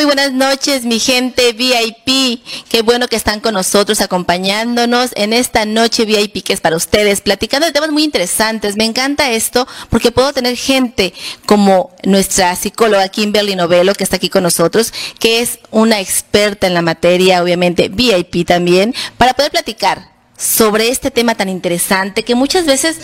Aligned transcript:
Muy 0.00 0.06
buenas 0.06 0.32
noches, 0.32 0.86
mi 0.86 0.98
gente 0.98 1.52
VIP. 1.52 2.42
Qué 2.70 2.80
bueno 2.80 3.06
que 3.06 3.16
están 3.16 3.40
con 3.40 3.52
nosotros 3.52 4.00
acompañándonos 4.00 5.10
en 5.14 5.34
esta 5.34 5.66
noche 5.66 6.06
VIP 6.06 6.42
que 6.42 6.54
es 6.54 6.62
para 6.62 6.76
ustedes, 6.76 7.20
platicando 7.20 7.66
de 7.66 7.74
temas 7.74 7.90
muy 7.90 8.04
interesantes. 8.04 8.78
Me 8.78 8.86
encanta 8.86 9.30
esto 9.30 9.68
porque 9.90 10.10
puedo 10.10 10.32
tener 10.32 10.56
gente 10.56 11.12
como 11.44 11.94
nuestra 12.02 12.56
psicóloga 12.56 13.10
Kimberly 13.10 13.56
Novelo, 13.56 13.92
que 13.92 14.04
está 14.04 14.16
aquí 14.16 14.30
con 14.30 14.42
nosotros, 14.42 14.94
que 15.18 15.40
es 15.40 15.58
una 15.70 16.00
experta 16.00 16.66
en 16.66 16.72
la 16.72 16.80
materia, 16.80 17.42
obviamente 17.42 17.90
VIP 17.90 18.46
también, 18.46 18.94
para 19.18 19.34
poder 19.34 19.50
platicar 19.50 20.08
sobre 20.40 20.88
este 20.88 21.10
tema 21.10 21.34
tan 21.34 21.48
interesante 21.48 22.24
que 22.24 22.34
muchas 22.34 22.64
veces 22.64 22.98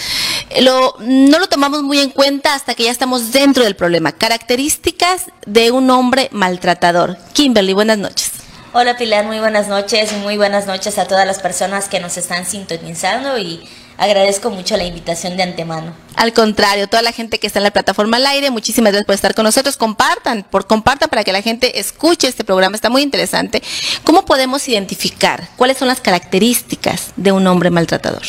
lo, 0.61 0.96
no 1.00 1.39
lo 1.39 1.46
tomamos 1.48 1.82
muy 1.82 1.98
en 2.00 2.11
cuenta 2.11 2.55
hasta 2.55 2.75
que 2.75 2.85
ya 2.85 2.91
estamos 2.91 3.32
dentro 3.32 3.62
del 3.62 3.76
problema. 3.76 4.12
Características 4.12 5.25
de 5.45 5.71
un 5.71 5.90
hombre 5.90 6.29
maltratador. 6.32 7.18
Kimberly, 7.35 7.75
buenas 7.75 7.99
noches. 7.99 8.32
Hola 8.72 8.96
Pilar, 8.96 9.25
muy 9.25 9.39
buenas 9.39 9.68
noches, 9.68 10.12
muy 10.12 10.36
buenas 10.36 10.67
noches 10.67 10.99
a 10.99 11.07
todas 11.07 11.26
las 11.26 11.39
personas 11.39 11.89
que 11.89 12.00
nos 12.00 12.17
están 12.17 12.45
sintonizando 12.45 13.39
y 13.39 13.67
agradezco 13.99 14.50
mucho 14.50 14.77
la 14.77 14.85
invitación 14.85 15.36
de 15.36 15.43
antemano. 15.43 15.93
Al 16.17 16.32
contrario, 16.32 16.89
toda 16.89 17.03
la 17.03 17.13
gente 17.13 17.39
que 17.39 17.46
está 17.46 17.59
en 17.59 17.64
la 17.64 17.71
plataforma 17.71 18.17
al 18.17 18.27
aire, 18.27 18.50
muchísimas 18.50 18.93
gracias 18.93 19.07
por 19.07 19.14
estar 19.14 19.35
con 19.35 19.45
nosotros. 19.45 19.77
Compartan, 19.77 20.45
por 20.50 20.67
compartan 20.67 21.09
para 21.09 21.25
que 21.25 21.32
la 21.32 21.43
gente 21.43 21.79
escuche 21.79 22.29
este 22.29 22.45
programa, 22.45 22.77
está 22.77 22.90
muy 22.90 23.03
interesante. 23.03 23.63
¿Cómo 24.04 24.25
podemos 24.25 24.67
identificar 24.68 25.49
cuáles 25.57 25.79
son 25.79 25.89
las 25.89 26.01
características 26.01 27.13
de 27.17 27.32
un 27.32 27.46
hombre 27.46 27.71
maltratador? 27.71 28.23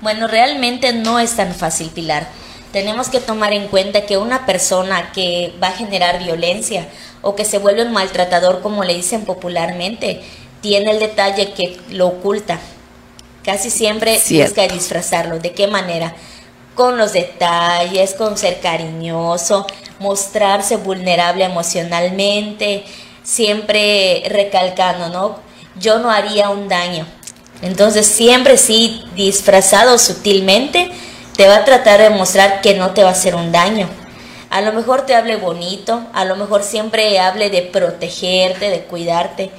Bueno, 0.00 0.26
realmente 0.26 0.92
no 0.92 1.18
es 1.18 1.36
tan 1.36 1.54
fácil, 1.54 1.88
Pilar. 1.88 2.28
Tenemos 2.72 3.08
que 3.08 3.20
tomar 3.20 3.52
en 3.52 3.68
cuenta 3.68 4.06
que 4.06 4.18
una 4.18 4.44
persona 4.44 5.12
que 5.12 5.54
va 5.62 5.68
a 5.68 5.72
generar 5.72 6.22
violencia 6.22 6.88
o 7.22 7.34
que 7.34 7.44
se 7.44 7.58
vuelve 7.58 7.82
un 7.82 7.92
maltratador, 7.92 8.60
como 8.60 8.84
le 8.84 8.94
dicen 8.94 9.24
popularmente, 9.24 10.20
tiene 10.60 10.90
el 10.90 10.98
detalle 10.98 11.52
que 11.52 11.78
lo 11.90 12.08
oculta, 12.08 12.60
Casi 13.46 13.70
siempre 13.70 14.20
busca 14.28 14.66
disfrazarlo. 14.66 15.38
¿De 15.38 15.52
qué 15.52 15.68
manera? 15.68 16.16
Con 16.74 16.98
los 16.98 17.12
detalles, 17.12 18.12
con 18.14 18.36
ser 18.36 18.58
cariñoso, 18.58 19.68
mostrarse 20.00 20.76
vulnerable 20.76 21.44
emocionalmente, 21.44 22.84
siempre 23.22 24.24
recalcando, 24.26 25.10
¿no? 25.10 25.38
Yo 25.78 26.00
no 26.00 26.10
haría 26.10 26.50
un 26.50 26.68
daño. 26.68 27.06
Entonces 27.62 28.08
siempre 28.08 28.56
sí, 28.56 29.04
disfrazado 29.14 29.96
sutilmente, 29.96 30.90
te 31.36 31.46
va 31.46 31.58
a 31.58 31.64
tratar 31.64 32.00
de 32.00 32.10
mostrar 32.10 32.60
que 32.60 32.74
no 32.74 32.94
te 32.94 33.04
va 33.04 33.10
a 33.10 33.12
hacer 33.12 33.36
un 33.36 33.52
daño. 33.52 33.88
A 34.50 34.60
lo 34.60 34.72
mejor 34.72 35.06
te 35.06 35.14
hable 35.14 35.36
bonito, 35.36 36.04
a 36.12 36.24
lo 36.24 36.34
mejor 36.34 36.64
siempre 36.64 37.20
hable 37.20 37.48
de 37.50 37.62
protegerte, 37.62 38.70
de 38.70 38.82
cuidarte, 38.82 39.52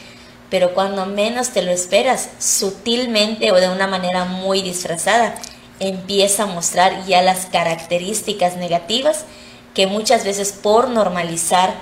pero 0.50 0.74
cuando 0.74 1.06
menos 1.06 1.50
te 1.50 1.62
lo 1.62 1.72
esperas, 1.72 2.30
sutilmente 2.40 3.52
o 3.52 3.56
de 3.56 3.70
una 3.70 3.88
manera 3.88 4.26
muy 4.26 4.62
disfrazada, 4.62 5.36
empieza 5.80 6.44
a 6.44 6.48
mostrar 6.48 7.06
ya 7.06 7.22
las 7.22 7.46
características 7.46 8.56
negativas 8.58 9.26
que 9.74 9.88
muchas 9.88 10.24
veces 10.24 10.52
por 10.52 10.90
normalizar 10.90 11.76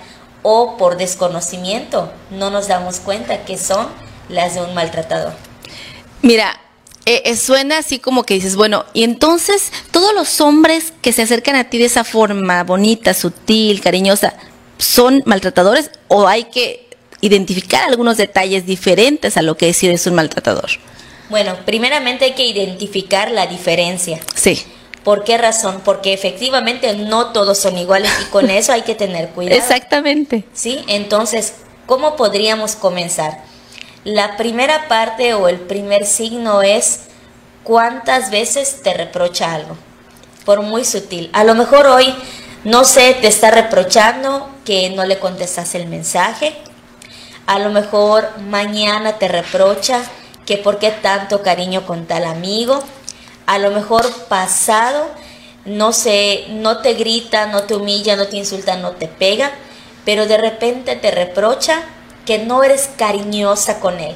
o 0.43 0.77
por 0.77 0.97
desconocimiento 0.97 2.11
no 2.29 2.49
nos 2.51 2.67
damos 2.67 2.99
cuenta 2.99 3.45
que 3.45 3.57
son 3.57 3.87
las 4.29 4.55
de 4.55 4.61
un 4.61 4.73
maltratador. 4.73 5.33
Mira, 6.21 6.59
eh, 7.05 7.21
eh, 7.25 7.35
suena 7.35 7.77
así 7.77 7.99
como 7.99 8.23
que 8.23 8.33
dices, 8.33 8.55
bueno, 8.55 8.85
y 8.93 9.03
entonces 9.03 9.71
todos 9.91 10.13
los 10.13 10.41
hombres 10.41 10.91
que 11.01 11.13
se 11.13 11.21
acercan 11.21 11.55
a 11.55 11.69
ti 11.69 11.77
de 11.77 11.85
esa 11.85 12.03
forma 12.03 12.63
bonita, 12.63 13.13
sutil, 13.13 13.79
cariñosa, 13.79 14.33
¿son 14.77 15.23
maltratadores 15.25 15.91
o 16.07 16.27
hay 16.27 16.45
que 16.45 16.84
identificar 17.21 17.83
algunos 17.83 18.17
detalles 18.17 18.65
diferentes 18.65 19.37
a 19.37 19.41
lo 19.41 19.57
que 19.57 19.67
decir 19.67 19.91
es 19.91 20.07
un 20.07 20.15
maltratador? 20.15 20.69
Bueno, 21.29 21.55
primeramente 21.65 22.25
hay 22.25 22.33
que 22.33 22.45
identificar 22.45 23.31
la 23.31 23.47
diferencia. 23.47 24.19
Sí. 24.35 24.63
¿Por 25.03 25.23
qué 25.23 25.37
razón? 25.37 25.81
Porque 25.83 26.13
efectivamente 26.13 26.93
no 26.95 27.27
todos 27.27 27.57
son 27.57 27.77
iguales 27.77 28.11
y 28.21 28.31
con 28.31 28.49
eso 28.49 28.73
hay 28.73 28.81
que 28.81 28.95
tener 28.95 29.29
cuidado. 29.29 29.59
Exactamente. 29.59 30.43
Sí, 30.53 30.83
entonces, 30.87 31.53
¿cómo 31.85 32.15
podríamos 32.15 32.75
comenzar? 32.75 33.39
La 34.03 34.37
primera 34.37 34.87
parte 34.87 35.33
o 35.33 35.47
el 35.47 35.59
primer 35.59 36.05
signo 36.05 36.61
es 36.61 37.01
cuántas 37.63 38.29
veces 38.29 38.81
te 38.83 38.93
reprocha 38.93 39.53
algo, 39.53 39.75
por 40.45 40.61
muy 40.61 40.85
sutil. 40.85 41.29
A 41.33 41.43
lo 41.43 41.55
mejor 41.55 41.87
hoy, 41.87 42.13
no 42.63 42.83
sé, 42.83 43.17
te 43.19 43.27
está 43.27 43.49
reprochando 43.49 44.47
que 44.63 44.91
no 44.91 45.05
le 45.05 45.17
contestas 45.17 45.73
el 45.73 45.87
mensaje, 45.87 46.55
a 47.47 47.59
lo 47.59 47.69
mejor 47.69 48.29
mañana 48.39 49.19
te 49.19 49.27
reprocha 49.27 50.01
que 50.45 50.57
por 50.57 50.79
qué 50.79 50.91
tanto 50.91 51.41
cariño 51.41 51.85
con 51.85 52.05
tal 52.05 52.25
amigo. 52.25 52.83
A 53.45 53.57
lo 53.59 53.71
mejor 53.71 54.09
pasado 54.27 55.07
no 55.65 55.93
se 55.93 56.45
no 56.49 56.79
te 56.79 56.93
grita, 56.93 57.47
no 57.47 57.63
te 57.63 57.75
humilla, 57.75 58.15
no 58.15 58.27
te 58.27 58.37
insulta, 58.37 58.77
no 58.77 58.91
te 58.91 59.07
pega, 59.07 59.51
pero 60.03 60.27
de 60.27 60.37
repente 60.37 60.95
te 60.95 61.11
reprocha 61.11 61.83
que 62.25 62.39
no 62.39 62.63
eres 62.63 62.89
cariñosa 62.97 63.79
con 63.79 63.99
él, 63.99 64.15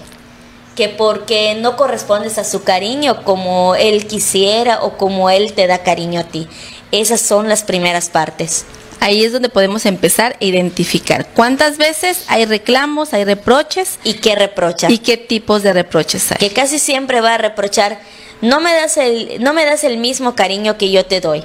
que 0.76 0.90
porque 0.90 1.56
no 1.56 1.76
correspondes 1.76 2.40
a 2.40 2.44
su 2.44 2.64
cariño 2.64 3.24
como 3.24 3.76
él 3.76 4.08
quisiera 4.08 4.84
o 4.84 4.98
como 4.98 5.30
él 5.30 5.54
te 5.54 5.68
da 5.68 5.80
cariño 5.80 6.22
a 6.22 6.24
ti. 6.24 6.48
Esas 6.92 7.22
son 7.22 7.50
las 7.50 7.64
primeras 7.64 8.10
partes 8.10 8.66
ahí 9.00 9.24
es 9.24 9.32
donde 9.32 9.50
podemos 9.50 9.86
empezar 9.86 10.38
a 10.40 10.44
identificar 10.44 11.28
cuántas 11.34 11.78
veces 11.78 12.24
hay 12.28 12.46
reclamos, 12.46 13.14
hay 13.14 13.24
reproches. 13.24 14.00
¿Y 14.04 14.16
qué 14.16 14.36
reprocha? 14.36 14.90
¿Y 14.90 15.00
qué 15.00 15.18
tipos 15.18 15.64
de 15.64 15.74
reproches 15.74 16.32
hay? 16.32 16.38
Que 16.38 16.52
casi 16.52 16.80
siempre 16.80 17.22
va 17.22 17.36
a 17.36 17.38
reprochar 17.38 18.00
no 18.42 18.62
me 18.62 18.74
das 18.74 18.96
el 18.98 19.44
no 19.44 19.54
me 19.54 19.66
das 19.66 19.84
el 19.84 19.98
mismo 19.98 20.34
cariño 20.36 20.78
que 20.78 20.92
yo 20.92 21.06
te 21.06 21.20
doy. 21.20 21.44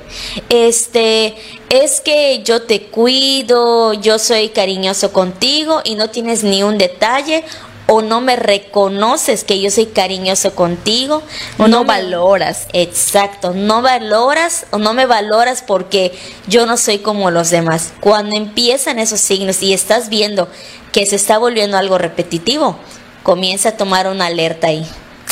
Este, 0.48 1.34
es 1.69 2.00
que 2.00 2.42
yo 2.44 2.62
te 2.62 2.82
cuido, 2.82 3.94
yo 3.94 4.19
soy 4.19 4.50
cariñoso 4.50 5.12
contigo 5.12 5.81
y 5.84 5.97
no 5.97 6.10
tienes 6.10 6.44
ni 6.44 6.62
un 6.62 6.78
detalle 6.78 7.44
o 7.87 8.03
no 8.03 8.21
me 8.21 8.37
reconoces 8.37 9.45
que 9.45 9.61
yo 9.61 9.71
soy 9.71 9.87
cariñoso 9.87 10.55
contigo, 10.55 11.22
o 11.59 11.69
no, 11.69 11.84
valoras. 11.84 12.67
Exacto, 12.72 13.53
no 13.55 13.83
valoras 13.83 14.67
o 14.71 14.78
no 14.78 14.95
me 14.95 15.06
valoras 15.06 15.62
porque 15.67 16.12
yo 16.47 16.67
no 16.67 16.77
soy 16.77 16.99
como 16.99 17.31
los 17.31 17.50
demás. 17.50 17.93
Cuando 18.00 18.37
empiezan 18.37 18.99
esos 18.99 19.21
signos 19.21 19.62
y 19.62 19.72
estás 19.72 20.09
viendo 20.09 20.49
que 20.93 21.06
se 21.06 21.17
está 21.17 21.39
volviendo 21.39 21.77
algo 21.77 21.99
repetitivo, 21.99 22.77
comienza 23.22 23.71
a 23.71 23.77
tomar 23.77 24.06
una 24.06 24.27
alerta 24.27 24.69
ahí. 24.69 24.87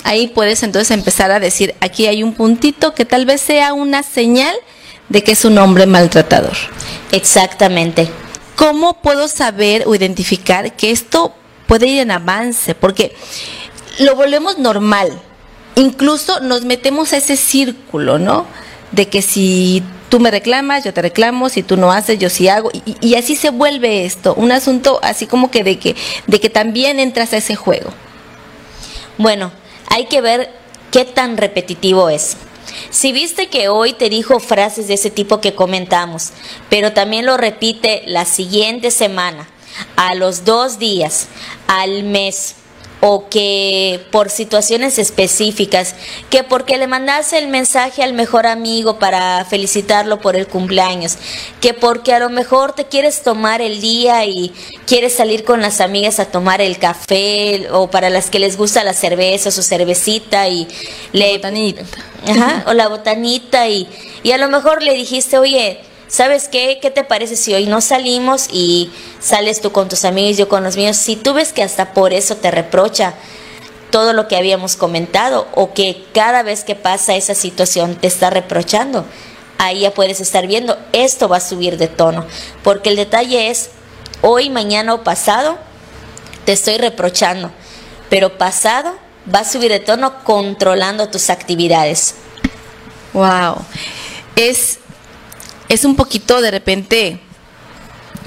Ahí 0.05 0.27
puedes 0.27 0.63
entonces 0.63 0.91
empezar 0.91 1.31
a 1.31 1.41
decir, 1.41 1.75
aquí 1.81 2.07
hay 2.07 2.23
un 2.23 2.34
puntito 2.34 2.95
que 2.95 3.05
tal 3.05 3.25
vez 3.25 3.41
sea 3.41 3.73
una 3.73 4.03
señal 4.03 4.55
de 5.09 5.23
que 5.23 5.33
es 5.33 5.45
un 5.45 5.59
hombre 5.59 5.87
maltratador. 5.87 6.57
Exactamente. 7.13 8.09
¿Cómo 8.57 9.01
puedo 9.01 9.29
saber 9.29 9.84
o 9.87 9.95
identificar 9.95 10.75
que 10.77 10.91
esto 10.91 11.34
puede 11.72 11.87
ir 11.87 12.00
en 12.00 12.10
avance, 12.10 12.75
porque 12.75 13.16
lo 14.00 14.15
volvemos 14.15 14.59
normal. 14.59 15.19
Incluso 15.75 16.38
nos 16.41 16.66
metemos 16.66 17.15
a 17.15 17.16
ese 17.16 17.34
círculo, 17.38 18.19
¿no? 18.19 18.44
De 18.91 19.09
que 19.09 19.22
si 19.22 19.83
tú 20.10 20.21
me 20.21 20.31
reclamas, 20.31 20.84
yo 20.84 20.93
te 20.93 21.00
reclamo, 21.00 21.49
si 21.49 21.62
tú 21.62 21.78
no 21.78 21.91
haces, 21.91 22.19
yo 22.19 22.28
sí 22.28 22.47
hago, 22.47 22.71
y, 23.00 23.15
así 23.15 23.37
se 23.37 23.49
vuelve 23.49 24.05
esto, 24.05 24.34
un 24.34 24.53
asunto 24.53 25.00
así 25.03 25.25
como 25.25 25.50
que 25.50 25.65
de 25.65 25.78
que, 25.78 25.97
de 26.27 26.41
que 26.41 26.50
también 26.50 27.00
entras 27.00 27.33
a 27.33 27.38
ese 27.38 27.56
juego. 27.56 27.91
Bueno, 29.16 29.50
hay 29.89 30.04
que 30.04 30.21
ver 30.21 30.50
qué 30.91 31.06
tan 31.06 31.39
repetitivo 31.39 32.10
es. 32.10 32.37
Si 32.91 33.12
viste 33.12 33.49
que 33.49 33.71
hoy 33.71 33.94
te 33.94 34.10
dijo 34.10 34.41
frases 34.41 34.89
de 34.89 34.94
ese 34.94 35.10
tipo 35.10 35.41
que 35.41 35.54
comentamos, 35.54 36.33
pero 36.69 36.92
también 36.92 37.24
lo 37.24 37.39
repite 37.39 38.03
la 38.04 38.27
siguiente 38.27 38.91
semana, 38.91 39.48
a 39.97 40.15
los 40.15 40.45
dos 40.45 40.78
días, 40.78 41.28
al 41.66 42.04
mes, 42.04 42.57
o 43.04 43.28
que 43.28 44.07
por 44.13 44.30
situaciones 44.30 44.97
específicas, 44.97 45.97
que 46.30 46.45
porque 46.45 46.78
le 46.78 46.86
mandaste 46.86 47.36
el 47.36 47.48
mensaje 47.48 48.01
al 48.04 48.13
mejor 48.13 48.47
amigo 48.47 49.01
para 49.01 49.45
felicitarlo 49.45 50.21
por 50.21 50.36
el 50.36 50.47
cumpleaños, 50.47 51.16
que 51.60 51.74
porque 51.74 52.15
a 52.15 52.21
lo 52.21 52.30
mejor 52.30 52.74
te 52.74 52.84
quieres 52.84 53.24
tomar 53.24 53.60
el 53.60 53.80
día 53.80 54.24
y 54.24 54.53
quieres 54.86 55.15
salir 55.15 55.42
con 55.42 55.60
las 55.60 55.80
amigas 55.80 56.21
a 56.21 56.27
tomar 56.27 56.60
el 56.60 56.78
café 56.78 57.66
o 57.72 57.91
para 57.91 58.09
las 58.09 58.30
que 58.30 58.39
les 58.39 58.57
gusta 58.57 58.84
la 58.84 58.95
cerveza 58.95 59.48
o 59.48 59.53
su 59.53 59.65
cervecita 59.65 60.47
y 60.47 60.69
le 61.10 61.33
botanita. 61.33 61.83
o 62.66 62.72
la 62.72 62.86
botanita 62.86 63.69
y, 63.69 63.89
y 64.22 64.30
a 64.30 64.39
lo 64.39 64.48
mejor 64.48 64.80
le 64.80 64.95
dijiste, 64.95 65.39
"Oye, 65.39 65.80
¿sabes 66.12 66.48
qué? 66.48 66.78
¿Qué 66.80 66.91
te 66.91 67.04
parece 67.04 67.36
si 67.36 67.54
hoy 67.54 67.66
no 67.66 67.80
salimos 67.80 68.48
y 68.53 68.92
sales 69.18 69.62
tú 69.62 69.72
con 69.72 69.88
tus 69.88 70.04
amigos, 70.04 70.36
yo 70.36 70.47
con 70.47 70.62
los 70.62 70.76
míos? 70.76 70.98
Si 70.98 71.16
tú 71.16 71.32
ves 71.32 71.54
que 71.54 71.62
hasta 71.62 71.94
por 71.94 72.12
eso 72.12 72.36
te 72.36 72.50
reprocha 72.50 73.14
todo 73.91 74.12
lo 74.12 74.28
que 74.28 74.36
habíamos 74.36 74.76
comentado 74.76 75.48
o 75.54 75.72
que 75.72 76.04
cada 76.12 76.42
vez 76.42 76.64
que 76.64 76.74
pasa 76.74 77.14
esa 77.14 77.34
situación 77.34 77.97
te 77.97 78.09
está 78.09 78.28
reprochando, 78.28 79.06
ahí 79.56 79.80
ya 79.80 79.94
puedes 79.94 80.20
estar 80.20 80.47
viendo, 80.47 80.76
esto 80.92 81.30
va 81.30 81.38
a 81.38 81.41
subir 81.41 81.78
de 81.78 81.88
tono, 81.88 82.26
porque 82.62 82.91
el 82.91 82.97
detalle 82.97 83.48
es, 83.50 83.70
hoy, 84.20 84.50
mañana 84.50 84.92
o 84.92 85.04
pasado, 85.04 85.56
te 86.44 86.53
estoy 86.53 86.76
reprochando, 86.76 87.50
pero 88.10 88.36
pasado 88.36 88.94
va 89.34 89.41
a 89.41 89.44
subir 89.50 89.70
de 89.70 89.80
tono 89.80 90.24
controlando 90.24 91.09
tus 91.09 91.30
actividades. 91.30 92.16
Wow. 93.14 93.64
Es, 94.36 94.78
es 95.72 95.86
un 95.86 95.97
poquito 95.97 96.42
de 96.42 96.51
repente 96.51 97.19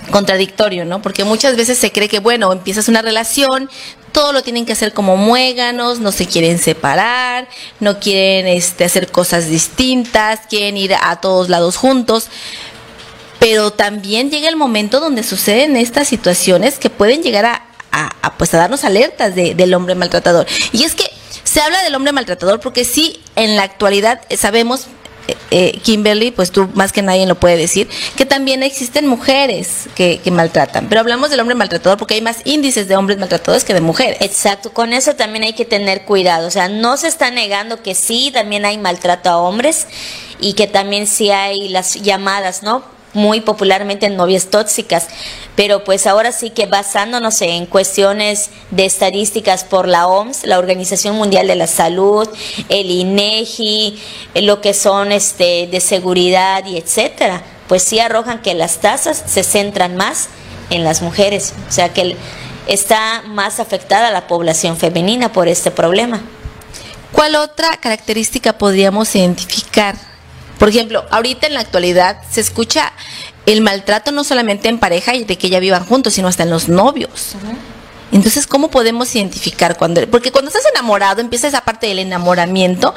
contradictorio, 0.09 0.83
¿no? 0.83 1.03
Porque 1.03 1.23
muchas 1.23 1.55
veces 1.55 1.77
se 1.77 1.91
cree 1.91 2.09
que, 2.09 2.19
bueno, 2.19 2.51
empiezas 2.51 2.87
una 2.87 3.03
relación, 3.03 3.69
todo 4.11 4.33
lo 4.33 4.41
tienen 4.41 4.65
que 4.65 4.73
hacer 4.73 4.93
como 4.93 5.15
muéganos, 5.15 5.99
no 5.99 6.11
se 6.11 6.25
quieren 6.25 6.57
separar, 6.57 7.47
no 7.79 7.99
quieren 7.99 8.47
este, 8.47 8.83
hacer 8.83 9.11
cosas 9.11 9.47
distintas, 9.47 10.41
quieren 10.49 10.75
ir 10.75 10.95
a 10.99 11.17
todos 11.21 11.49
lados 11.49 11.77
juntos. 11.77 12.29
Pero 13.39 13.69
también 13.69 14.31
llega 14.31 14.49
el 14.49 14.55
momento 14.55 14.99
donde 14.99 15.21
suceden 15.21 15.75
estas 15.75 16.07
situaciones 16.07 16.79
que 16.79 16.89
pueden 16.89 17.21
llegar 17.21 17.45
a, 17.45 17.61
pues 18.37 18.55
a 18.55 18.57
darnos 18.57 18.85
alertas 18.85 19.35
del 19.35 19.73
hombre 19.75 19.93
maltratador. 19.93 20.47
Y 20.71 20.83
es 20.83 20.95
que 20.95 21.05
se 21.43 21.61
habla 21.61 21.83
del 21.83 21.93
hombre 21.93 22.11
maltratador 22.11 22.59
porque 22.59 22.85
sí, 22.85 23.21
en 23.35 23.55
la 23.55 23.63
actualidad 23.63 24.21
sabemos 24.35 24.87
eh, 25.51 25.79
Kimberly, 25.83 26.31
pues 26.31 26.51
tú 26.51 26.69
más 26.73 26.91
que 26.91 27.01
nadie 27.01 27.25
lo 27.25 27.35
puede 27.35 27.57
decir, 27.57 27.89
que 28.15 28.25
también 28.25 28.63
existen 28.63 29.07
mujeres 29.07 29.87
que, 29.95 30.19
que, 30.23 30.31
maltratan. 30.31 30.87
Pero 30.87 31.01
hablamos 31.01 31.29
del 31.29 31.39
hombre 31.39 31.55
maltratador 31.55 31.97
porque 31.97 32.15
hay 32.15 32.21
más 32.21 32.39
índices 32.45 32.87
de 32.87 32.95
hombres 32.95 33.17
maltratadores 33.17 33.63
que 33.63 33.73
de 33.73 33.81
mujeres. 33.81 34.17
Exacto, 34.21 34.73
con 34.73 34.93
eso 34.93 35.15
también 35.15 35.43
hay 35.43 35.53
que 35.53 35.65
tener 35.65 36.03
cuidado. 36.03 36.47
O 36.47 36.51
sea, 36.51 36.67
no 36.67 36.97
se 36.97 37.07
está 37.07 37.31
negando 37.31 37.81
que 37.81 37.95
sí, 37.95 38.31
también 38.33 38.65
hay 38.65 38.77
maltrato 38.77 39.29
a 39.29 39.37
hombres 39.37 39.87
y 40.39 40.53
que 40.53 40.67
también 40.67 41.07
sí 41.07 41.31
hay 41.31 41.69
las 41.69 41.95
llamadas, 41.95 42.63
¿no? 42.63 42.94
Muy 43.15 43.41
popularmente 43.41 44.05
en 44.05 44.15
novias 44.15 44.47
tóxicas, 44.47 45.07
pero 45.55 45.83
pues 45.83 46.05
ahora 46.05 46.31
sí 46.31 46.51
que 46.51 46.65
basándonos 46.65 47.41
en 47.41 47.65
cuestiones 47.65 48.49
de 48.71 48.85
estadísticas 48.85 49.63
por 49.63 49.87
la 49.87 50.07
OMS, 50.07 50.45
la 50.45 50.59
Organización 50.59 51.15
Mundial 51.15 51.47
de 51.47 51.55
la 51.55 51.67
Salud, 51.67 52.29
el 52.69 52.91
INEGI, 52.91 53.99
lo 54.35 54.61
que 54.61 54.73
son 54.73 55.11
este 55.11 55.67
de 55.67 55.81
seguridad 55.81 56.65
y 56.65 56.77
etcétera, 56.77 57.41
pues 57.67 57.83
sí 57.83 57.99
arrojan 57.99 58.41
que 58.41 58.53
las 58.53 58.77
tasas 58.77 59.23
se 59.25 59.43
centran 59.43 59.95
más 59.95 60.27
en 60.69 60.83
las 60.83 61.01
mujeres, 61.01 61.53
o 61.67 61.71
sea 61.71 61.93
que 61.93 62.15
está 62.67 63.23
más 63.27 63.59
afectada 63.59 64.11
la 64.11 64.27
población 64.27 64.77
femenina 64.77 65.31
por 65.31 65.47
este 65.47 65.71
problema. 65.71 66.21
¿Cuál 67.11 67.35
otra 67.35 67.77
característica 67.77 68.57
podríamos 68.57 69.15
identificar 69.15 69.95
por 70.57 70.69
ejemplo, 70.69 71.05
ahorita 71.11 71.47
en 71.47 71.53
la 71.53 71.59
actualidad 71.59 72.21
se 72.29 72.41
escucha 72.41 72.93
el 73.45 73.61
maltrato 73.61 74.11
no 74.11 74.23
solamente 74.23 74.69
en 74.69 74.79
pareja 74.79 75.15
y 75.15 75.23
de 75.23 75.37
que 75.37 75.49
ya 75.49 75.59
vivan 75.59 75.85
juntos, 75.85 76.13
sino 76.13 76.27
hasta 76.27 76.43
en 76.43 76.49
los 76.49 76.69
novios. 76.69 77.35
Entonces, 78.11 78.47
¿cómo 78.47 78.69
podemos 78.69 79.13
identificar 79.15 79.77
cuando? 79.77 80.07
Porque 80.07 80.31
cuando 80.31 80.49
estás 80.49 80.65
enamorado, 80.71 81.21
empieza 81.21 81.47
esa 81.47 81.61
parte 81.61 81.87
del 81.87 81.99
enamoramiento, 81.99 82.93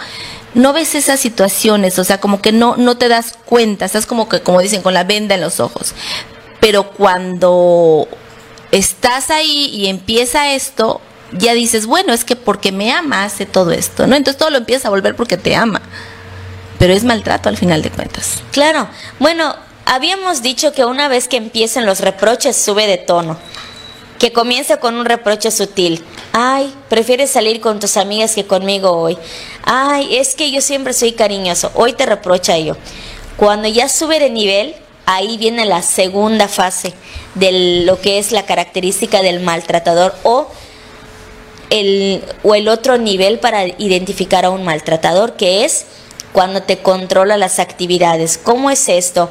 no 0.54 0.72
ves 0.72 0.94
esas 0.94 1.18
situaciones, 1.18 1.98
o 1.98 2.04
sea, 2.04 2.20
como 2.20 2.40
que 2.40 2.52
no, 2.52 2.76
no 2.76 2.96
te 2.96 3.08
das 3.08 3.36
cuenta, 3.44 3.84
estás 3.84 4.06
como 4.06 4.28
que, 4.28 4.40
como 4.40 4.60
dicen, 4.60 4.82
con 4.82 4.94
la 4.94 5.04
venda 5.04 5.34
en 5.34 5.40
los 5.40 5.60
ojos. 5.60 5.94
Pero 6.60 6.90
cuando 6.90 8.06
estás 8.70 9.30
ahí 9.30 9.70
y 9.72 9.88
empieza 9.88 10.52
esto, 10.52 11.00
ya 11.32 11.52
dices, 11.52 11.86
bueno, 11.86 12.12
es 12.12 12.24
que 12.24 12.36
porque 12.36 12.72
me 12.72 12.92
ama 12.92 13.24
hace 13.24 13.44
todo 13.44 13.72
esto, 13.72 14.06
¿no? 14.06 14.14
Entonces 14.14 14.38
todo 14.38 14.50
lo 14.50 14.58
empiezas 14.58 14.86
a 14.86 14.90
volver 14.90 15.16
porque 15.16 15.36
te 15.36 15.56
ama 15.56 15.82
pero 16.78 16.92
es 16.92 17.04
maltrato 17.04 17.48
al 17.48 17.56
final 17.56 17.82
de 17.82 17.90
cuentas. 17.90 18.42
Claro, 18.52 18.88
bueno, 19.18 19.54
habíamos 19.84 20.42
dicho 20.42 20.72
que 20.72 20.84
una 20.84 21.08
vez 21.08 21.28
que 21.28 21.36
empiecen 21.36 21.86
los 21.86 22.00
reproches 22.00 22.56
sube 22.56 22.86
de 22.86 22.98
tono, 22.98 23.36
que 24.18 24.32
comienza 24.32 24.78
con 24.78 24.94
un 24.94 25.04
reproche 25.04 25.50
sutil. 25.50 26.04
Ay, 26.32 26.74
prefieres 26.88 27.30
salir 27.30 27.60
con 27.60 27.80
tus 27.80 27.96
amigas 27.96 28.34
que 28.34 28.46
conmigo 28.46 28.90
hoy. 28.90 29.16
Ay, 29.64 30.16
es 30.16 30.34
que 30.34 30.50
yo 30.50 30.60
siempre 30.60 30.92
soy 30.92 31.12
cariñoso, 31.12 31.70
hoy 31.74 31.92
te 31.92 32.06
reprocha 32.06 32.58
yo. 32.58 32.76
Cuando 33.36 33.68
ya 33.68 33.88
sube 33.88 34.18
de 34.18 34.30
nivel, 34.30 34.74
ahí 35.06 35.38
viene 35.38 35.64
la 35.64 35.82
segunda 35.82 36.48
fase 36.48 36.92
de 37.34 37.84
lo 37.84 38.00
que 38.00 38.18
es 38.18 38.32
la 38.32 38.44
característica 38.44 39.22
del 39.22 39.40
maltratador 39.40 40.14
o 40.24 40.48
el, 41.70 42.22
o 42.42 42.54
el 42.54 42.68
otro 42.68 42.98
nivel 42.98 43.38
para 43.38 43.66
identificar 43.66 44.44
a 44.44 44.50
un 44.50 44.64
maltratador, 44.64 45.34
que 45.34 45.64
es 45.64 45.86
cuando 46.32 46.62
te 46.62 46.78
controla 46.78 47.36
las 47.36 47.58
actividades. 47.58 48.38
¿Cómo 48.38 48.70
es 48.70 48.88
esto? 48.88 49.30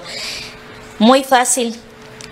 Muy 1.00 1.24
fácil. 1.24 1.76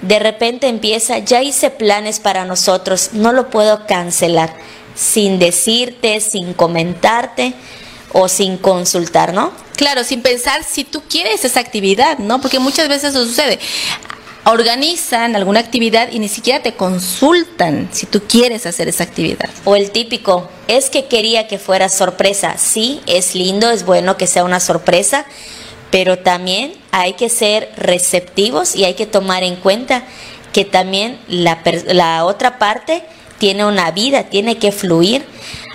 De 0.02 0.20
repente 0.20 0.68
empieza, 0.68 1.20
ya 1.20 1.42
hice 1.42 1.70
planes 1.70 2.20
para 2.20 2.46
nosotros, 2.46 3.10
no 3.14 3.32
lo 3.32 3.50
puedo 3.50 3.88
cancelar 3.88 4.54
sin 4.96 5.40
decirte, 5.40 6.22
sin 6.22 6.54
comentarte 6.54 7.54
o 8.14 8.28
sin 8.28 8.58
consultar, 8.58 9.34
¿no? 9.34 9.52
Claro, 9.76 10.04
sin 10.04 10.22
pensar 10.22 10.64
si 10.64 10.84
tú 10.84 11.02
quieres 11.10 11.44
esa 11.44 11.60
actividad, 11.60 12.18
¿no? 12.18 12.40
Porque 12.40 12.60
muchas 12.60 12.88
veces 12.88 13.12
eso 13.12 13.26
sucede 13.26 13.60
organizan 14.46 15.36
alguna 15.36 15.60
actividad 15.60 16.10
y 16.12 16.20
ni 16.20 16.28
siquiera 16.28 16.62
te 16.62 16.76
consultan 16.76 17.90
si 17.92 18.06
tú 18.06 18.22
quieres 18.28 18.66
hacer 18.66 18.88
esa 18.88 19.04
actividad. 19.04 19.50
O 19.64 19.76
el 19.76 19.92
típico, 19.92 20.50
es 20.68 20.90
que 20.90 21.06
quería 21.06 21.48
que 21.48 21.58
fuera 21.58 21.90
sorpresa. 21.90 22.56
Sí, 22.58 23.02
es 23.08 23.36
lindo, 23.36 23.72
es 23.72 23.86
bueno 23.86 24.18
que 24.18 24.28
sea 24.28 24.44
una 24.44 24.60
sorpresa, 24.60 25.26
pero 25.90 26.20
también 26.20 26.74
hay 26.92 27.14
que 27.14 27.30
ser 27.30 27.72
receptivos 27.76 28.76
y 28.76 28.86
hay 28.86 28.94
que 28.94 29.08
tomar 29.08 29.44
en 29.44 29.56
cuenta 29.56 30.04
que 30.54 30.64
también 30.64 31.20
la, 31.28 31.60
la 31.88 32.24
otra 32.24 32.60
parte 32.60 33.04
tiene 33.40 33.66
una 33.66 33.92
vida, 33.92 34.24
tiene 34.24 34.58
que 34.58 34.72
fluir. 34.72 35.26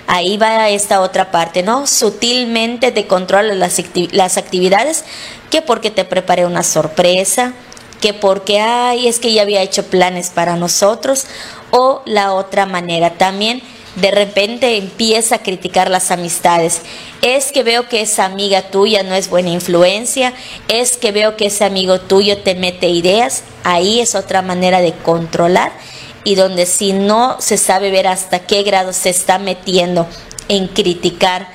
Ahí 0.07 0.37
va 0.37 0.69
esta 0.69 1.01
otra 1.01 1.29
parte, 1.29 1.61
¿no? 1.61 1.87
Sutilmente 1.87 2.91
te 2.91 3.05
controla 3.05 3.53
las, 3.53 3.81
las 4.11 4.37
actividades, 4.37 5.03
que 5.49 5.61
porque 5.61 5.91
te 5.91 6.03
preparé 6.05 6.45
una 6.45 6.63
sorpresa, 6.63 7.53
que 8.01 8.13
porque, 8.13 8.59
ay, 8.59 9.07
es 9.07 9.19
que 9.19 9.31
ya 9.31 9.43
había 9.43 9.61
hecho 9.61 9.85
planes 9.85 10.29
para 10.29 10.57
nosotros, 10.57 11.27
o 11.71 12.01
la 12.05 12.33
otra 12.33 12.65
manera 12.65 13.11
también 13.11 13.61
de 13.95 14.11
repente 14.11 14.77
empieza 14.77 15.35
a 15.35 15.43
criticar 15.43 15.89
las 15.89 16.11
amistades. 16.11 16.81
Es 17.21 17.51
que 17.51 17.63
veo 17.63 17.87
que 17.87 18.01
esa 18.01 18.25
amiga 18.25 18.63
tuya 18.63 19.03
no 19.03 19.15
es 19.15 19.29
buena 19.29 19.49
influencia, 19.49 20.33
es 20.67 20.97
que 20.97 21.11
veo 21.11 21.35
que 21.35 21.47
ese 21.47 21.65
amigo 21.65 21.99
tuyo 21.99 22.37
te 22.39 22.55
mete 22.55 22.89
ideas, 22.89 23.43
ahí 23.63 23.99
es 23.99 24.15
otra 24.15 24.41
manera 24.41 24.81
de 24.81 24.93
controlar 24.93 25.71
y 26.23 26.35
donde 26.35 26.65
si 26.65 26.93
no 26.93 27.37
se 27.39 27.57
sabe 27.57 27.91
ver 27.91 28.07
hasta 28.07 28.39
qué 28.39 28.63
grado 28.63 28.93
se 28.93 29.09
está 29.09 29.39
metiendo 29.39 30.07
en 30.47 30.67
criticar 30.67 31.47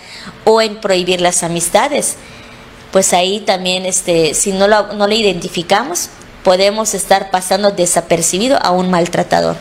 o 0.45 0.61
en 0.61 0.77
prohibir 0.81 1.21
las 1.21 1.43
amistades, 1.43 2.17
pues 2.93 3.13
ahí 3.13 3.41
también 3.41 3.87
este 3.87 4.35
si 4.35 4.53
no 4.53 4.69
lo, 4.69 4.93
no 4.95 5.07
lo 5.07 5.15
identificamos, 5.15 6.11
podemos 6.47 6.95
estar 6.95 7.33
pasando 7.33 7.73
desapercibido 7.73 8.57
a 8.63 8.71
un 8.71 8.89
maltratador. 8.89 9.57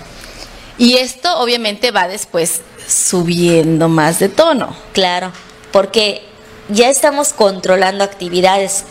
Y 0.77 0.97
esto 0.97 1.39
obviamente 1.39 1.89
va 1.89 2.07
después 2.07 2.61
subiendo 2.87 3.89
más 3.89 4.19
de 4.19 4.29
tono. 4.29 4.77
Claro, 4.93 5.31
porque 5.71 6.21
ya 6.69 6.91
estamos 6.91 7.33
controlando 7.33 8.03
actividades. 8.03 8.83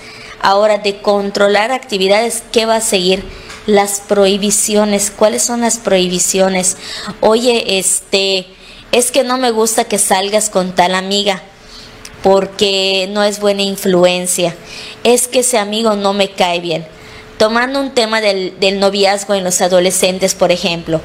Ahora, 0.43 0.79
de 0.79 1.03
controlar 1.03 1.71
actividades, 1.71 2.43
¿qué 2.51 2.67
va 2.67 2.77
a 2.77 2.81
seguir? 2.81 3.23
Las 3.67 4.01
prohibiciones. 4.01 5.13
¿Cuáles 5.13 5.45
son 5.45 5.61
las 5.61 5.77
prohibiciones? 5.77 6.77
Oye, 7.21 7.79
este, 7.79 8.49
es 8.91 9.13
que 9.13 9.23
no 9.23 9.39
me 9.39 9.53
gusta 9.53 9.85
que 9.85 9.99
salgas 9.99 10.51
con 10.51 10.75
tal 10.75 10.97
amiga 10.97 11.43
porque 12.25 13.09
no 13.13 13.23
es 13.23 13.39
buena 13.39 13.63
influencia. 13.63 14.57
Es 15.05 15.29
que 15.29 15.41
ese 15.41 15.59
amigo 15.59 15.95
no 15.95 16.13
me 16.13 16.33
cae 16.33 16.59
bien 16.59 16.93
tomando 17.39 17.81
un 17.81 17.91
tema 17.91 18.21
del, 18.21 18.55
noviazgo 18.79 19.35
en 19.35 19.45
los 19.45 19.61
adolescentes, 19.61 20.35
por 20.35 20.53
ejemplo, 20.53 21.01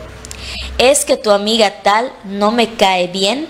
es 0.77 1.05
que 1.05 1.17
tu 1.17 1.31
amiga 1.31 1.81
tal 1.83 2.11
no 2.23 2.51
me 2.51 2.73
cae 2.75 3.07
bien 3.07 3.47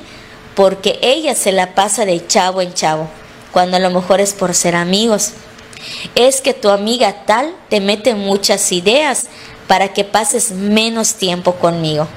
porque 0.56 1.00
ella 1.02 1.36
se 1.36 1.52
la 1.52 1.76
pasa 1.76 2.06
de 2.06 2.26
chavo 2.26 2.62
en 2.62 2.74
chavo, 2.74 3.08
cuando 3.52 3.78
a 3.78 3.80
lo 3.80 3.90
mejor 3.90 4.20
es 4.20 4.34
por 4.34 4.54
ser 4.54 4.76
amigos. 4.76 5.32
Es 6.16 6.42
que 6.42 6.54
tu 6.54 6.70
amiga 6.70 7.26
tal 7.26 7.54
te 7.70 7.80
mete 7.80 8.14
muchas 8.14 8.72
ideas 8.72 9.28
para 9.68 9.94
que 9.94 10.04
pases 10.04 10.52
menos 10.52 11.14
tiempo 11.14 11.56
conmigo. 11.56 12.08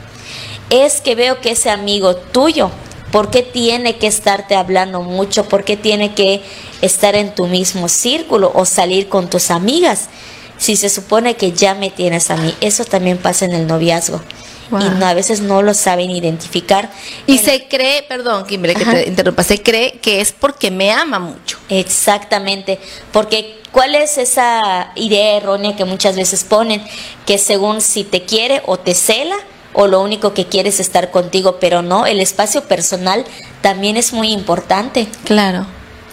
Es 0.70 1.00
que 1.00 1.14
veo 1.14 1.40
que 1.40 1.50
ese 1.50 1.70
amigo 1.70 2.16
tuyo, 2.16 2.70
¿por 3.12 3.30
qué 3.30 3.42
tiene 3.42 3.96
que 3.96 4.06
estarte 4.06 4.56
hablando 4.56 5.02
mucho? 5.02 5.44
¿Por 5.44 5.64
qué 5.64 5.76
tiene 5.76 6.14
que 6.14 6.42
estar 6.80 7.14
en 7.14 7.34
tu 7.34 7.46
mismo 7.46 7.88
círculo 7.88 8.50
o 8.54 8.64
salir 8.64 9.08
con 9.08 9.28
tus 9.28 9.50
amigas? 9.50 10.08
Si 10.62 10.76
se 10.76 10.88
supone 10.88 11.34
que 11.34 11.50
ya 11.50 11.74
me 11.74 11.90
tienes 11.90 12.30
a 12.30 12.36
mí. 12.36 12.54
Eso 12.60 12.84
también 12.84 13.18
pasa 13.18 13.46
en 13.46 13.52
el 13.52 13.66
noviazgo. 13.66 14.20
Y 14.70 15.02
a 15.02 15.12
veces 15.12 15.40
no 15.40 15.60
lo 15.60 15.74
saben 15.74 16.10
identificar. 16.10 16.88
Y 17.26 17.38
se 17.38 17.66
cree, 17.66 18.04
perdón, 18.04 18.46
Kimberly, 18.46 18.76
que 18.76 18.84
te 18.84 19.08
interrumpa, 19.08 19.42
se 19.42 19.60
cree 19.60 19.98
que 19.98 20.20
es 20.20 20.30
porque 20.32 20.70
me 20.70 20.92
ama 20.92 21.18
mucho. 21.18 21.58
Exactamente, 21.68 22.78
porque 23.12 23.60
¿cuál 23.72 23.96
es 23.96 24.16
esa 24.18 24.92
idea 24.94 25.36
errónea 25.36 25.76
que 25.76 25.84
muchas 25.84 26.16
veces 26.16 26.44
ponen? 26.44 26.82
Que 27.26 27.38
según 27.38 27.80
si 27.80 28.04
te 28.04 28.22
quiere 28.22 28.62
o 28.64 28.78
te 28.78 28.94
cela 28.94 29.36
o 29.74 29.88
lo 29.88 30.00
único 30.00 30.32
que 30.32 30.46
quiere 30.46 30.68
es 30.68 30.80
estar 30.80 31.10
contigo, 31.10 31.58
pero 31.60 31.82
no, 31.82 32.06
el 32.06 32.20
espacio 32.20 32.62
personal 32.64 33.24
también 33.62 33.96
es 33.96 34.12
muy 34.12 34.32
importante. 34.32 35.08
Claro. 35.24 35.66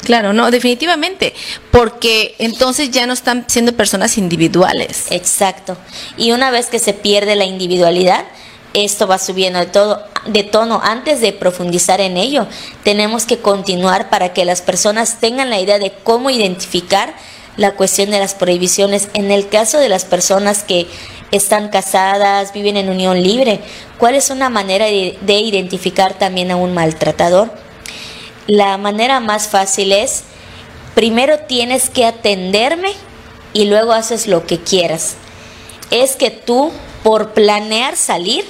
Claro, 0.03 0.33
no, 0.33 0.49
definitivamente, 0.49 1.33
porque 1.71 2.35
entonces 2.39 2.91
ya 2.91 3.05
no 3.05 3.13
están 3.13 3.45
siendo 3.47 3.73
personas 3.73 4.17
individuales. 4.17 5.07
Exacto. 5.11 5.77
Y 6.17 6.31
una 6.31 6.51
vez 6.51 6.67
que 6.67 6.79
se 6.79 6.93
pierde 6.93 7.35
la 7.35 7.45
individualidad, 7.45 8.25
esto 8.73 9.07
va 9.07 9.17
subiendo 9.17 9.59
de 9.59 9.65
todo 9.65 10.03
de 10.27 10.43
tono 10.43 10.81
antes 10.83 11.21
de 11.21 11.31
profundizar 11.31 12.01
en 12.01 12.17
ello 12.17 12.45
tenemos 12.83 13.25
que 13.25 13.39
continuar 13.39 14.09
para 14.09 14.33
que 14.33 14.45
las 14.45 14.61
personas 14.61 15.19
tengan 15.19 15.49
la 15.49 15.59
idea 15.59 15.79
de 15.79 15.91
cómo 16.03 16.29
identificar 16.29 17.15
la 17.57 17.71
cuestión 17.71 18.11
de 18.11 18.19
las 18.19 18.35
prohibiciones 18.35 19.07
en 19.13 19.31
el 19.31 19.47
caso 19.47 19.79
de 19.79 19.89
las 19.89 20.05
personas 20.05 20.63
que 20.63 20.87
están 21.31 21.69
casadas 21.69 22.53
viven 22.53 22.77
en 22.77 22.89
unión 22.89 23.23
libre 23.23 23.59
cuál 23.97 24.13
es 24.13 24.29
una 24.29 24.49
manera 24.49 24.85
de, 24.85 25.17
de 25.21 25.39
identificar 25.39 26.13
también 26.19 26.51
a 26.51 26.55
un 26.55 26.73
maltratador 26.73 27.51
la 28.49 28.79
manera 28.79 29.19
más 29.19 29.47
fácil 29.47 29.91
es 29.91 30.23
primero 30.95 31.37
tienes 31.47 31.91
que 31.91 32.03
atenderme 32.03 32.93
y 33.53 33.65
luego 33.65 33.93
haces 33.93 34.25
lo 34.25 34.47
que 34.47 34.59
quieras 34.59 35.17
es 35.91 36.15
que 36.15 36.31
tú 36.31 36.71
por 37.03 37.33
planear 37.33 37.95
salir 37.95 38.43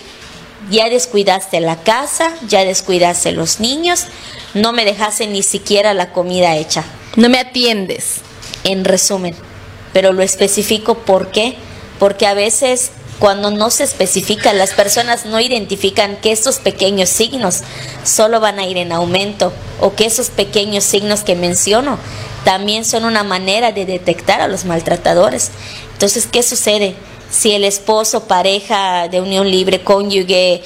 ya 0.71 0.89
descuidaste 0.89 1.59
la 1.59 1.83
casa, 1.83 2.33
ya 2.47 2.63
descuidaste 2.63 3.33
los 3.33 3.59
niños, 3.59 4.05
no 4.53 4.71
me 4.71 4.85
dejaste 4.85 5.27
ni 5.27 5.43
siquiera 5.43 5.93
la 5.93 6.13
comida 6.13 6.55
hecha. 6.55 6.85
No 7.15 7.27
me 7.27 7.39
atiendes. 7.39 8.21
En 8.63 8.85
resumen, 8.85 9.35
pero 9.93 10.13
lo 10.13 10.21
especifico 10.21 10.99
¿por 10.99 11.31
qué? 11.31 11.55
Porque 11.97 12.27
a 12.27 12.33
veces 12.33 12.91
cuando 13.19 13.51
no 13.51 13.69
se 13.69 13.83
especifica, 13.83 14.53
las 14.53 14.71
personas 14.71 15.25
no 15.25 15.39
identifican 15.39 16.17
que 16.17 16.31
estos 16.31 16.59
pequeños 16.59 17.09
signos 17.09 17.61
solo 18.03 18.39
van 18.39 18.59
a 18.59 18.65
ir 18.65 18.77
en 18.77 18.91
aumento 18.91 19.51
o 19.81 19.93
que 19.93 20.05
esos 20.05 20.29
pequeños 20.29 20.85
signos 20.85 21.21
que 21.21 21.35
menciono 21.35 21.99
también 22.45 22.85
son 22.85 23.03
una 23.03 23.23
manera 23.23 23.71
de 23.73 23.85
detectar 23.85 24.41
a 24.41 24.47
los 24.47 24.65
maltratadores. 24.65 25.51
Entonces, 25.93 26.27
¿qué 26.31 26.43
sucede? 26.43 26.95
si 27.31 27.51
el 27.51 27.63
esposo, 27.63 28.23
pareja 28.23 29.07
de 29.07 29.21
unión 29.21 29.49
libre, 29.49 29.83
cónyuge, 29.83 30.63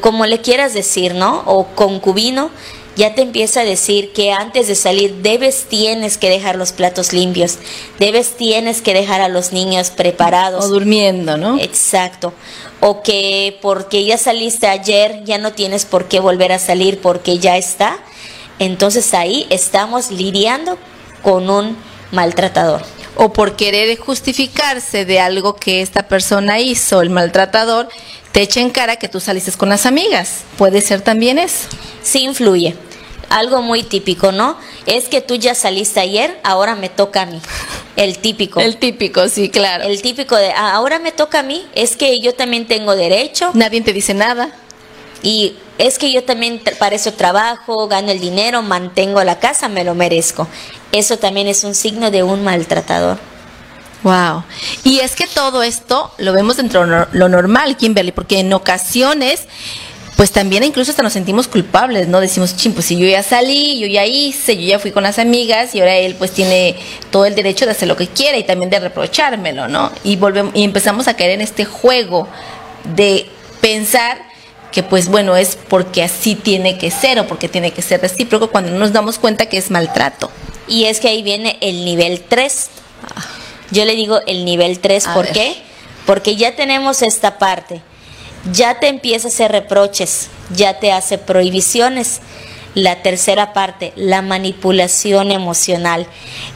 como 0.00 0.26
le 0.26 0.40
quieras 0.40 0.72
decir, 0.74 1.14
¿no? 1.14 1.42
O 1.46 1.66
concubino, 1.74 2.50
ya 2.96 3.14
te 3.14 3.22
empieza 3.22 3.60
a 3.60 3.64
decir 3.64 4.12
que 4.12 4.32
antes 4.32 4.66
de 4.66 4.74
salir 4.74 5.16
debes, 5.22 5.66
tienes 5.68 6.18
que 6.18 6.28
dejar 6.28 6.56
los 6.56 6.72
platos 6.72 7.12
limpios, 7.12 7.58
debes, 7.98 8.36
tienes 8.36 8.82
que 8.82 8.94
dejar 8.94 9.20
a 9.20 9.28
los 9.28 9.52
niños 9.52 9.90
preparados. 9.90 10.64
O 10.64 10.68
durmiendo, 10.68 11.36
¿no? 11.36 11.58
Exacto. 11.58 12.32
O 12.80 13.02
que 13.02 13.58
porque 13.62 14.04
ya 14.04 14.18
saliste 14.18 14.66
ayer, 14.66 15.22
ya 15.24 15.38
no 15.38 15.52
tienes 15.52 15.84
por 15.84 16.08
qué 16.08 16.20
volver 16.20 16.52
a 16.52 16.58
salir 16.58 17.00
porque 17.00 17.38
ya 17.38 17.56
está. 17.56 17.98
Entonces 18.58 19.14
ahí 19.14 19.46
estamos 19.50 20.10
lidiando 20.10 20.78
con 21.22 21.48
un 21.48 21.76
maltratador 22.12 22.82
o 23.22 23.34
por 23.34 23.54
querer 23.54 23.98
justificarse 23.98 25.04
de 25.04 25.20
algo 25.20 25.54
que 25.54 25.82
esta 25.82 26.08
persona 26.08 26.58
hizo, 26.58 27.02
el 27.02 27.10
maltratador, 27.10 27.90
te 28.32 28.40
echa 28.40 28.60
en 28.60 28.70
cara 28.70 28.96
que 28.96 29.10
tú 29.10 29.20
saliste 29.20 29.52
con 29.52 29.68
las 29.68 29.84
amigas. 29.84 30.44
¿Puede 30.56 30.80
ser 30.80 31.02
también 31.02 31.38
eso? 31.38 31.68
Sí 32.02 32.20
influye. 32.20 32.74
Algo 33.28 33.60
muy 33.60 33.82
típico, 33.82 34.32
¿no? 34.32 34.56
Es 34.86 35.10
que 35.10 35.20
tú 35.20 35.34
ya 35.34 35.54
saliste 35.54 36.00
ayer, 36.00 36.40
ahora 36.44 36.76
me 36.76 36.88
toca 36.88 37.20
a 37.20 37.26
mí. 37.26 37.38
El 37.94 38.16
típico. 38.16 38.58
El 38.58 38.78
típico, 38.78 39.28
sí, 39.28 39.50
claro. 39.50 39.84
El 39.84 40.00
típico 40.00 40.36
de, 40.36 40.52
ah, 40.52 40.72
ahora 40.72 40.98
me 40.98 41.12
toca 41.12 41.40
a 41.40 41.42
mí, 41.42 41.66
es 41.74 41.96
que 41.96 42.20
yo 42.20 42.34
también 42.34 42.66
tengo 42.66 42.96
derecho. 42.96 43.50
Nadie 43.52 43.82
te 43.82 43.92
dice 43.92 44.14
nada. 44.14 44.50
Y 45.22 45.56
es 45.80 45.98
que 45.98 46.12
yo 46.12 46.24
también 46.24 46.60
para 46.78 46.94
eso 46.94 47.14
trabajo, 47.14 47.88
gano 47.88 48.10
el 48.10 48.20
dinero, 48.20 48.60
mantengo 48.60 49.24
la 49.24 49.38
casa, 49.38 49.68
me 49.68 49.82
lo 49.82 49.94
merezco. 49.94 50.46
Eso 50.92 51.18
también 51.18 51.48
es 51.48 51.64
un 51.64 51.74
signo 51.74 52.10
de 52.10 52.22
un 52.22 52.44
maltratador. 52.44 53.18
Wow. 54.02 54.44
Y 54.84 55.00
es 55.00 55.16
que 55.16 55.26
todo 55.26 55.62
esto 55.62 56.12
lo 56.18 56.34
vemos 56.34 56.58
dentro 56.58 56.86
de 56.86 57.06
lo 57.12 57.28
normal, 57.30 57.78
Kimberly, 57.78 58.12
porque 58.12 58.40
en 58.40 58.52
ocasiones, 58.52 59.44
pues 60.16 60.32
también 60.32 60.64
incluso 60.64 60.90
hasta 60.90 61.02
nos 61.02 61.14
sentimos 61.14 61.48
culpables, 61.48 62.08
¿no? 62.08 62.20
Decimos, 62.20 62.56
ching, 62.56 62.74
pues 62.74 62.84
si 62.84 62.98
yo 62.98 63.06
ya 63.06 63.22
salí, 63.22 63.78
yo 63.78 63.86
ya 63.86 64.04
hice, 64.04 64.56
yo 64.56 64.68
ya 64.68 64.78
fui 64.78 64.90
con 64.90 65.02
las 65.02 65.18
amigas 65.18 65.74
y 65.74 65.80
ahora 65.80 65.96
él 65.96 66.14
pues 66.14 66.32
tiene 66.32 66.76
todo 67.10 67.24
el 67.24 67.34
derecho 67.34 67.64
de 67.64 67.70
hacer 67.70 67.88
lo 67.88 67.96
que 67.96 68.06
quiera 68.06 68.36
y 68.36 68.44
también 68.44 68.68
de 68.68 68.80
reprochármelo, 68.80 69.66
¿no? 69.66 69.90
Y 70.04 70.16
volvemos 70.16 70.54
y 70.54 70.62
empezamos 70.62 71.08
a 71.08 71.14
caer 71.14 71.30
en 71.30 71.40
este 71.40 71.64
juego 71.64 72.28
de 72.84 73.30
pensar 73.62 74.29
que 74.72 74.82
pues 74.82 75.08
bueno, 75.08 75.36
es 75.36 75.56
porque 75.68 76.02
así 76.02 76.34
tiene 76.34 76.78
que 76.78 76.90
ser 76.90 77.18
o 77.18 77.26
porque 77.26 77.48
tiene 77.48 77.72
que 77.72 77.82
ser 77.82 78.00
recíproco 78.00 78.50
cuando 78.50 78.70
no 78.70 78.78
nos 78.78 78.92
damos 78.92 79.18
cuenta 79.18 79.46
que 79.46 79.58
es 79.58 79.70
maltrato. 79.70 80.30
Y 80.68 80.84
es 80.84 81.00
que 81.00 81.08
ahí 81.08 81.22
viene 81.22 81.58
el 81.60 81.84
nivel 81.84 82.20
3. 82.20 82.70
Yo 83.72 83.84
le 83.84 83.94
digo 83.94 84.20
el 84.26 84.44
nivel 84.44 84.78
3, 84.78 85.08
¿por 85.14 85.28
qué? 85.28 85.56
Porque 86.06 86.36
ya 86.36 86.54
tenemos 86.54 87.02
esta 87.02 87.38
parte. 87.38 87.82
Ya 88.52 88.80
te 88.80 88.88
empieza 88.88 89.28
a 89.28 89.30
hacer 89.30 89.52
reproches, 89.52 90.28
ya 90.54 90.78
te 90.78 90.92
hace 90.92 91.18
prohibiciones. 91.18 92.20
La 92.74 93.02
tercera 93.02 93.52
parte, 93.52 93.92
la 93.96 94.22
manipulación 94.22 95.32
emocional, 95.32 96.06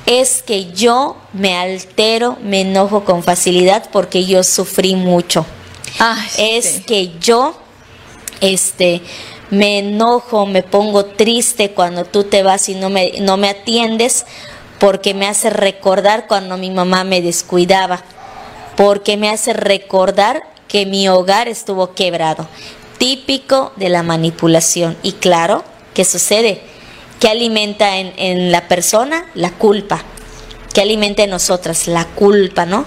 es 0.07 0.43
que 0.43 0.73
yo 0.73 1.17
me 1.33 1.57
altero, 1.57 2.39
me 2.41 2.61
enojo 2.61 3.05
con 3.05 3.25
facilidad 3.25 3.89
porque 3.91 4.25
yo 4.25 4.45
sufrí 4.45 4.95
mucho. 4.95 5.45
es 6.39 6.83
que 6.87 7.11
yo 7.19 7.64
este, 8.41 9.03
me 9.51 9.79
enojo, 9.79 10.47
me 10.47 10.63
pongo 10.63 11.05
triste 11.05 11.71
cuando 11.71 12.05
tú 12.05 12.25
te 12.25 12.43
vas 12.43 12.69
y 12.69 12.75
no 12.75 12.91
me, 12.91 13.13
no 13.21 13.37
me 13.37 13.49
atiendes, 13.49 14.27
porque 14.79 15.15
me 15.15 15.27
hace 15.27 15.51
recordar 15.51 16.27
cuando 16.27 16.57
mi 16.57 16.71
mamá 16.71 17.05
me 17.05 17.23
descuidaba, 17.23 18.03
porque 18.77 19.17
me 19.17 19.31
hace 19.31 19.53
recordar 19.53 20.43
que 20.69 20.87
mi 20.87 21.09
hogar 21.09 21.49
estuvo 21.49 21.95
quebrado. 21.95 22.49
Típico 22.99 23.73
de 23.77 23.89
la 23.89 24.03
manipulación. 24.03 24.97
Y 25.03 25.13
claro, 25.13 25.65
¿qué 25.95 26.05
sucede? 26.05 26.63
¿Qué 27.21 27.29
alimenta 27.29 27.99
en, 27.99 28.13
en 28.17 28.51
la 28.51 28.67
persona? 28.69 29.27
La 29.35 29.51
culpa. 29.51 30.03
¿Qué 30.73 30.81
alimenta 30.81 31.23
en 31.23 31.31
nosotras? 31.31 31.87
La 31.87 32.07
culpa, 32.07 32.67
¿no? 32.67 32.85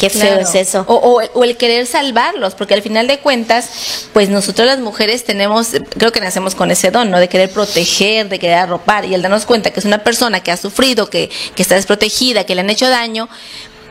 Qué 0.00 0.08
feo 0.08 0.38
es 0.38 0.54
eso. 0.54 0.86
O, 0.88 1.20
o, 1.34 1.44
el 1.44 1.58
querer 1.58 1.86
salvarlos, 1.86 2.54
porque 2.54 2.72
al 2.72 2.80
final 2.80 3.06
de 3.06 3.18
cuentas, 3.18 4.08
pues 4.14 4.30
nosotros 4.30 4.66
las 4.66 4.78
mujeres 4.78 5.24
tenemos, 5.24 5.72
creo 5.98 6.10
que 6.10 6.20
nacemos 6.20 6.54
con 6.54 6.70
ese 6.70 6.90
don, 6.90 7.10
¿no? 7.10 7.20
De 7.20 7.28
querer 7.28 7.50
proteger, 7.50 8.30
de 8.30 8.38
querer 8.38 8.56
arropar, 8.56 9.04
y 9.04 9.14
al 9.14 9.20
darnos 9.20 9.44
cuenta 9.44 9.72
que 9.72 9.78
es 9.78 9.84
una 9.84 10.02
persona 10.02 10.42
que 10.42 10.52
ha 10.52 10.56
sufrido, 10.56 11.10
que, 11.10 11.28
que 11.54 11.60
está 11.62 11.74
desprotegida, 11.74 12.44
que 12.44 12.54
le 12.54 12.62
han 12.62 12.70
hecho 12.70 12.88
daño, 12.88 13.28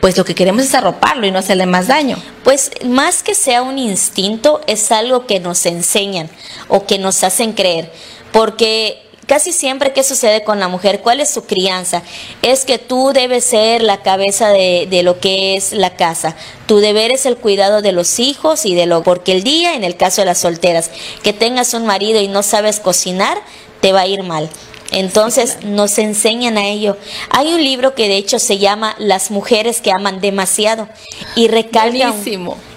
pues 0.00 0.16
lo 0.16 0.24
que 0.24 0.34
queremos 0.34 0.64
es 0.64 0.74
arroparlo 0.74 1.28
y 1.28 1.30
no 1.30 1.38
hacerle 1.38 1.66
más 1.66 1.86
daño. 1.86 2.16
Pues 2.42 2.72
más 2.84 3.22
que 3.22 3.36
sea 3.36 3.62
un 3.62 3.78
instinto, 3.78 4.62
es 4.66 4.90
algo 4.90 5.26
que 5.26 5.38
nos 5.38 5.64
enseñan 5.64 6.28
o 6.66 6.86
que 6.86 6.98
nos 6.98 7.22
hacen 7.22 7.52
creer, 7.52 7.92
porque 8.32 9.00
Casi 9.30 9.52
siempre, 9.52 9.92
¿qué 9.92 10.02
sucede 10.02 10.42
con 10.42 10.58
la 10.58 10.66
mujer? 10.66 11.02
¿Cuál 11.02 11.20
es 11.20 11.30
su 11.30 11.44
crianza? 11.44 12.02
Es 12.42 12.64
que 12.64 12.78
tú 12.78 13.12
debes 13.14 13.44
ser 13.44 13.80
la 13.80 14.02
cabeza 14.02 14.48
de, 14.48 14.88
de, 14.90 15.04
lo 15.04 15.20
que 15.20 15.54
es 15.54 15.72
la 15.72 15.94
casa. 15.94 16.34
Tu 16.66 16.78
deber 16.78 17.12
es 17.12 17.26
el 17.26 17.36
cuidado 17.36 17.80
de 17.80 17.92
los 17.92 18.18
hijos 18.18 18.66
y 18.66 18.74
de 18.74 18.86
lo... 18.86 19.04
Porque 19.04 19.30
el 19.30 19.44
día, 19.44 19.76
en 19.76 19.84
el 19.84 19.96
caso 19.96 20.22
de 20.22 20.24
las 20.24 20.38
solteras, 20.38 20.90
que 21.22 21.32
tengas 21.32 21.74
un 21.74 21.86
marido 21.86 22.20
y 22.20 22.26
no 22.26 22.42
sabes 22.42 22.80
cocinar, 22.80 23.40
te 23.80 23.92
va 23.92 24.00
a 24.00 24.06
ir 24.08 24.24
mal. 24.24 24.50
Entonces 24.90 25.58
nos 25.62 25.98
enseñan 25.98 26.58
a 26.58 26.66
ello. 26.66 26.96
Hay 27.30 27.52
un 27.52 27.62
libro 27.62 27.94
que 27.94 28.08
de 28.08 28.16
hecho 28.16 28.40
se 28.40 28.58
llama 28.58 28.96
Las 28.98 29.30
mujeres 29.30 29.80
que 29.80 29.92
aman 29.92 30.20
demasiado 30.20 30.88
y 31.36 31.46
recalca 31.46 32.16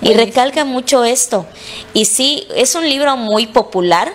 y 0.02 0.14
recalca 0.14 0.66
mucho 0.66 1.04
esto. 1.04 1.48
Y 1.96 2.06
sí, 2.06 2.46
es 2.56 2.76
un 2.76 2.88
libro 2.88 3.18
muy 3.18 3.48
popular 3.48 4.14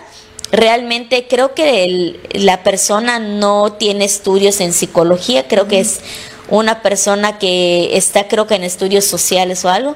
realmente 0.51 1.27
creo 1.27 1.53
que 1.53 2.19
la 2.31 2.63
persona 2.63 3.19
no 3.19 3.73
tiene 3.73 4.05
estudios 4.05 4.59
en 4.61 4.73
psicología, 4.73 5.47
creo 5.47 5.67
que 5.67 5.79
es 5.79 6.01
una 6.49 6.81
persona 6.81 7.37
que 7.37 7.95
está 7.95 8.27
creo 8.27 8.47
que 8.47 8.55
en 8.55 8.63
estudios 8.63 9.05
sociales 9.05 9.63
o 9.65 9.69
algo, 9.69 9.95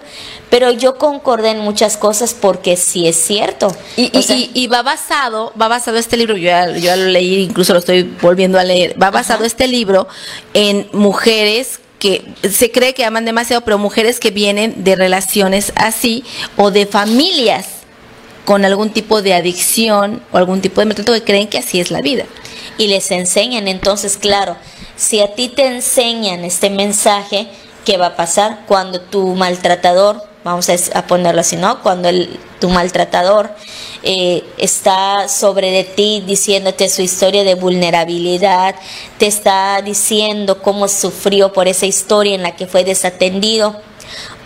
pero 0.50 0.72
yo 0.72 0.98
concordé 0.98 1.50
en 1.50 1.60
muchas 1.60 1.98
cosas 1.98 2.34
porque 2.34 2.78
sí 2.78 3.08
es 3.08 3.16
cierto. 3.16 3.76
Y, 3.98 4.68
va 4.68 4.84
basado, 4.84 5.52
va 5.60 5.68
basado 5.68 5.98
este 5.98 6.16
libro, 6.16 6.38
yo 6.38 6.52
ya, 6.76 6.96
lo 6.96 7.06
leí, 7.06 7.44
incluso 7.44 7.74
lo 7.74 7.80
estoy 7.80 8.04
volviendo 8.22 8.60
a 8.60 8.64
leer, 8.64 9.02
va 9.02 9.10
basado 9.10 9.46
este 9.46 9.68
libro 9.68 10.08
en 10.54 10.88
mujeres 10.94 11.80
que 11.98 12.24
se 12.52 12.72
cree 12.72 12.94
que 12.94 13.06
aman 13.06 13.26
demasiado, 13.26 13.64
pero 13.64 13.78
mujeres 13.78 14.20
que 14.20 14.30
vienen 14.30 14.84
de 14.84 14.96
relaciones 14.96 15.72
así 15.76 16.24
o 16.58 16.70
de 16.70 16.86
familias 16.86 17.73
con 18.46 18.66
algún 18.66 18.92
tipo 18.92 19.22
de 19.22 19.34
adicción 19.34 20.22
o 20.32 20.38
algún 20.38 20.62
tipo 20.62 20.82
de 20.82 20.86
maltrato 20.86 21.14
que 21.14 21.24
creen 21.24 21.48
que 21.48 21.60
así 21.60 21.80
es 21.80 21.92
la 21.92 22.02
vida. 22.02 22.26
Y 22.78 22.88
les 22.88 23.12
enseñan, 23.12 23.68
entonces, 23.68 24.18
claro, 24.18 24.58
si 24.96 25.22
a 25.22 25.36
ti 25.36 25.50
te 25.50 25.68
enseñan 25.68 26.44
este 26.44 26.70
mensaje, 26.70 27.48
¿qué 27.86 27.98
va 27.98 28.08
a 28.08 28.16
pasar 28.16 28.62
cuando 28.68 29.02
tu 29.02 29.36
maltratador 29.36 30.24
vamos 30.44 30.70
a, 30.70 31.08
ponerlo 31.08 31.42
así, 31.42 31.56
¿no? 31.56 31.82
Cuando 31.82 32.10
el, 32.10 32.40
tu 32.60 32.70
maltratador 32.70 33.52
eh, 34.04 34.44
está 34.58 35.28
sobre 35.30 35.72
de 35.72 35.84
ti 35.84 36.24
diciéndote 36.26 36.90
su 36.90 37.02
historia 37.02 37.44
de 37.44 37.56
vulnerabilidad, 37.56 38.76
te 39.18 39.28
está 39.28 39.82
diciendo 39.82 40.62
cómo 40.62 40.88
sufrió 40.88 41.54
por 41.54 41.68
esa 41.68 41.86
historia 41.86 42.36
en 42.36 42.44
la 42.44 42.56
que 42.56 42.68
fue 42.68 42.84
desatendido 42.84 43.80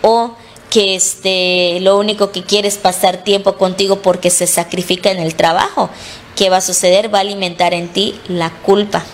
o 0.02 0.36
que 0.70 0.94
este, 0.94 1.78
lo 1.80 1.98
único 1.98 2.30
que 2.30 2.42
quiere 2.42 2.68
es 2.68 2.78
pasar 2.78 3.24
tiempo 3.24 3.56
contigo 3.56 4.02
porque 4.02 4.30
se 4.30 4.46
sacrifica 4.46 5.10
en 5.10 5.18
el 5.18 5.34
trabajo. 5.34 5.90
¿Qué 6.36 6.50
va 6.50 6.58
a 6.58 6.62
suceder? 6.62 7.12
Va 7.12 7.18
a 7.18 7.22
alimentar 7.22 7.74
en 7.74 7.88
ti 7.88 8.20
la 8.28 8.50
culpa. 8.50 9.04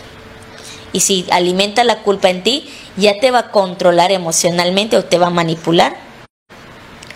Y 0.93 1.01
si 1.01 1.27
alimenta 1.31 1.85
la 1.85 2.03
culpa 2.03 2.31
en 2.31 2.43
ti, 2.43 2.71
ya 2.97 3.19
te 3.19 3.31
va 3.31 3.39
a 3.39 3.51
controlar 3.51 4.13
emocionalmente 4.13 4.97
o 4.97 5.05
te 5.05 5.19
va 5.19 5.29
a 5.29 5.31
manipular. 5.31 5.97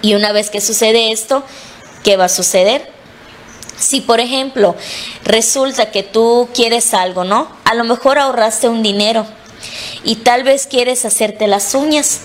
Y 0.03 0.15
una 0.15 0.33
vez 0.33 0.51
que 0.51 0.61
sucede 0.61 1.13
esto, 1.13 1.43
¿qué 2.05 2.17
va 2.17 2.27
a 2.27 2.29
suceder? 2.29 2.91
Si, 3.79 4.01
por 4.01 4.19
ejemplo, 4.19 4.75
resulta 5.25 5.91
que 5.91 6.03
tú 6.03 6.49
quieres 6.55 6.95
algo, 6.95 7.25
¿no? 7.25 7.49
A 7.65 7.75
lo 7.75 7.85
mejor 7.85 8.19
ahorraste 8.19 8.69
un 8.69 8.83
dinero 8.83 9.27
y 10.05 10.17
tal 10.17 10.43
vez 10.43 10.67
quieres 10.67 11.05
hacerte 11.05 11.47
las 11.47 11.75
uñas, 11.75 12.21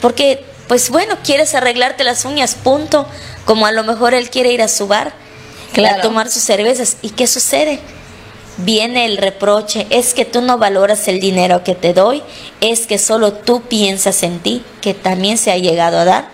porque, 0.00 0.44
pues 0.68 0.90
bueno, 0.90 1.16
quieres 1.24 1.54
arreglarte 1.54 2.04
las 2.04 2.24
uñas, 2.24 2.54
punto. 2.54 3.06
Como 3.44 3.66
a 3.66 3.72
lo 3.72 3.82
mejor 3.82 4.14
él 4.14 4.30
quiere 4.30 4.52
ir 4.52 4.62
a 4.62 4.68
su 4.68 4.86
bar, 4.86 5.12
a 5.76 6.00
tomar 6.00 6.30
sus 6.30 6.42
cervezas. 6.42 6.98
¿Y 7.02 7.10
qué 7.10 7.26
sucede? 7.26 7.80
viene 8.58 9.06
el 9.06 9.16
reproche, 9.16 9.86
es 9.90 10.14
que 10.14 10.24
tú 10.24 10.40
no 10.42 10.58
valoras 10.58 11.08
el 11.08 11.20
dinero 11.20 11.62
que 11.62 11.74
te 11.74 11.94
doy, 11.94 12.22
es 12.60 12.86
que 12.86 12.98
solo 12.98 13.32
tú 13.32 13.62
piensas 13.62 14.22
en 14.22 14.40
ti, 14.40 14.62
que 14.80 14.94
también 14.94 15.38
se 15.38 15.52
ha 15.52 15.58
llegado 15.58 15.98
a 15.98 16.04
dar. 16.04 16.28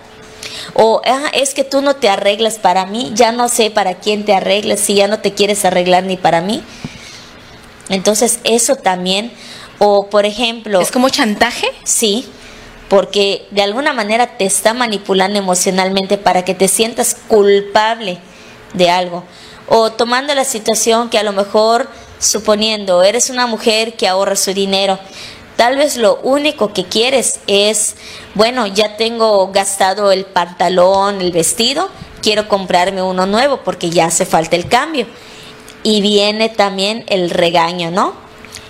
O 0.75 1.03
ah, 1.05 1.31
es 1.35 1.55
que 1.55 1.65
tú 1.65 1.83
no 1.83 1.97
te 1.97 2.09
arreglas 2.09 2.55
para 2.55 2.87
mí, 2.87 3.13
ya 3.15 3.33
no 3.33 3.49
sé 3.49 3.71
para 3.71 3.97
quién 3.97 4.25
te 4.25 4.35
arreglas, 4.35 4.81
si 4.81 4.95
ya 4.95 5.07
no 5.07 5.21
te 5.21 5.35
quieres 5.35 5.65
arreglar 5.65 6.05
ni 6.05 6.17
para 6.17 6.41
mí. 6.41 6.63
Entonces 7.91 8.41
eso 8.45 8.77
también, 8.77 9.31
o 9.79 10.09
por 10.09 10.25
ejemplo... 10.25 10.81
¿Es 10.81 10.91
como 10.91 11.11
chantaje? 11.11 11.67
Sí, 11.85 12.27
porque 12.89 13.47
de 13.51 13.63
alguna 13.63 13.93
manera 13.93 14.37
te 14.37 14.45
está 14.45 14.75
manipulando 14.75 15.39
emocionalmente 15.39 16.19
para 16.19 16.45
que 16.45 16.55
te 16.55 16.69
sientas 16.69 17.17
culpable 17.29 18.19
de 18.73 18.91
algo. 18.91 19.25
O 19.69 19.93
tomando 19.93 20.35
la 20.35 20.45
situación 20.45 21.09
que 21.09 21.19
a 21.19 21.23
lo 21.23 21.33
mejor 21.33 21.89
Suponiendo, 22.25 23.03
eres 23.03 23.29
una 23.29 23.47
mujer 23.47 23.95
que 23.95 24.09
ahorra 24.09 24.35
su 24.35 24.55
dinero, 24.55 24.99
tal 25.57 25.77
vez 25.77 25.99
lo 25.99 26.17
único 26.23 26.73
que 26.73 26.85
quieres 26.85 27.41
es, 27.47 27.97
bueno, 28.35 28.67
ya 28.67 28.97
tengo 28.97 29.49
gastado 29.53 30.11
el 30.11 30.25
pantalón, 30.25 31.21
el 31.21 31.33
vestido, 31.33 31.91
quiero 32.23 32.49
comprarme 32.49 33.03
uno 33.03 33.27
nuevo 33.27 33.61
porque 33.63 33.91
ya 33.91 34.07
hace 34.07 34.25
falta 34.25 34.57
el 34.57 34.69
cambio. 34.69 35.07
Y 35.83 36.01
viene 36.01 36.49
también 36.49 37.05
el 37.09 37.29
regaño, 37.29 37.91
¿no? 37.91 38.15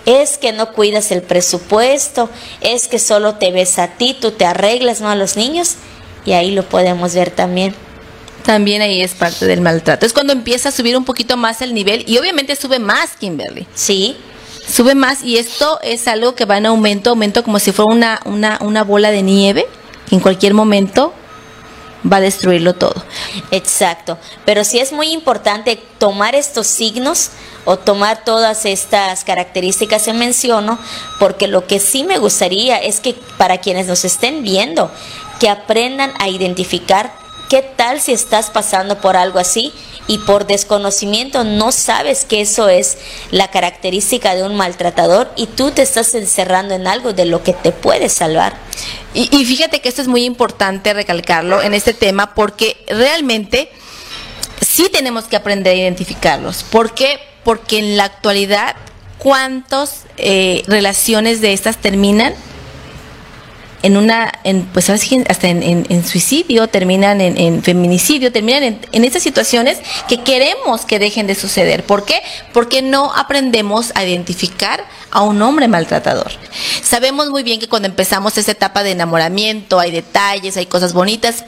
Es 0.06 0.36
que 0.38 0.52
no 0.52 0.72
cuidas 0.72 1.10
el 1.10 1.22
presupuesto, 1.22 2.28
es 2.60 2.88
que 2.88 2.98
solo 2.98 3.36
te 3.36 3.52
ves 3.52 3.78
a 3.78 3.88
ti, 3.88 4.16
tú 4.20 4.32
te 4.32 4.44
arreglas, 4.44 5.00
¿no? 5.00 5.08
A 5.08 5.16
los 5.16 5.36
niños. 5.36 5.76
Y 6.26 6.32
ahí 6.32 6.50
lo 6.50 6.68
podemos 6.68 7.14
ver 7.14 7.30
también. 7.30 7.74
También 8.44 8.82
ahí 8.82 9.00
es 9.00 9.14
parte 9.14 9.46
del 9.46 9.62
maltrato. 9.62 10.04
Es 10.04 10.12
cuando 10.12 10.34
empieza 10.34 10.68
a 10.68 10.72
subir 10.72 10.96
un 10.96 11.04
poquito 11.04 11.36
más 11.36 11.62
el 11.62 11.72
nivel 11.72 12.04
y 12.06 12.18
obviamente 12.18 12.56
sube 12.56 12.78
más, 12.78 13.12
Kimberly. 13.18 13.66
Sí. 13.74 14.16
Sube 14.68 14.94
más 14.94 15.22
y 15.22 15.38
esto 15.38 15.78
es 15.82 16.08
algo 16.08 16.34
que 16.34 16.44
va 16.44 16.58
en 16.58 16.66
aumento, 16.66 17.10
aumento 17.10 17.42
como 17.42 17.58
si 17.58 17.72
fuera 17.72 17.92
una, 17.92 18.20
una, 18.24 18.58
una 18.60 18.84
bola 18.84 19.10
de 19.10 19.22
nieve 19.22 19.66
que 20.08 20.14
en 20.14 20.20
cualquier 20.20 20.54
momento 20.54 21.14
va 22.10 22.18
a 22.18 22.20
destruirlo 22.20 22.74
todo. 22.74 22.94
Exacto. 23.50 24.18
Pero 24.44 24.64
sí 24.64 24.78
es 24.78 24.92
muy 24.92 25.08
importante 25.08 25.80
tomar 25.98 26.34
estos 26.34 26.66
signos 26.66 27.30
o 27.64 27.78
tomar 27.78 28.24
todas 28.24 28.64
estas 28.64 29.24
características 29.24 30.04
que 30.04 30.12
menciono, 30.12 30.78
porque 31.18 31.46
lo 31.46 31.66
que 31.66 31.80
sí 31.80 32.04
me 32.04 32.18
gustaría 32.18 32.78
es 32.78 33.00
que 33.00 33.14
para 33.38 33.58
quienes 33.58 33.86
nos 33.86 34.04
estén 34.04 34.42
viendo, 34.42 34.90
que 35.40 35.48
aprendan 35.48 36.12
a 36.18 36.28
identificar 36.28 37.24
¿Qué 37.48 37.62
tal 37.62 38.00
si 38.00 38.12
estás 38.12 38.50
pasando 38.50 39.00
por 39.00 39.16
algo 39.16 39.38
así 39.38 39.72
y 40.06 40.18
por 40.18 40.46
desconocimiento 40.46 41.44
no 41.44 41.72
sabes 41.72 42.24
que 42.24 42.40
eso 42.40 42.68
es 42.68 42.98
la 43.30 43.50
característica 43.50 44.34
de 44.34 44.42
un 44.42 44.56
maltratador 44.56 45.30
y 45.36 45.46
tú 45.46 45.70
te 45.70 45.82
estás 45.82 46.14
encerrando 46.14 46.74
en 46.74 46.86
algo 46.86 47.12
de 47.12 47.26
lo 47.26 47.42
que 47.42 47.52
te 47.52 47.70
puede 47.70 48.08
salvar? 48.08 48.56
Y, 49.12 49.28
fíjate 49.44 49.80
que 49.80 49.88
esto 49.88 50.02
es 50.02 50.08
muy 50.08 50.24
importante 50.24 50.92
recalcarlo 50.92 51.62
en 51.62 51.74
este 51.74 51.94
tema 51.94 52.34
porque 52.34 52.76
realmente 52.88 53.70
sí 54.60 54.88
tenemos 54.90 55.26
que 55.26 55.36
aprender 55.36 55.74
a 55.74 55.76
identificarlos. 55.76 56.64
¿Por 56.64 56.94
qué? 56.94 57.20
Porque 57.44 57.78
en 57.78 57.96
la 57.96 58.04
actualidad, 58.04 58.76
¿cuántas 59.18 60.04
eh, 60.16 60.62
relaciones 60.66 61.40
de 61.40 61.52
estas 61.52 61.76
terminan? 61.78 62.34
en 63.84 63.98
una, 63.98 64.32
en, 64.44 64.64
pues 64.64 64.88
hasta 64.88 65.46
en, 65.46 66.04
suicidio, 66.06 66.68
terminan 66.68 67.20
en, 67.20 67.62
feminicidio, 67.62 68.32
terminan 68.32 68.80
en, 68.90 69.04
esas 69.04 69.22
situaciones 69.22 69.78
que 70.08 70.22
queremos 70.22 70.86
que 70.86 70.98
dejen 70.98 71.26
de 71.26 71.34
suceder. 71.34 71.84
¿Por 71.84 72.06
qué? 72.06 72.22
Porque 72.54 72.80
no 72.80 73.14
aprendemos 73.14 73.92
a 73.94 74.02
identificar 74.02 74.82
a 75.10 75.20
un 75.20 75.42
hombre 75.42 75.68
maltratador. 75.68 76.32
Sabemos 76.82 77.28
muy 77.28 77.42
bien 77.42 77.60
que 77.60 77.68
cuando 77.68 77.86
empezamos 77.86 78.38
esa 78.38 78.52
etapa 78.52 78.82
de 78.82 78.92
enamoramiento 78.92 79.78
hay 79.78 79.90
detalles, 79.90 80.56
hay 80.56 80.64
cosas 80.64 80.94
bonitas, 80.94 81.44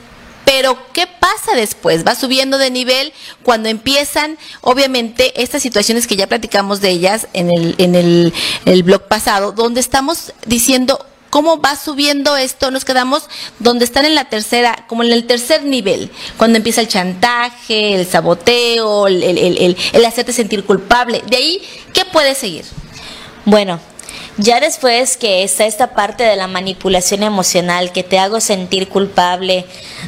pero 0.57 0.79
¿qué 0.95 1.07
pasa 1.07 1.55
después? 1.55 2.03
Va 2.03 2.15
subiendo 2.15 2.57
de 2.57 2.71
nivel 2.71 3.13
cuando 3.43 3.69
empiezan, 3.69 4.39
obviamente, 4.63 5.43
estas 5.43 5.61
situaciones 5.61 6.07
que 6.07 6.17
ya 6.17 6.29
platicamos 6.29 6.81
de 6.81 6.89
ellas 6.89 7.29
en 7.35 7.51
el, 7.51 7.75
en 7.77 7.95
el, 7.95 8.33
el 8.65 8.83
blog 8.83 9.03
pasado, 9.03 9.53
donde 9.53 9.81
estamos 9.81 10.33
diciendo, 10.47 11.05
cómo 11.29 11.61
va 11.61 11.77
subiendo 11.77 12.39
esto, 12.39 12.71
nos 12.71 12.87
quedamos 12.87 13.25
donde 13.59 13.85
están 13.85 14.07
en 14.07 14.15
la 14.15 14.31
tercera, 14.31 14.87
como 14.89 15.03
en 15.03 15.13
el 15.13 15.27
tercer 15.27 15.63
nivel, 15.63 16.11
cuando 16.39 16.57
empieza 16.57 16.81
el 16.81 16.89
chantaje, 16.89 17.95
el 17.95 18.07
saboteo, 18.07 19.09
el, 19.09 19.23
el, 19.25 19.77
el, 19.93 20.05
hacerte 20.07 20.33
sentir 20.33 20.65
culpable. 20.65 21.23
De 21.29 21.37
ahí, 21.37 21.61
¿qué 21.93 22.07
puede 22.07 22.35
seguir? 22.35 22.65
Bueno, 23.45 23.79
ya 24.39 24.61
después 24.61 25.17
que 25.17 25.43
está 25.43 25.67
esta 25.67 25.95
parte 25.95 26.25
de 26.25 26.37
la 26.37 26.47
manipulación 26.47 27.23
emocional, 27.23 27.93
que 27.93 28.03
te 28.03 28.19
hago 28.19 28.41
sentir 28.41 28.89
culpable, 28.89 29.65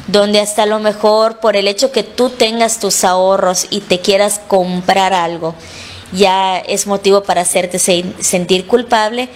donde 0.07 0.39
hasta 0.39 0.65
lo 0.65 0.79
mejor 0.79 1.39
por 1.39 1.55
el 1.55 1.67
hecho 1.67 1.91
que 1.91 2.03
tú 2.03 2.29
tengas 2.29 2.79
tus 2.79 3.03
ahorros 3.03 3.67
y 3.69 3.81
te 3.81 3.99
quieras 3.99 4.39
comprar 4.47 5.13
algo, 5.13 5.55
ya 6.11 6.57
es 6.57 6.87
motivo 6.87 7.23
para 7.23 7.41
hacerte 7.41 7.79
sentir 7.79 8.67
culpable, 8.67 9.29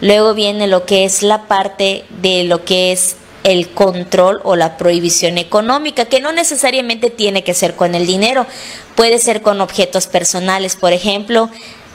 Luego 0.00 0.34
viene 0.34 0.66
lo 0.66 0.84
que 0.84 1.04
es 1.04 1.22
la 1.22 1.46
parte 1.46 2.04
de 2.20 2.44
lo 2.44 2.64
que 2.64 2.92
es 2.92 3.16
el 3.44 3.70
control 3.70 4.40
o 4.44 4.56
la 4.56 4.76
prohibición 4.76 5.38
económica, 5.38 6.04
que 6.04 6.20
no 6.20 6.32
necesariamente 6.32 7.10
tiene 7.10 7.44
que 7.44 7.54
ser 7.54 7.76
con 7.76 7.94
el 7.94 8.06
dinero, 8.06 8.46
puede 8.94 9.18
ser 9.18 9.40
con 9.40 9.60
objetos 9.60 10.06
personales. 10.06 10.76
Por 10.76 10.92
ejemplo, 10.92 11.48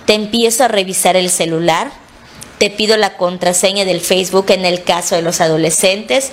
te 0.06 0.14
empiezo 0.14 0.64
a 0.64 0.70
revisar 0.70 1.16
el 1.16 1.30
celular, 1.30 1.92
te 2.62 2.70
pido 2.70 2.96
la 2.96 3.18
contraseña 3.18 3.86
del 3.86 4.02
Facebook 4.02 4.52
en 4.52 4.66
el 4.66 4.84
caso 4.84 5.16
de 5.16 5.24
los 5.24 5.42
adolescentes, 5.42 6.32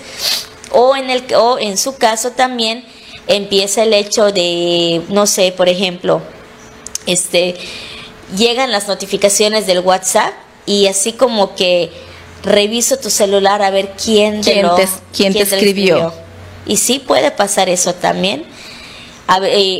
o 0.72 0.94
en, 0.94 1.08
el, 1.08 1.24
o 1.34 1.58
en 1.58 1.78
su 1.78 1.96
caso 1.96 2.32
también 2.32 2.84
empieza 3.28 3.82
el 3.82 3.94
hecho 3.94 4.30
de, 4.30 5.00
no 5.08 5.26
sé, 5.26 5.52
por 5.52 5.70
ejemplo, 5.70 6.20
este, 7.06 7.54
llegan 8.36 8.72
las 8.72 8.88
notificaciones 8.88 9.66
del 9.66 9.80
WhatsApp 9.80 10.34
y 10.66 10.86
así 10.88 11.14
como 11.14 11.54
que 11.54 11.90
reviso 12.42 12.98
tu 12.98 13.08
celular 13.08 13.62
a 13.62 13.70
ver 13.70 13.92
quién, 13.92 14.42
te, 14.42 14.62
quién 15.16 15.32
te 15.32 15.44
escribió. 15.44 16.12
Y 16.66 16.76
sí 16.76 16.98
puede 16.98 17.30
pasar 17.30 17.70
eso 17.70 17.94
también. 17.94 18.44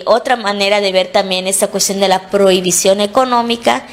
otra 0.06 0.36
manera 0.36 0.80
de 0.80 0.92
ver 0.92 1.08
también 1.08 1.46
esta 1.46 1.66
cuestión 1.66 2.00
de 2.00 2.08
la 2.08 2.30
prohibición 2.30 3.02
económica 3.02 3.86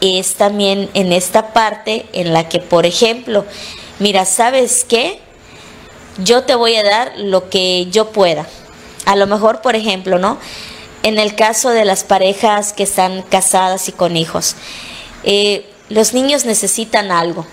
es 0.00 0.34
también 0.34 0.90
en 0.94 1.12
esta 1.12 1.52
parte 1.52 2.06
en 2.12 2.32
la 2.32 2.48
que, 2.48 2.58
por 2.58 2.86
ejemplo, 2.86 3.44
mira, 3.98 4.24
¿sabes 4.24 4.84
qué? 4.88 5.20
Yo 6.18 6.44
te 6.44 6.54
voy 6.54 6.76
a 6.76 6.82
dar 6.82 7.12
lo 7.18 7.48
que 7.50 7.86
yo 7.90 8.10
pueda. 8.10 8.46
A 9.04 9.16
lo 9.16 9.26
mejor, 9.26 9.60
por 9.60 9.76
ejemplo, 9.76 10.18
¿no? 10.18 10.38
En 11.02 11.18
el 11.18 11.34
caso 11.34 11.70
de 11.70 11.84
las 11.84 12.04
parejas 12.04 12.72
que 12.72 12.82
están 12.82 13.22
casadas 13.22 13.88
y 13.88 13.92
con 13.92 14.16
hijos, 14.16 14.56
eh, 15.24 15.66
los 15.88 16.14
niños 16.14 16.44
necesitan 16.44 17.10
algo, 17.10 17.46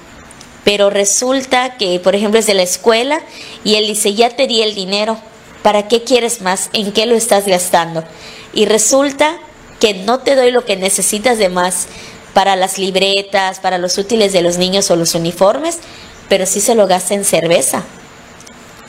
pero 0.64 0.90
resulta 0.90 1.78
que, 1.78 2.00
por 2.00 2.16
ejemplo, 2.16 2.40
es 2.40 2.48
de 2.48 2.54
la 2.54 2.64
escuela 2.64 3.22
y 3.64 3.76
él 3.76 3.88
dice, 3.88 4.14
ya 4.14 4.30
te 4.30 4.48
di 4.48 4.62
el 4.62 4.76
dinero, 4.76 5.18
¿para 5.64 5.88
qué 5.88 6.04
quieres 6.04 6.42
más? 6.42 6.70
¿En 6.74 6.92
qué 6.92 7.06
lo 7.06 7.16
estás 7.16 7.46
gastando? 7.46 8.04
Y 8.54 8.66
resulta 8.66 9.38
que 9.80 9.94
no 9.94 10.20
te 10.20 10.36
doy 10.36 10.52
lo 10.52 10.66
que 10.66 10.76
necesitas 10.76 11.38
de 11.38 11.50
más 11.50 11.88
para 12.38 12.56
las 12.56 12.78
libretas, 12.78 13.60
para 13.60 13.80
los 13.80 13.98
útiles 13.98 14.32
de 14.32 14.44
los 14.44 14.60
niños 14.60 14.92
o 14.92 14.96
los 14.96 15.16
uniformes, 15.16 15.80
pero 16.30 16.46
sí 16.46 16.62
se 16.62 16.76
lo 16.76 16.86
gasta 16.86 17.16
en 17.16 17.26
cerveza. 17.26 17.82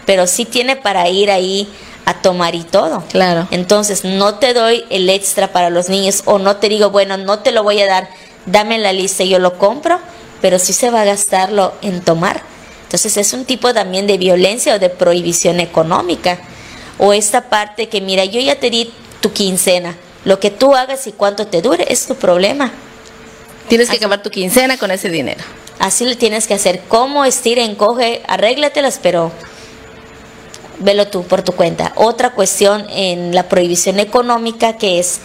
pero 0.04 0.26
sí 0.26 0.44
tiene 0.44 0.76
para 0.76 1.08
ir 1.08 1.30
ahí 1.30 1.66
a 2.04 2.20
tomar 2.20 2.54
y 2.54 2.64
todo. 2.64 3.02
Claro. 3.10 3.48
Entonces, 3.50 4.04
no 4.04 4.34
te 4.34 4.52
doy 4.52 4.84
el 4.90 5.08
extra 5.08 5.50
para 5.50 5.70
los 5.70 5.88
niños 5.88 6.24
o 6.26 6.38
no 6.38 6.56
te 6.56 6.68
digo, 6.68 6.90
bueno, 6.90 7.16
no 7.16 7.38
te 7.38 7.50
lo 7.50 7.62
voy 7.62 7.80
a 7.80 7.86
dar, 7.86 8.10
dame 8.44 8.78
la 8.78 8.92
lista 8.92 9.22
y 9.22 9.30
yo 9.30 9.38
lo 9.38 9.56
compro, 9.56 9.98
pero 10.42 10.58
sí 10.58 10.74
se 10.74 10.90
va 10.90 11.00
a 11.00 11.06
gastarlo 11.06 11.72
en 11.80 12.02
tomar. 12.02 12.42
Entonces, 12.82 13.16
es 13.16 13.32
un 13.32 13.46
tipo 13.46 13.72
también 13.72 14.06
de 14.06 14.18
violencia 14.18 14.74
o 14.74 14.78
de 14.78 14.90
prohibición 14.90 15.58
económica. 15.58 16.38
O 16.98 17.14
esta 17.14 17.48
parte 17.48 17.88
que, 17.88 18.02
mira, 18.02 18.26
yo 18.26 18.42
ya 18.42 18.56
te 18.56 18.68
di 18.68 18.92
tu 19.22 19.32
quincena, 19.32 19.96
lo 20.26 20.38
que 20.38 20.50
tú 20.50 20.74
hagas 20.74 21.06
y 21.06 21.12
cuánto 21.12 21.46
te 21.46 21.62
dure 21.62 21.86
es 21.88 22.04
tu 22.04 22.14
problema. 22.14 22.72
Tienes 23.68 23.90
que 23.90 23.96
acabar 23.96 24.22
tu 24.22 24.30
quincena 24.30 24.78
con 24.78 24.90
ese 24.90 25.10
dinero. 25.10 25.44
Así 25.78 26.06
lo 26.06 26.16
tienes 26.16 26.46
que 26.46 26.54
hacer. 26.54 26.80
Como 26.88 27.24
estira, 27.24 27.62
encoge, 27.62 28.22
arréglatelas, 28.26 28.98
pero 29.02 29.30
velo 30.78 31.08
tú 31.08 31.24
por 31.24 31.42
tu 31.42 31.52
cuenta. 31.52 31.92
Otra 31.96 32.30
cuestión 32.30 32.86
en 32.90 33.34
la 33.34 33.48
prohibición 33.48 34.00
económica 34.00 34.78
que 34.78 34.98
es, 34.98 35.20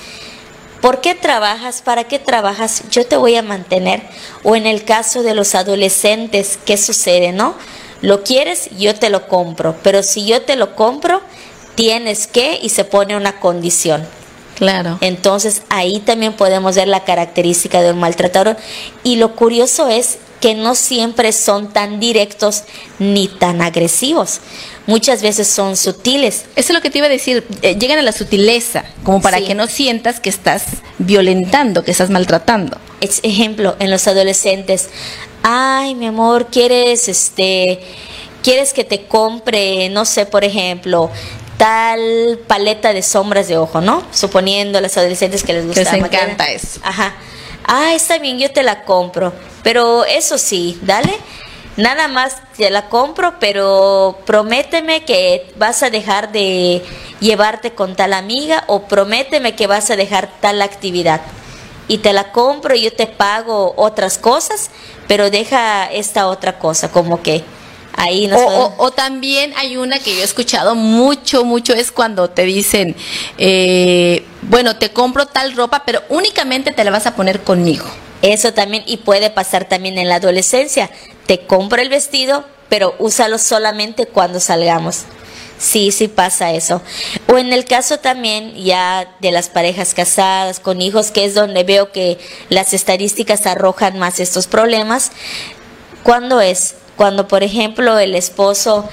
¿por 0.82 0.99
qué 0.99 1.15
trabajas? 1.15 1.82
¿Para 1.82 2.03
qué 2.03 2.19
trabajas? 2.19 2.84
Yo 2.91 3.06
te 3.06 3.15
voy 3.15 3.36
a 3.36 3.41
mantener. 3.41 4.01
O 4.43 4.58
en 4.58 4.67
el 4.67 4.84
caso 4.84 5.23
de 5.23 5.36
los 5.36 5.56
adolescentes, 5.56 6.60
¿qué 6.65 6.75
sucede? 6.77 7.32
¿No? 7.32 7.56
Lo 8.01 8.23
quieres, 8.23 8.69
yo 8.77 8.93
te 8.93 9.10
lo 9.10 9.29
compro. 9.29 9.77
Pero 9.84 10.03
si 10.03 10.25
yo 10.25 10.41
te 10.41 10.58
lo 10.58 10.75
compro, 10.75 11.21
tienes 11.75 12.27
que 12.27 12.60
y 12.62 12.69
se 12.69 12.84
pone 12.84 13.15
una 13.15 13.39
condición. 13.39 14.06
Claro. 14.55 14.97
Entonces 15.01 15.63
ahí 15.69 15.99
también 15.99 16.33
podemos 16.33 16.75
ver 16.75 16.87
la 16.87 17.03
característica 17.03 17.81
de 17.81 17.91
un 17.91 17.99
maltratador. 17.99 18.57
Y 19.03 19.15
lo 19.15 19.35
curioso 19.35 19.87
es 19.87 20.17
que 20.43 20.55
no 20.55 20.75
siempre 20.75 21.31
son 21.31 21.71
tan 21.71 22.01
directos 22.01 22.63
ni 22.99 23.29
tan 23.29 23.61
agresivos. 23.61 24.41
Muchas 24.87 25.21
veces 25.21 25.47
son 25.47 25.77
sutiles. 25.77 26.45
Eso 26.57 26.73
es 26.73 26.75
lo 26.75 26.81
que 26.81 26.89
te 26.89 26.97
iba 26.97 27.07
a 27.07 27.09
decir, 27.09 27.47
eh, 27.61 27.77
llegan 27.79 27.97
a 27.97 28.01
la 28.01 28.11
sutileza, 28.11 28.83
como 29.03 29.21
para 29.21 29.39
que 29.39 29.55
no 29.55 29.67
sientas 29.67 30.19
que 30.19 30.29
estás 30.29 30.63
violentando, 30.97 31.85
que 31.85 31.91
estás 31.91 32.09
maltratando. 32.09 32.77
Es 32.99 33.21
ejemplo, 33.23 33.77
en 33.79 33.89
los 33.89 34.05
adolescentes, 34.05 34.89
ay, 35.43 35.95
mi 35.95 36.07
amor, 36.07 36.47
quieres 36.47 37.07
este 37.07 37.79
quieres 38.43 38.73
que 38.73 38.83
te 38.83 39.05
compre, 39.05 39.87
no 39.89 40.03
sé, 40.03 40.25
por 40.25 40.43
ejemplo, 40.43 41.09
tal 41.57 42.39
paleta 42.47 42.93
de 42.93 43.01
sombras 43.01 43.47
de 43.47 43.57
ojo, 43.57 43.81
¿no? 43.81 44.03
Suponiendo 44.11 44.77
a 44.77 44.81
los 44.81 44.97
adolescentes 44.97 45.43
que 45.43 45.53
les 45.53 45.65
gusta. 45.65 45.81
Les 45.81 45.93
encanta 45.93 46.45
eso. 46.47 46.79
Ajá. 46.83 47.13
Ah, 47.65 47.93
está 47.93 48.17
bien, 48.17 48.39
yo 48.39 48.51
te 48.51 48.63
la 48.63 48.83
compro. 48.83 49.33
Pero 49.63 50.05
eso 50.05 50.37
sí, 50.37 50.79
dale. 50.81 51.13
Nada 51.75 52.07
más 52.07 52.37
te 52.55 52.69
la 52.69 52.87
compro, 52.89 53.39
pero 53.39 54.19
prométeme 54.25 55.05
que 55.05 55.51
vas 55.57 55.81
a 55.81 55.89
dejar 55.89 56.31
de 56.31 56.83
llevarte 57.19 57.73
con 57.73 57.95
tal 57.95 58.13
amiga 58.13 58.63
o 58.67 58.83
prométeme 58.83 59.55
que 59.55 59.65
vas 59.65 59.89
a 59.89 59.95
dejar 59.95 60.29
tal 60.39 60.61
actividad. 60.61 61.21
Y 61.87 61.97
te 61.97 62.13
la 62.13 62.31
compro 62.31 62.75
y 62.75 62.83
yo 62.83 62.93
te 62.93 63.07
pago 63.07 63.73
otras 63.75 64.17
cosas, 64.17 64.69
pero 65.07 65.31
deja 65.31 65.85
esta 65.91 66.27
otra 66.27 66.59
cosa, 66.59 66.91
como 66.91 67.23
que 67.23 67.43
ahí 67.93 68.27
no 68.27 68.38
o, 68.38 68.73
o, 68.77 68.91
también 68.91 69.53
hay 69.56 69.77
una 69.77 69.99
que 69.99 70.15
yo 70.15 70.21
he 70.21 70.23
escuchado 70.23 70.75
mucho, 70.75 71.45
mucho, 71.45 71.73
es 71.73 71.91
cuando 71.91 72.29
te 72.29 72.43
dicen, 72.43 72.95
eh, 73.38 74.25
bueno, 74.43 74.77
te 74.77 74.91
compro 74.91 75.25
tal 75.25 75.56
ropa, 75.56 75.84
pero 75.86 76.01
únicamente 76.10 76.71
te 76.71 76.84
la 76.84 76.91
vas 76.91 77.08
a 77.08 77.15
poner 77.15 77.41
conmigo. 77.41 77.86
Eso 78.21 78.53
también, 78.53 78.84
y 78.86 78.97
puede 78.97 79.29
pasar 79.29 79.65
también 79.65 79.97
en 79.97 80.08
la 80.08 80.15
adolescencia. 80.15 80.89
Te 81.25 81.45
compro 81.45 81.82
el 81.82 81.89
vestido, 81.89 82.45
pero 82.69 82.95
úsalo 82.99 83.38
solamente 83.38 84.06
cuando 84.06 84.39
salgamos. 84.39 85.03
Sí, 85.60 85.91
sí 85.91 86.08
pasa 86.08 86.51
eso. 86.51 86.82
O 87.27 87.38
en 87.38 87.53
el 87.53 87.65
caso 87.65 87.97
también 87.99 88.53
ya 88.56 89.15
de 89.21 89.32
las 89.32 89.49
parejas 89.49 89.93
casadas 89.93 90.60
con 90.60 90.82
hijos, 90.82 91.12
que 91.12 91.25
es 91.25 91.36
donde 91.36 91.63
veo 91.63 91.91
que 91.91 92.17
las 92.49 92.73
estadísticas 92.73 93.45
arrojan 93.45 93.97
más 93.99 94.19
estos 94.19 94.47
problemas. 94.47 95.12
¿Cuándo 96.03 96.41
es? 96.41 96.75
Cuando, 96.95 97.27
por 97.27 97.43
ejemplo, 97.43 97.97
el 97.99 98.15
esposo 98.15 98.89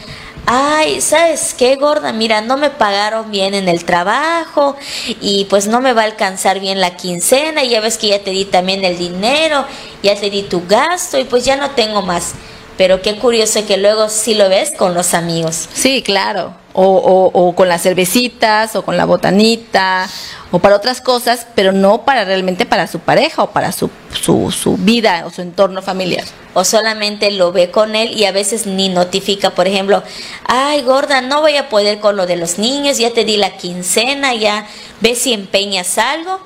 ay, 0.53 1.01
¿sabes 1.01 1.55
qué, 1.55 1.77
gorda? 1.77 2.13
Mira, 2.13 2.41
no 2.41 2.57
me 2.57 2.71
pagaron 2.71 3.31
bien 3.31 3.55
en 3.55 3.69
el 3.69 3.85
trabajo 3.85 4.77
y 5.21 5.45
pues 5.45 5.69
no 5.69 5.81
me 5.81 5.93
va 5.93 6.03
a 6.03 6.07
alcanzar 6.07 6.59
bien 6.59 6.81
la 6.81 6.97
quincena 6.97 7.63
y 7.63 7.71
ya 7.71 7.81
ves 7.81 7.99
que 7.99 8.09
ya 8.09 8.23
te 8.23 8.31
di 8.31 8.45
también 8.45 8.85
el 8.85 8.99
dinero, 8.99 9.65
ya 10.03 10.17
te 10.17 10.29
di 10.29 10.43
tu 10.43 10.67
gasto 10.67 11.19
y 11.19 11.25
pues 11.25 11.45
ya 11.45 11.57
no 11.57 11.71
tengo 11.71 12.03
más. 12.03 12.35
Pero 12.81 13.03
qué 13.03 13.17
curioso 13.17 13.67
que 13.67 13.77
luego 13.77 14.09
sí 14.09 14.33
lo 14.33 14.49
ves 14.49 14.73
con 14.75 14.95
los 14.95 15.13
amigos. 15.13 15.69
Sí, 15.75 16.01
claro. 16.01 16.55
O, 16.73 17.31
o, 17.35 17.55
con 17.55 17.69
las 17.69 17.83
cervecitas, 17.83 18.75
o 18.75 18.81
con 18.83 18.97
la 18.97 19.05
botanita, 19.05 20.09
o 20.51 20.61
para 20.61 20.77
otras 20.77 21.03
cosas, 21.03 21.47
pero 21.55 21.73
no 21.73 22.07
para 22.07 22.25
realmente 22.25 22.65
para 22.65 22.87
su 22.87 23.01
pareja 23.01 23.43
o 23.43 23.51
para 23.51 23.73
su, 23.73 23.91
su, 24.19 24.51
su 24.51 24.79
vida 24.79 25.25
o 25.27 25.31
su 25.31 25.43
entorno 25.43 25.83
familiar. 25.83 26.25
O 26.55 26.65
solamente 26.65 27.31
lo 27.31 27.53
ve 27.53 27.71
con 27.71 27.95
él 27.97 28.17
y 28.17 28.25
a 28.25 28.33
veces 28.33 28.67
ni 28.67 28.89
notifica, 28.89 29.51
por 29.51 29.67
ejemplo, 29.69 30.03
ay 30.47 30.81
gorda, 30.81 31.21
no 31.21 31.43
voy 31.43 31.59
a 31.59 31.69
poder 31.69 32.01
con 32.01 32.17
lo 32.17 32.25
de 32.25 32.37
los 32.37 32.59
niños, 32.59 32.97
ya 32.97 33.11
te 33.11 33.27
di 33.27 33.37
la 33.37 33.59
quincena, 33.59 34.33
ya 34.33 34.67
ves 35.03 35.19
si 35.19 35.35
empeñas 35.35 35.99
algo, 35.99 36.41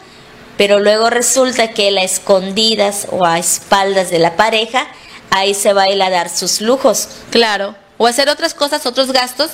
pero 0.57 0.81
luego 0.81 1.11
resulta 1.11 1.69
que 1.69 1.97
a 1.97 2.03
escondidas 2.03 3.07
o 3.13 3.25
a 3.25 3.39
espaldas 3.39 4.11
de 4.11 4.19
la 4.19 4.35
pareja, 4.35 4.89
ahí 5.35 5.53
se 5.53 5.73
va 5.73 5.83
a 5.83 5.91
ir 5.91 6.01
a 6.01 6.11
dar 6.11 6.29
sus 6.29 6.61
lujos. 6.61 7.09
Claro. 7.31 7.75
O 7.97 8.07
hacer 8.09 8.29
otras 8.29 8.55
cosas, 8.55 8.87
otros 8.87 9.13
gastos 9.13 9.53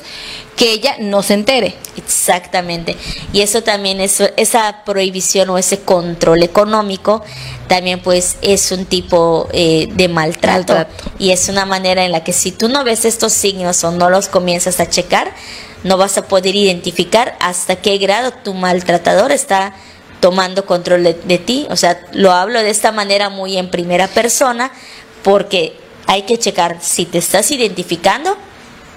que 0.57 0.73
ella 0.73 0.97
no 0.99 1.23
se 1.23 1.35
entere. 1.35 1.77
Exactamente. 1.97 2.97
Y 3.33 3.41
eso 3.41 3.63
también, 3.63 4.01
es, 4.01 4.21
esa 4.37 4.83
prohibición 4.85 5.51
o 5.51 5.59
ese 5.59 5.81
control 5.81 6.43
económico 6.43 7.23
también 7.69 8.01
pues 8.01 8.37
es 8.41 8.73
un 8.73 8.87
tipo 8.87 9.49
eh, 9.53 9.89
de 9.93 10.09
maltrato. 10.09 10.75
maltrato. 10.75 11.11
Y 11.19 11.31
es 11.33 11.49
una 11.49 11.67
manera 11.67 12.05
en 12.05 12.13
la 12.13 12.25
que 12.25 12.33
si 12.33 12.51
tú 12.51 12.69
no 12.69 12.83
ves 12.83 13.05
estos 13.05 13.33
signos 13.33 13.85
o 13.85 13.91
no 13.91 14.09
los 14.09 14.29
comienzas 14.29 14.81
a 14.81 14.89
checar, 14.89 15.35
no 15.83 15.97
vas 15.97 16.17
a 16.19 16.27
poder 16.27 16.57
identificar 16.57 17.37
hasta 17.41 17.77
qué 17.77 17.99
grado 17.99 18.33
tu 18.33 18.55
maltratador 18.55 19.33
está 19.33 19.75
tomando 20.21 20.65
control 20.67 21.05
de, 21.05 21.15
de 21.15 21.39
ti. 21.39 21.67
O 21.71 21.77
sea, 21.77 22.01
lo 22.13 22.33
hablo 22.33 22.63
de 22.63 22.71
esta 22.71 22.91
manera 22.93 23.29
muy 23.29 23.59
en 23.59 23.71
primera 23.71 24.09
persona 24.09 24.71
porque 25.23 25.77
hay 26.07 26.23
que 26.23 26.39
checar 26.39 26.79
si 26.81 27.05
te 27.05 27.19
estás 27.19 27.51
identificando, 27.51 28.37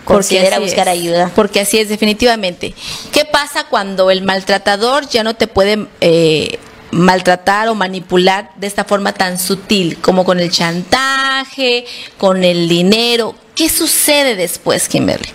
considera 0.05 0.59
buscar 0.59 0.89
ayuda. 0.89 1.31
Porque 1.35 1.59
así 1.59 1.77
es, 1.77 1.89
definitivamente. 1.89 2.73
¿Qué 3.11 3.25
pasa 3.25 3.65
cuando 3.65 4.11
el 4.11 4.23
maltratador 4.23 5.07
ya 5.07 5.23
no 5.23 5.35
te 5.35 5.47
puede 5.47 5.87
eh, 6.01 6.59
maltratar 6.91 7.67
o 7.69 7.75
manipular 7.75 8.51
de 8.55 8.67
esta 8.67 8.83
forma 8.83 9.13
tan 9.13 9.39
sutil, 9.39 9.97
como 9.99 10.25
con 10.25 10.39
el 10.39 10.51
chantaje, 10.51 11.85
con 12.17 12.43
el 12.43 12.67
dinero? 12.67 13.35
¿Qué 13.55 13.69
sucede 13.69 14.35
después, 14.35 14.89
Kimberly? 14.89 15.29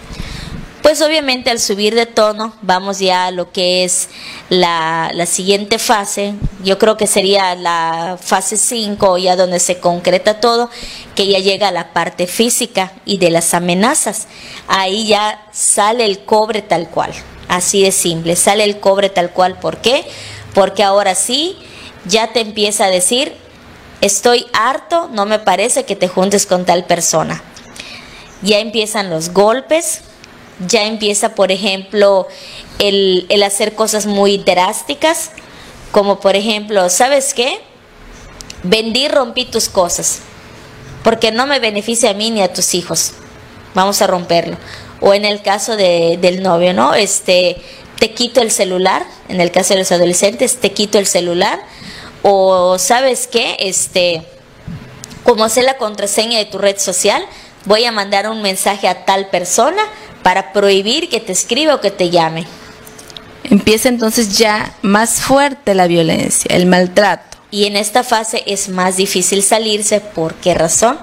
Pues 0.88 1.02
obviamente 1.02 1.50
al 1.50 1.60
subir 1.60 1.94
de 1.94 2.06
tono 2.06 2.54
vamos 2.62 2.98
ya 2.98 3.26
a 3.26 3.30
lo 3.30 3.52
que 3.52 3.84
es 3.84 4.08
la, 4.48 5.10
la 5.12 5.26
siguiente 5.26 5.78
fase, 5.78 6.32
yo 6.64 6.78
creo 6.78 6.96
que 6.96 7.06
sería 7.06 7.54
la 7.54 8.16
fase 8.18 8.56
5, 8.56 9.18
ya 9.18 9.36
donde 9.36 9.60
se 9.60 9.80
concreta 9.80 10.40
todo, 10.40 10.70
que 11.14 11.26
ya 11.26 11.40
llega 11.40 11.68
a 11.68 11.72
la 11.72 11.92
parte 11.92 12.26
física 12.26 12.94
y 13.04 13.18
de 13.18 13.28
las 13.28 13.52
amenazas. 13.52 14.28
Ahí 14.66 15.06
ya 15.06 15.46
sale 15.52 16.06
el 16.06 16.24
cobre 16.24 16.62
tal 16.62 16.88
cual, 16.88 17.12
así 17.48 17.82
de 17.82 17.92
simple, 17.92 18.34
sale 18.34 18.64
el 18.64 18.80
cobre 18.80 19.10
tal 19.10 19.30
cual. 19.30 19.58
¿Por 19.58 19.82
qué? 19.82 20.06
Porque 20.54 20.84
ahora 20.84 21.14
sí, 21.14 21.58
ya 22.06 22.32
te 22.32 22.40
empieza 22.40 22.86
a 22.86 22.90
decir, 22.90 23.34
estoy 24.00 24.46
harto, 24.54 25.10
no 25.12 25.26
me 25.26 25.38
parece 25.38 25.84
que 25.84 25.96
te 25.96 26.08
juntes 26.08 26.46
con 26.46 26.64
tal 26.64 26.86
persona. 26.86 27.42
Ya 28.40 28.60
empiezan 28.60 29.10
los 29.10 29.34
golpes, 29.34 30.00
ya 30.66 30.84
empieza, 30.84 31.34
por 31.34 31.52
ejemplo, 31.52 32.26
el, 32.78 33.26
el 33.28 33.42
hacer 33.42 33.74
cosas 33.74 34.06
muy 34.06 34.38
drásticas, 34.38 35.30
como 35.92 36.20
por 36.20 36.36
ejemplo, 36.36 36.88
¿sabes 36.90 37.34
qué? 37.34 37.60
Vendí, 38.62 39.08
rompí 39.08 39.44
tus 39.44 39.68
cosas, 39.68 40.20
porque 41.04 41.30
no 41.30 41.46
me 41.46 41.60
beneficia 41.60 42.10
a 42.10 42.14
mí 42.14 42.30
ni 42.30 42.42
a 42.42 42.52
tus 42.52 42.74
hijos. 42.74 43.12
Vamos 43.74 44.02
a 44.02 44.06
romperlo. 44.06 44.56
O 45.00 45.14
en 45.14 45.24
el 45.24 45.42
caso 45.42 45.76
de, 45.76 46.18
del 46.20 46.42
novio, 46.42 46.74
¿no? 46.74 46.94
Este, 46.94 47.56
te 47.98 48.12
quito 48.12 48.40
el 48.40 48.50
celular, 48.50 49.06
en 49.28 49.40
el 49.40 49.52
caso 49.52 49.74
de 49.74 49.80
los 49.80 49.92
adolescentes, 49.92 50.56
te 50.56 50.72
quito 50.72 50.98
el 50.98 51.06
celular. 51.06 51.60
O 52.22 52.78
sabes 52.78 53.28
qué, 53.28 53.56
este, 53.60 54.24
como 55.22 55.48
sé 55.48 55.62
la 55.62 55.76
contraseña 55.76 56.38
de 56.38 56.46
tu 56.46 56.58
red 56.58 56.78
social, 56.78 57.24
voy 57.64 57.84
a 57.84 57.92
mandar 57.92 58.28
un 58.28 58.42
mensaje 58.42 58.88
a 58.88 59.04
tal 59.04 59.28
persona 59.28 59.82
para 60.22 60.52
prohibir 60.52 61.08
que 61.08 61.20
te 61.20 61.32
escriba 61.32 61.74
o 61.74 61.80
que 61.80 61.90
te 61.90 62.10
llame. 62.10 62.46
Empieza 63.44 63.88
entonces 63.88 64.36
ya 64.36 64.74
más 64.82 65.20
fuerte 65.20 65.74
la 65.74 65.86
violencia, 65.86 66.54
el 66.54 66.66
maltrato. 66.66 67.38
Y 67.50 67.64
en 67.64 67.76
esta 67.76 68.04
fase 68.04 68.42
es 68.46 68.68
más 68.68 68.96
difícil 68.96 69.42
salirse. 69.42 70.00
¿Por 70.00 70.34
qué 70.34 70.52
razón? 70.52 70.98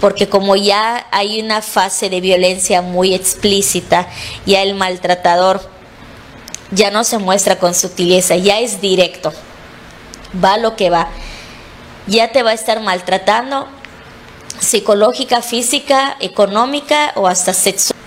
porque 0.00 0.28
como 0.28 0.56
ya 0.56 1.06
hay 1.10 1.40
una 1.40 1.62
fase 1.62 2.10
de 2.10 2.20
violencia 2.20 2.82
muy 2.82 3.14
explícita, 3.14 4.08
ya 4.46 4.62
el 4.62 4.74
maltratador 4.74 5.68
ya 6.70 6.90
no 6.90 7.04
se 7.04 7.18
muestra 7.18 7.58
con 7.58 7.74
sutileza, 7.74 8.36
ya 8.36 8.58
es 8.60 8.80
directo, 8.80 9.32
va 10.42 10.58
lo 10.58 10.76
que 10.76 10.90
va, 10.90 11.08
ya 12.06 12.30
te 12.32 12.42
va 12.42 12.50
a 12.50 12.54
estar 12.54 12.80
maltratando 12.80 13.68
psicológica, 14.60 15.40
física, 15.42 16.16
económica 16.20 17.12
o 17.16 17.26
hasta 17.26 17.52
sexual 17.52 17.97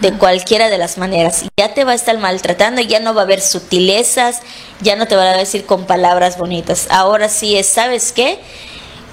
de 0.00 0.12
cualquiera 0.14 0.70
de 0.70 0.78
las 0.78 0.98
maneras. 0.98 1.44
Ya 1.56 1.74
te 1.74 1.84
va 1.84 1.92
a 1.92 1.94
estar 1.94 2.18
maltratando, 2.18 2.80
ya 2.80 3.00
no 3.00 3.14
va 3.14 3.22
a 3.22 3.24
haber 3.24 3.40
sutilezas, 3.40 4.40
ya 4.80 4.96
no 4.96 5.06
te 5.06 5.16
va 5.16 5.30
a 5.30 5.36
decir 5.36 5.66
con 5.66 5.86
palabras 5.86 6.38
bonitas. 6.38 6.86
Ahora 6.90 7.28
sí 7.28 7.56
es, 7.56 7.66
¿sabes 7.66 8.12
qué? 8.12 8.38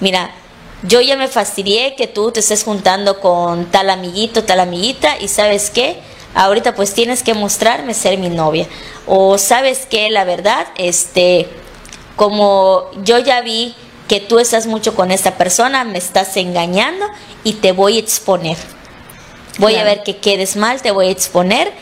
Mira, 0.00 0.30
yo 0.82 1.00
ya 1.00 1.16
me 1.16 1.28
fastidié 1.28 1.94
que 1.94 2.08
tú 2.08 2.32
te 2.32 2.40
estés 2.40 2.64
juntando 2.64 3.20
con 3.20 3.66
tal 3.66 3.90
amiguito, 3.90 4.44
tal 4.44 4.60
amiguita, 4.60 5.16
y 5.20 5.28
¿sabes 5.28 5.70
qué? 5.70 6.00
Ahorita 6.34 6.74
pues 6.74 6.94
tienes 6.94 7.22
que 7.22 7.34
mostrarme 7.34 7.94
ser 7.94 8.18
mi 8.18 8.28
novia. 8.28 8.66
O 9.06 9.38
sabes 9.38 9.86
qué, 9.88 10.10
la 10.10 10.24
verdad, 10.24 10.66
este, 10.76 11.48
como 12.16 12.90
yo 13.04 13.18
ya 13.18 13.40
vi 13.42 13.74
que 14.08 14.20
tú 14.20 14.38
estás 14.38 14.66
mucho 14.66 14.94
con 14.94 15.10
esta 15.10 15.36
persona, 15.36 15.84
me 15.84 15.98
estás 15.98 16.36
engañando 16.36 17.06
y 17.44 17.54
te 17.54 17.72
voy 17.72 17.96
a 17.96 18.00
exponer 18.00 18.56
voy 19.58 19.76
a 19.76 19.84
ver 19.84 20.02
que 20.02 20.16
quedes 20.16 20.56
mal, 20.56 20.82
te 20.82 20.90
voy 20.90 21.08
a 21.08 21.10
exponer. 21.10 21.72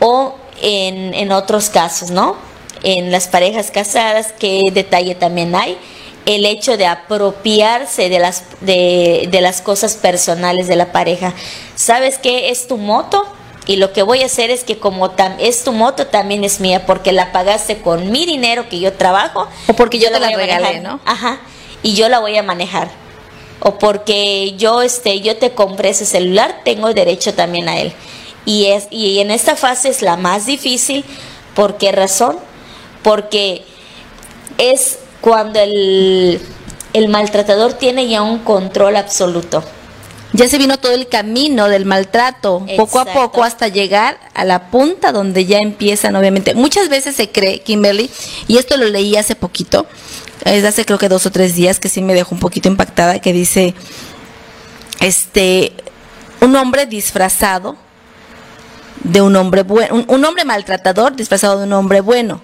O 0.00 0.36
en, 0.60 1.14
en 1.14 1.32
otros 1.32 1.70
casos, 1.70 2.10
¿no? 2.10 2.36
En 2.82 3.12
las 3.12 3.28
parejas 3.28 3.70
casadas, 3.70 4.32
¿qué 4.38 4.70
detalle 4.72 5.14
también 5.14 5.54
hay? 5.54 5.78
el 6.24 6.46
hecho 6.46 6.76
de 6.76 6.86
apropiarse 6.86 8.08
de 8.08 8.18
las, 8.20 8.44
de, 8.60 9.28
de, 9.30 9.40
las 9.40 9.60
cosas 9.60 9.94
personales 9.94 10.68
de 10.68 10.76
la 10.76 10.92
pareja. 10.92 11.34
¿Sabes 11.74 12.18
qué? 12.18 12.50
Es 12.50 12.68
tu 12.68 12.78
moto 12.78 13.26
y 13.66 13.76
lo 13.76 13.92
que 13.92 14.02
voy 14.02 14.22
a 14.22 14.26
hacer 14.26 14.50
es 14.50 14.64
que 14.64 14.78
como 14.78 15.10
tam, 15.10 15.34
es 15.38 15.64
tu 15.64 15.72
moto, 15.72 16.06
también 16.06 16.44
es 16.44 16.60
mía 16.60 16.86
porque 16.86 17.12
la 17.12 17.32
pagaste 17.32 17.80
con 17.80 18.10
mi 18.10 18.26
dinero 18.26 18.68
que 18.68 18.80
yo 18.80 18.92
trabajo. 18.92 19.48
O 19.66 19.72
porque 19.74 19.98
yo, 19.98 20.10
te 20.10 20.20
la 20.20 20.30
regalé, 20.30 20.80
¿no? 20.80 21.00
Ajá. 21.04 21.40
Y 21.82 21.94
yo 21.94 22.08
la 22.08 22.20
voy 22.20 22.36
a 22.36 22.42
manejar 22.42 23.01
o 23.64 23.78
porque 23.78 24.54
yo 24.56 24.82
este 24.82 25.20
yo 25.20 25.36
te 25.36 25.52
compré 25.52 25.90
ese 25.90 26.04
celular, 26.04 26.62
tengo 26.64 26.92
derecho 26.92 27.32
también 27.34 27.68
a 27.68 27.78
él. 27.78 27.92
Y 28.44 28.66
es 28.66 28.88
y 28.90 29.20
en 29.20 29.30
esta 29.30 29.54
fase 29.54 29.88
es 29.88 30.02
la 30.02 30.16
más 30.16 30.46
difícil, 30.46 31.04
¿por 31.54 31.78
qué 31.78 31.92
razón? 31.92 32.38
Porque 33.02 33.62
es 34.58 34.98
cuando 35.20 35.60
el, 35.60 36.40
el 36.92 37.08
maltratador 37.08 37.74
tiene 37.74 38.08
ya 38.08 38.22
un 38.22 38.40
control 38.40 38.96
absoluto. 38.96 39.62
Ya 40.34 40.48
se 40.48 40.56
vino 40.56 40.78
todo 40.78 40.92
el 40.92 41.08
camino 41.08 41.68
del 41.68 41.84
maltrato, 41.84 42.64
poco 42.78 43.00
a 43.00 43.04
poco 43.04 43.44
hasta 43.44 43.68
llegar 43.68 44.18
a 44.32 44.46
la 44.46 44.70
punta 44.70 45.12
donde 45.12 45.44
ya 45.44 45.58
empiezan, 45.58 46.16
obviamente. 46.16 46.54
Muchas 46.54 46.88
veces 46.88 47.14
se 47.14 47.30
cree, 47.30 47.60
Kimberly, 47.60 48.10
y 48.48 48.56
esto 48.56 48.78
lo 48.78 48.86
leí 48.86 49.14
hace 49.16 49.36
poquito, 49.36 49.86
es 50.44 50.64
hace 50.64 50.84
creo 50.84 50.98
que 50.98 51.08
dos 51.08 51.26
o 51.26 51.30
tres 51.30 51.54
días 51.54 51.78
que 51.78 51.88
sí 51.88 52.02
me 52.02 52.14
dejó 52.14 52.34
un 52.34 52.40
poquito 52.40 52.68
impactada, 52.68 53.20
que 53.20 53.32
dice, 53.32 53.74
este, 55.00 55.72
un 56.40 56.56
hombre 56.56 56.86
disfrazado 56.86 57.76
de 59.04 59.20
un 59.20 59.34
hombre 59.36 59.62
bueno, 59.62 60.04
un, 60.08 60.24
hombre 60.24 60.44
maltratador 60.44 61.16
disfrazado 61.16 61.58
de 61.58 61.64
un 61.64 61.72
hombre 61.72 62.00
bueno, 62.00 62.40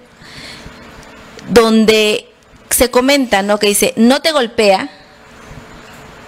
donde 1.49 2.27
se 2.69 2.91
comenta, 2.91 3.41
¿no? 3.41 3.59
Que 3.59 3.67
dice, 3.67 3.93
no 3.95 4.21
te 4.21 4.31
golpea, 4.31 4.89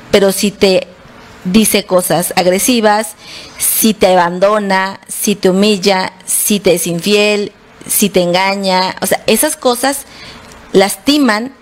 pero 0.10 0.32
si 0.32 0.52
te 0.52 0.88
dice 1.44 1.86
cosas 1.86 2.34
agresivas, 2.36 3.16
si 3.58 3.94
te 3.94 4.08
abandona, 4.08 5.00
si 5.08 5.36
te 5.36 5.50
humilla, 5.50 6.14
si 6.26 6.60
te 6.60 6.76
es 6.76 6.88
infiel, 6.88 7.52
si 7.88 8.10
te 8.10 8.22
engaña, 8.22 8.96
o 9.02 9.08
sea, 9.08 9.22
esas 9.28 9.56
cosas 9.56 10.06
lastiman 10.72 11.54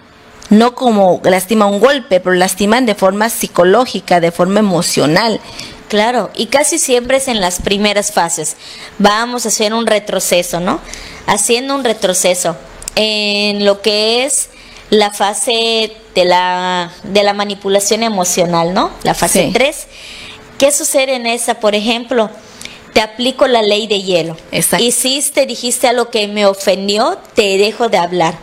no 0.50 0.76
como 0.76 1.22
lastima 1.24 1.66
un 1.66 1.80
golpe, 1.80 2.20
pero 2.20 2.36
lastiman 2.36 2.86
de 2.86 2.96
forma 2.96 3.30
psicológica, 3.30 4.20
de 4.20 4.32
forma 4.32 4.60
emocional. 4.60 5.40
Claro, 5.88 6.30
y 6.36 6.48
casi 6.48 6.78
siempre 6.78 7.18
es 7.18 7.28
en 7.28 7.42
las 7.42 7.62
primeras 7.62 8.12
fases. 8.12 8.56
Vamos 9.00 9.46
a 9.46 9.50
hacer 9.50 9.74
un 9.74 9.88
retroceso, 9.88 10.60
¿no? 10.60 10.80
Haciendo 11.26 11.76
un 11.76 11.84
retroceso 11.84 12.56
en 12.96 13.66
lo 13.66 13.82
que 13.82 14.26
es 14.26 14.50
la 14.90 15.12
fase 15.12 15.96
de 16.16 16.26
la, 16.26 16.92
de 17.04 17.24
la 17.24 17.34
manipulación 17.34 18.04
emocional, 18.04 18.74
¿no? 18.74 18.92
La 19.04 19.14
fase 19.14 19.50
3. 19.54 19.88
¿Qué 20.58 20.72
sucede 20.72 21.16
en 21.16 21.26
esa, 21.26 21.56
por 21.56 21.74
ejemplo? 21.74 22.30
Te 22.94 23.02
aplico 23.02 23.48
la 23.48 23.62
ley 23.62 23.88
de 23.88 24.02
hielo. 24.02 24.38
Exacto. 24.52 24.84
Hiciste, 24.84 25.46
dijiste 25.46 25.88
algo 25.88 26.10
que 26.10 26.28
me 26.28 26.46
ofendió, 26.46 27.18
te 27.36 27.58
dejo 27.58 27.90
de 27.90 27.98
hablar 27.98 28.38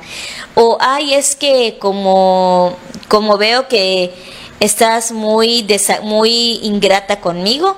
o 0.57 0.79
ay 0.81 1.15
es 1.15 1.37
que 1.37 1.77
como 1.79 2.75
como 3.09 3.39
veo 3.39 3.69
que 3.69 4.13
estás 4.59 5.13
muy 5.13 5.65
muy 6.03 6.61
ingrata 6.63 7.21
conmigo 7.21 7.77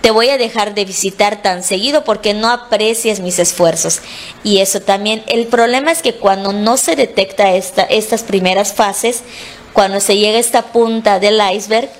te 0.00 0.10
voy 0.10 0.30
a 0.30 0.38
dejar 0.38 0.74
de 0.74 0.84
visitar 0.84 1.42
tan 1.42 1.62
seguido 1.62 2.04
porque 2.04 2.32
no 2.32 2.48
aprecias 2.48 3.18
mis 3.18 3.40
esfuerzos. 3.40 4.02
Y 4.44 4.58
eso 4.58 4.80
también, 4.80 5.24
el 5.26 5.48
problema 5.48 5.90
es 5.90 6.00
que 6.00 6.14
cuando 6.14 6.52
no 6.52 6.76
se 6.76 6.94
detecta 6.94 7.54
esta, 7.54 7.82
estas 7.82 8.22
primeras 8.22 8.72
fases, 8.72 9.24
cuando 9.72 9.98
se 9.98 10.16
llega 10.16 10.36
a 10.36 10.40
esta 10.40 10.62
punta 10.70 11.18
del 11.18 11.40
iceberg, 11.52 11.90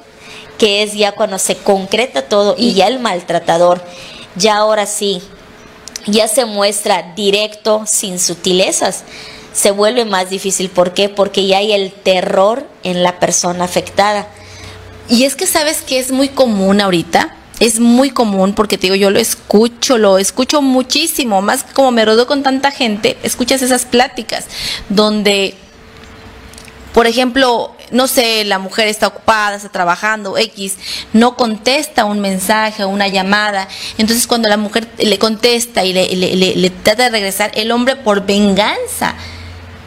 que 0.58 0.82
es 0.82 0.94
ya 0.94 1.12
cuando 1.12 1.38
se 1.38 1.56
concreta 1.56 2.22
todo 2.22 2.54
y 2.56 2.74
ya 2.74 2.86
el 2.86 2.98
maltratador, 2.98 3.82
ya 4.36 4.56
ahora 4.56 4.86
sí, 4.86 5.22
ya 6.06 6.28
se 6.28 6.44
muestra 6.44 7.14
directo, 7.14 7.84
sin 7.86 8.18
sutilezas 8.18 9.04
se 9.56 9.70
vuelve 9.70 10.04
más 10.04 10.28
difícil. 10.28 10.68
¿Por 10.68 10.92
qué? 10.92 11.08
Porque 11.08 11.46
ya 11.46 11.58
hay 11.58 11.72
el 11.72 11.90
terror 11.90 12.66
en 12.82 13.02
la 13.02 13.18
persona 13.18 13.64
afectada. 13.64 14.28
Y 15.08 15.24
es 15.24 15.34
que 15.34 15.46
sabes 15.46 15.80
que 15.80 15.98
es 15.98 16.12
muy 16.12 16.28
común 16.28 16.80
ahorita, 16.80 17.34
es 17.58 17.80
muy 17.80 18.10
común 18.10 18.54
porque 18.54 18.76
te 18.76 18.82
digo, 18.82 18.96
yo 18.96 19.10
lo 19.10 19.18
escucho, 19.18 19.96
lo 19.96 20.18
escucho 20.18 20.60
muchísimo, 20.60 21.40
más 21.40 21.64
como 21.64 21.90
me 21.90 22.04
rodeo 22.04 22.26
con 22.26 22.42
tanta 22.42 22.70
gente, 22.70 23.16
escuchas 23.22 23.62
esas 23.62 23.86
pláticas 23.86 24.44
donde, 24.90 25.54
por 26.92 27.06
ejemplo, 27.06 27.74
no 27.90 28.06
sé, 28.06 28.44
la 28.44 28.58
mujer 28.58 28.88
está 28.88 29.06
ocupada, 29.06 29.56
está 29.56 29.68
trabajando, 29.68 30.36
X, 30.38 30.76
no 31.12 31.36
contesta 31.36 32.04
un 32.04 32.20
mensaje 32.20 32.84
o 32.84 32.88
una 32.88 33.08
llamada. 33.08 33.68
Entonces 33.98 34.26
cuando 34.26 34.48
la 34.48 34.56
mujer 34.56 34.88
le 34.98 35.18
contesta 35.18 35.84
y 35.84 35.92
le, 35.92 36.14
le 36.56 36.70
trata 36.70 37.04
de 37.04 37.10
regresar, 37.10 37.50
el 37.54 37.70
hombre 37.70 37.96
por 37.96 38.24
venganza 38.26 39.14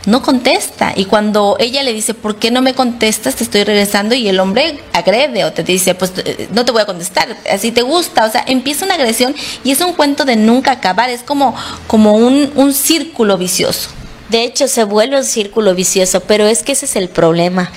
no 0.05 0.21
contesta. 0.21 0.93
Y 0.95 1.05
cuando 1.05 1.55
ella 1.59 1.83
le 1.83 1.93
dice, 1.93 2.13
¿por 2.13 2.37
qué 2.37 2.51
no 2.51 2.61
me 2.61 2.73
contestas? 2.73 3.35
Te 3.35 3.43
estoy 3.43 3.63
regresando 3.63 4.15
y 4.15 4.27
el 4.27 4.39
hombre 4.39 4.79
agrede 4.93 5.45
o 5.45 5.53
te 5.53 5.63
dice, 5.63 5.95
pues 5.95 6.13
eh, 6.17 6.49
no 6.51 6.65
te 6.65 6.71
voy 6.71 6.81
a 6.81 6.85
contestar, 6.85 7.35
así 7.51 7.71
te 7.71 7.81
gusta. 7.81 8.25
O 8.25 8.31
sea, 8.31 8.43
empieza 8.47 8.85
una 8.85 8.95
agresión 8.95 9.35
y 9.63 9.71
es 9.71 9.81
un 9.81 9.93
cuento 9.93 10.25
de 10.25 10.35
nunca 10.35 10.71
acabar, 10.71 11.09
es 11.09 11.21
como, 11.21 11.55
como 11.87 12.15
un, 12.15 12.51
un 12.55 12.73
círculo 12.73 13.37
vicioso. 13.37 13.89
De 14.29 14.43
hecho, 14.43 14.67
se 14.67 14.83
vuelve 14.83 15.17
un 15.17 15.25
círculo 15.25 15.73
vicioso, 15.73 16.21
pero 16.21 16.45
es 16.45 16.61
que 16.61 16.73
ese 16.73 16.85
es 16.85 16.95
el 16.95 17.09
problema, 17.09 17.71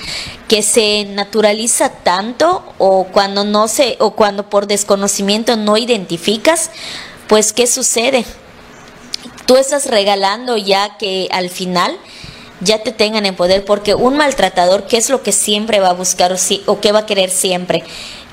que 0.47 0.61
se 0.61 1.05
naturaliza 1.05 1.89
tanto 1.89 2.63
o 2.77 3.05
cuando 3.05 3.43
no 3.43 3.67
se 3.67 3.97
o 3.99 4.11
cuando 4.11 4.49
por 4.49 4.67
desconocimiento 4.67 5.55
no 5.55 5.77
identificas, 5.77 6.69
pues 7.27 7.53
qué 7.53 7.65
sucede? 7.65 8.23
Tú 9.47 9.57
estás 9.57 9.87
regalando 9.87 10.55
ya 10.55 10.97
que 10.97 11.27
al 11.31 11.49
final 11.49 11.97
ya 12.61 12.83
te 12.83 12.91
tengan 12.91 13.25
en 13.25 13.35
poder, 13.35 13.65
porque 13.65 13.95
un 13.95 14.15
maltratador, 14.15 14.85
¿qué 14.87 14.97
es 14.97 15.09
lo 15.09 15.23
que 15.23 15.31
siempre 15.31 15.79
va 15.79 15.89
a 15.89 15.93
buscar 15.93 16.31
o, 16.31 16.37
si, 16.37 16.63
o 16.67 16.79
qué 16.79 16.91
va 16.91 16.99
a 16.99 17.05
querer 17.05 17.29
siempre? 17.29 17.83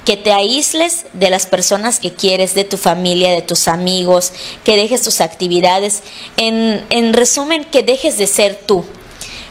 Que 0.05 0.17
te 0.17 0.33
aísles 0.33 1.07
de 1.13 1.31
las 1.31 1.47
personas 1.47 2.01
que 2.01 2.13
quieres, 2.13 2.55
de 2.55 2.65
tu 2.65 2.77
familia, 2.77 3.33
de 3.33 3.43
tus 3.43 3.69
amigos, 3.69 4.33
que 4.65 4.77
dejes 4.77 5.03
tus 5.03 5.21
actividades. 5.21 6.03
En, 6.37 6.85
en 6.91 7.13
resumen, 7.13 7.65
que 7.65 7.83
dejes 7.83 8.19
de 8.19 8.27
ser 8.27 8.59
tú. 8.67 8.85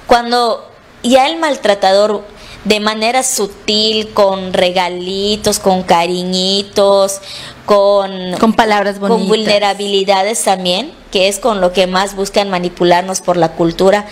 Cuando 0.08 0.70
ya 1.04 1.28
el 1.28 1.38
maltratador 1.38 2.24
de 2.66 2.80
manera 2.80 3.24
sutil, 3.24 4.10
con 4.14 4.54
regalitos, 4.54 5.60
con 5.60 5.84
cariñitos, 5.84 7.22
con, 7.66 8.34
con 8.40 8.54
palabras 8.54 9.00
bonitas. 9.00 9.20
Con 9.20 9.28
vulnerabilidades 9.28 10.44
también, 10.44 10.92
que 11.12 11.30
es 11.30 11.40
con 11.40 11.62
lo 11.62 11.72
que 11.72 11.88
más 11.88 12.16
buscan 12.16 12.50
manipularnos 12.50 13.22
por 13.22 13.38
la 13.38 13.54
cultura 13.54 14.08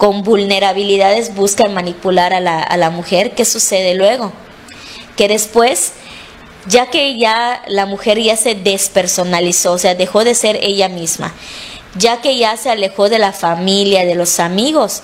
con 0.00 0.22
vulnerabilidades 0.22 1.34
buscan 1.34 1.74
manipular 1.74 2.32
a 2.32 2.40
la, 2.40 2.62
a 2.62 2.78
la 2.78 2.88
mujer, 2.88 3.32
¿qué 3.34 3.44
sucede 3.44 3.94
luego? 3.94 4.32
Que 5.16 5.28
después, 5.28 5.92
ya 6.66 6.90
que 6.90 7.18
ya 7.18 7.62
la 7.68 7.86
mujer 7.86 8.20
ya 8.20 8.36
se 8.36 8.54
despersonalizó, 8.54 9.72
o 9.72 9.78
sea, 9.78 9.94
dejó 9.94 10.24
de 10.24 10.34
ser 10.34 10.58
ella 10.62 10.88
misma, 10.88 11.34
ya 11.96 12.20
que 12.20 12.36
ya 12.36 12.56
se 12.56 12.70
alejó 12.70 13.08
de 13.08 13.18
la 13.18 13.32
familia, 13.32 14.04
de 14.04 14.14
los 14.14 14.40
amigos, 14.40 15.02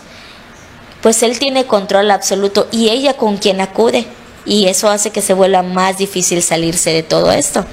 pues 1.03 1.23
él 1.23 1.39
tiene 1.39 1.67
control 1.67 2.11
absoluto 2.11 2.69
y 2.73 2.89
ella 2.89 3.15
con 3.15 3.37
quien 3.37 3.61
acude, 3.61 4.07
y 4.45 4.67
eso 4.67 4.89
hace 4.89 5.11
que 5.11 5.23
se 5.23 5.35
vuelva 5.35 5.63
más 5.63 5.99
difícil 5.99 6.43
salirse 6.43 6.91
de 6.91 7.03
todo 7.03 7.33
esto. 7.33 7.67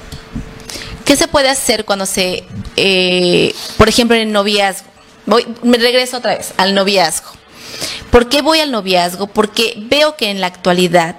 ¿Qué 1.04 1.16
se 1.16 1.28
puede 1.28 1.48
hacer 1.48 1.84
cuando 1.84 2.06
se, 2.06 2.44
eh, 2.76 3.54
por 3.76 3.88
ejemplo, 3.88 4.16
en 4.16 4.22
el 4.22 4.32
noviazgo? 4.32 4.88
Voy, 5.26 5.46
me 5.62 5.78
regreso 5.78 6.16
otra 6.16 6.36
vez 6.36 6.52
al 6.56 6.74
noviazgo. 6.74 7.30
¿Por 8.10 8.28
qué 8.28 8.42
voy 8.42 8.60
al 8.60 8.70
noviazgo? 8.70 9.26
Porque 9.26 9.74
veo 9.76 10.16
que 10.16 10.30
en 10.30 10.40
la 10.40 10.46
actualidad 10.46 11.16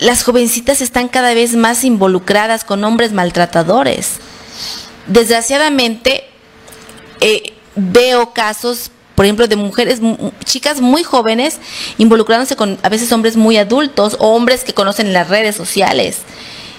las 0.00 0.22
jovencitas 0.24 0.80
están 0.80 1.08
cada 1.08 1.34
vez 1.34 1.54
más 1.54 1.84
involucradas 1.84 2.64
con 2.64 2.82
hombres 2.84 3.12
maltratadores. 3.12 4.14
Desgraciadamente, 5.06 6.24
eh, 7.20 7.54
veo 7.76 8.32
casos, 8.32 8.90
por 9.14 9.24
ejemplo, 9.24 9.46
de 9.46 9.56
mujeres, 9.56 10.00
chicas 10.44 10.80
muy 10.80 11.04
jóvenes, 11.04 11.58
involucrándose 11.98 12.56
con 12.56 12.78
a 12.82 12.88
veces 12.88 13.12
hombres 13.12 13.36
muy 13.36 13.56
adultos 13.56 14.16
o 14.18 14.34
hombres 14.34 14.64
que 14.64 14.74
conocen 14.74 15.06
en 15.08 15.12
las 15.12 15.28
redes 15.28 15.54
sociales. 15.54 16.18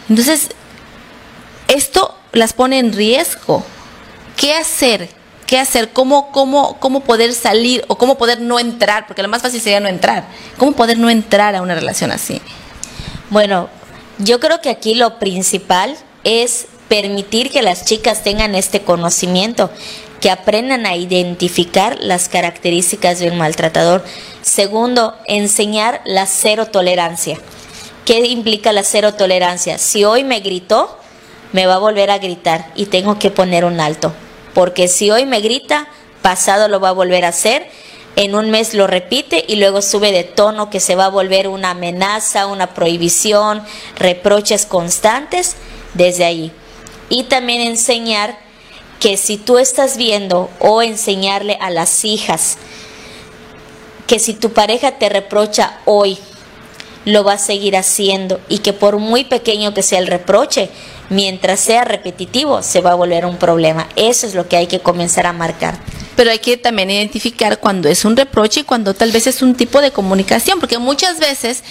Entonces, 0.10 0.49
esto 1.67 2.15
las 2.32 2.54
pone 2.54 2.80
en 2.80 2.93
riesgo. 2.93 3.65
¿Qué 4.36 4.54
hacer? 4.54 5.10
¿Qué 5.47 5.58
hacer? 5.58 5.93
¿Cómo, 5.93 6.32
cómo, 6.32 6.78
¿Cómo 6.80 7.01
poder 7.01 7.34
salir 7.34 7.86
o 7.88 7.97
cómo 7.97 8.17
poder 8.17 8.41
no 8.41 8.60
entrar? 8.60 9.08
Porque 9.08 9.21
lo 9.21 9.30
más 9.30 9.41
fácil 9.41 9.62
sería 9.62 9.80
no 9.80 9.88
entrar. 9.88 10.28
¿Cómo 10.58 10.73
poder 10.73 10.97
no 10.97 11.10
entrar 11.10 11.56
a 11.56 11.62
una 11.62 11.75
relación 11.75 12.12
así? 12.12 12.41
Bueno, 13.36 13.67
yo 14.17 14.39
creo 14.39 14.62
que 14.62 14.69
aquí 14.69 14.95
lo 14.95 15.19
principal 15.19 15.98
es 16.24 16.67
permitir 16.88 17.52
que 17.52 17.62
las 17.62 17.84
chicas 17.84 18.24
tengan 18.24 18.56
este 18.56 18.84
conocimiento, 18.84 19.69
que 20.21 20.30
aprendan 20.30 20.86
a 20.86 20.95
identificar 20.95 21.98
las 22.00 22.30
características 22.30 23.19
de 23.19 23.30
un 23.30 23.38
maltratador. 23.38 24.06
Segundo, 24.41 25.17
enseñar 25.28 26.00
la 26.06 26.28
cero 26.28 26.67
tolerancia. 26.67 27.38
¿Qué 28.06 28.26
implica 28.26 28.71
la 28.71 28.86
cero 28.86 29.15
tolerancia? 29.15 29.80
Si 29.80 30.06
hoy 30.06 30.24
me 30.24 30.39
gritó, 30.39 30.98
me 31.52 31.65
va 31.65 31.74
a 31.74 31.80
volver 31.80 32.12
a 32.12 32.19
gritar 32.19 32.71
y 32.74 32.86
tengo 32.86 33.19
que 33.19 33.32
poner 33.32 33.65
un 33.65 33.82
alto. 33.82 34.13
Porque 34.54 34.88
si 34.88 35.12
hoy 35.12 35.26
me 35.26 35.41
grita, 35.41 35.89
pasado 36.21 36.69
lo 36.69 36.80
va 36.80 36.88
a 36.88 36.93
volver 36.93 37.26
a 37.26 37.30
hacer 37.36 37.67
en 38.15 38.36
un 38.36 38.49
mes 38.49 38.73
lo 38.73 38.88
repite 38.88 39.43
y 39.47 39.58
luego 39.58 39.82
sube 39.82 40.12
de 40.12 40.23
tono 40.23 40.69
que 40.69 40.80
se 40.80 40.95
va 40.95 41.06
a 41.06 41.10
volver 41.10 41.47
una 41.47 41.71
amenaza, 41.71 42.47
una 42.47 42.73
prohibición, 42.73 43.63
reproches 43.97 44.65
constantes 44.65 45.56
desde 45.93 46.25
ahí. 46.25 46.51
Y 47.10 47.23
también 47.23 47.62
enseñar 47.62 48.38
que 48.99 49.17
si 49.17 49.38
tú 49.38 49.58
estás 49.58 49.97
viendo 49.97 50.49
o 50.60 50.82
enseñarle 50.82 51.58
a 51.60 51.69
las 51.69 52.06
hijas 52.06 52.58
que 54.08 54.19
si 54.19 54.34
tu 54.34 54.51
pareja 54.51 54.93
te 54.93 55.10
reprocha 55.10 55.80
hoy, 55.86 56.17
lo 57.06 57.23
va 57.23 57.34
a 57.34 57.38
seguir 57.38 57.75
haciendo 57.75 58.39
y 58.49 58.60
que 58.60 58.73
por 58.73 58.97
muy 58.97 59.23
pequeño 59.23 59.73
que 59.73 59.84
sea 59.84 59.99
el 59.99 60.08
reproche, 60.08 60.69
mientras 61.10 61.60
sea 61.60 61.84
repetitivo, 61.86 62.62
se 62.62 62.82
va 62.82 62.91
a 62.91 62.96
volver 62.96 63.26
un 63.26 63.38
problema. 63.38 63.88
Eso 63.96 64.28
es 64.28 64.36
lo 64.36 64.48
que 64.48 64.58
hay 64.58 64.68
que 64.68 64.80
comenzar 64.80 65.26
a 65.26 65.34
marcar. 65.34 65.78
Pero 66.15 66.32
hay 66.32 66.39
que 66.39 66.58
también 66.58 66.91
identificar 66.91 67.60
cuando 67.60 67.89
es 67.89 68.06
un 68.06 68.15
reproche 68.15 68.62
y 68.62 68.63
cuando 68.63 68.94
tal 68.94 69.12
vez 69.12 69.28
es 69.28 69.41
un 69.41 69.56
tipo 69.56 69.82
de 69.82 69.91
comunicación, 69.91 70.60
porque 70.60 70.78
muchas 70.78 71.20
veces 71.20 71.63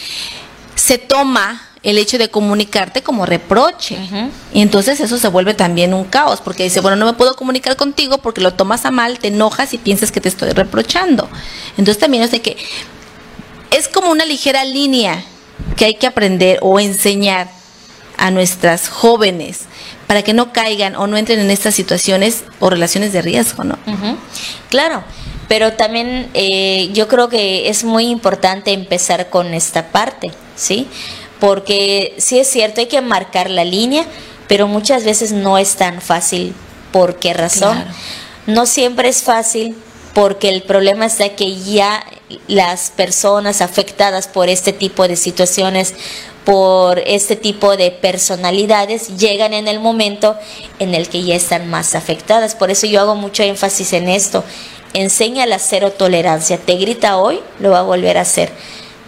se 0.75 0.99
toma 0.99 1.69
el 1.83 1.99
hecho 1.99 2.17
de 2.19 2.31
comunicarte 2.31 3.03
como 3.03 3.27
reproche. 3.27 3.99
Y 4.53 4.63
entonces 4.63 5.01
eso 5.01 5.19
se 5.19 5.29
vuelve 5.29 5.55
también 5.55 5.95
un 5.95 6.05
caos, 6.05 6.41
porque 6.41 6.65
dice, 6.65 6.81
bueno, 6.81 6.97
no 6.97 7.07
me 7.07 7.13
puedo 7.13 7.37
comunicar 7.37 7.77
contigo 7.77 8.19
porque 8.19 8.41
lo 8.41 8.55
tomas 8.55 8.85
a 8.87 8.91
mal, 8.91 9.19
te 9.19 9.29
enojas 9.29 9.75
y 9.75 9.79
piensas 9.79 10.11
que 10.11 10.21
te 10.21 10.29
estoy 10.29 10.51
reprochando. 10.51 11.29
Entonces 11.77 11.99
también 11.99 12.23
es 12.23 12.31
de 12.31 12.41
que 12.41 12.57
es 13.71 13.89
como 13.89 14.11
una 14.11 14.25
ligera 14.25 14.65
línea 14.65 15.25
que 15.77 15.85
hay 15.85 15.95
que 15.95 16.07
aprender 16.07 16.59
o 16.63 16.81
enseñar 16.81 17.49
a 18.17 18.31
nuestras 18.31 18.89
jóvenes 18.89 19.63
para 20.07 20.23
que 20.23 20.33
no 20.33 20.53
caigan 20.53 20.97
o 20.97 21.07
no 21.07 21.17
entren 21.17 21.41
en 21.41 21.51
estas 21.51 21.75
situaciones 21.75 22.45
o 22.61 22.71
relaciones 22.71 23.13
de 23.13 23.23
riesgo, 23.23 23.65
¿no? 23.65 23.79
Claro, 24.71 25.03
pero 25.49 25.73
también 25.73 26.29
eh, 26.35 26.91
yo 26.93 27.09
creo 27.09 27.29
que 27.29 27.69
es 27.69 27.85
muy 27.85 28.07
importante 28.07 28.73
empezar 28.73 29.31
con 29.31 29.55
esta 29.55 29.89
parte, 29.89 30.31
¿sí? 30.57 30.89
porque 31.45 32.15
sí 32.17 32.39
es 32.39 32.49
cierto, 32.49 32.81
hay 32.81 32.87
que 32.87 33.03
marcar 33.03 33.51
la 33.51 33.65
línea, 33.65 34.07
pero 34.49 34.67
muchas 34.67 35.05
veces 35.05 35.33
no 35.33 35.59
es 35.59 35.77
tan 35.77 36.01
fácil. 36.01 36.55
¿Por 36.91 37.19
qué 37.19 37.35
razón? 37.35 37.85
No 38.47 38.65
siempre 38.65 39.11
es 39.11 39.23
fácil 39.23 39.77
porque 40.15 40.49
el 40.49 40.63
problema 40.63 41.05
está 41.05 41.31
que 41.31 41.57
ya 41.57 42.03
las 42.49 42.91
personas 42.91 43.61
afectadas 43.61 44.29
por 44.29 44.49
este 44.49 44.73
tipo 44.73 45.07
de 45.09 45.17
situaciones, 45.17 45.95
por 46.45 46.99
este 46.99 47.37
tipo 47.37 47.77
de 47.77 47.91
personalidades, 47.91 49.17
llegan 49.17 49.55
en 49.55 49.69
el 49.69 49.81
momento 49.81 50.37
en 50.79 50.95
el 50.95 51.09
que 51.09 51.23
ya 51.23 51.35
están 51.35 51.69
más 51.71 51.95
afectadas. 51.95 52.55
Por 52.55 52.71
eso 52.71 52.87
yo 52.87 53.01
hago 53.01 53.15
mucho 53.15 53.43
énfasis 53.43 53.93
en 53.93 54.09
esto. 54.09 54.45
Enseña 54.93 55.47
la 55.47 55.59
cero 55.59 55.93
tolerancia. 55.93 56.59
Te 56.59 56.77
grita 56.77 57.17
hoy, 57.17 57.41
lo 57.59 57.71
va 57.71 57.81
a 57.81 57.83
volver 57.83 58.19
a 58.19 58.23
hacer. 58.23 58.53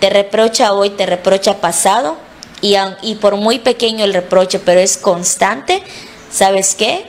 Te 0.00 0.10
reprocha 0.10 0.72
hoy, 0.72 0.90
te 0.90 1.06
reprocha 1.06 1.60
pasado, 1.60 2.16
y, 2.60 3.14
por 3.16 3.36
muy 3.36 3.58
pequeño 3.58 4.04
el 4.04 4.14
reproche, 4.14 4.58
pero 4.58 4.80
es 4.80 4.96
constante, 4.96 5.82
¿sabes 6.30 6.74
qué? 6.74 7.04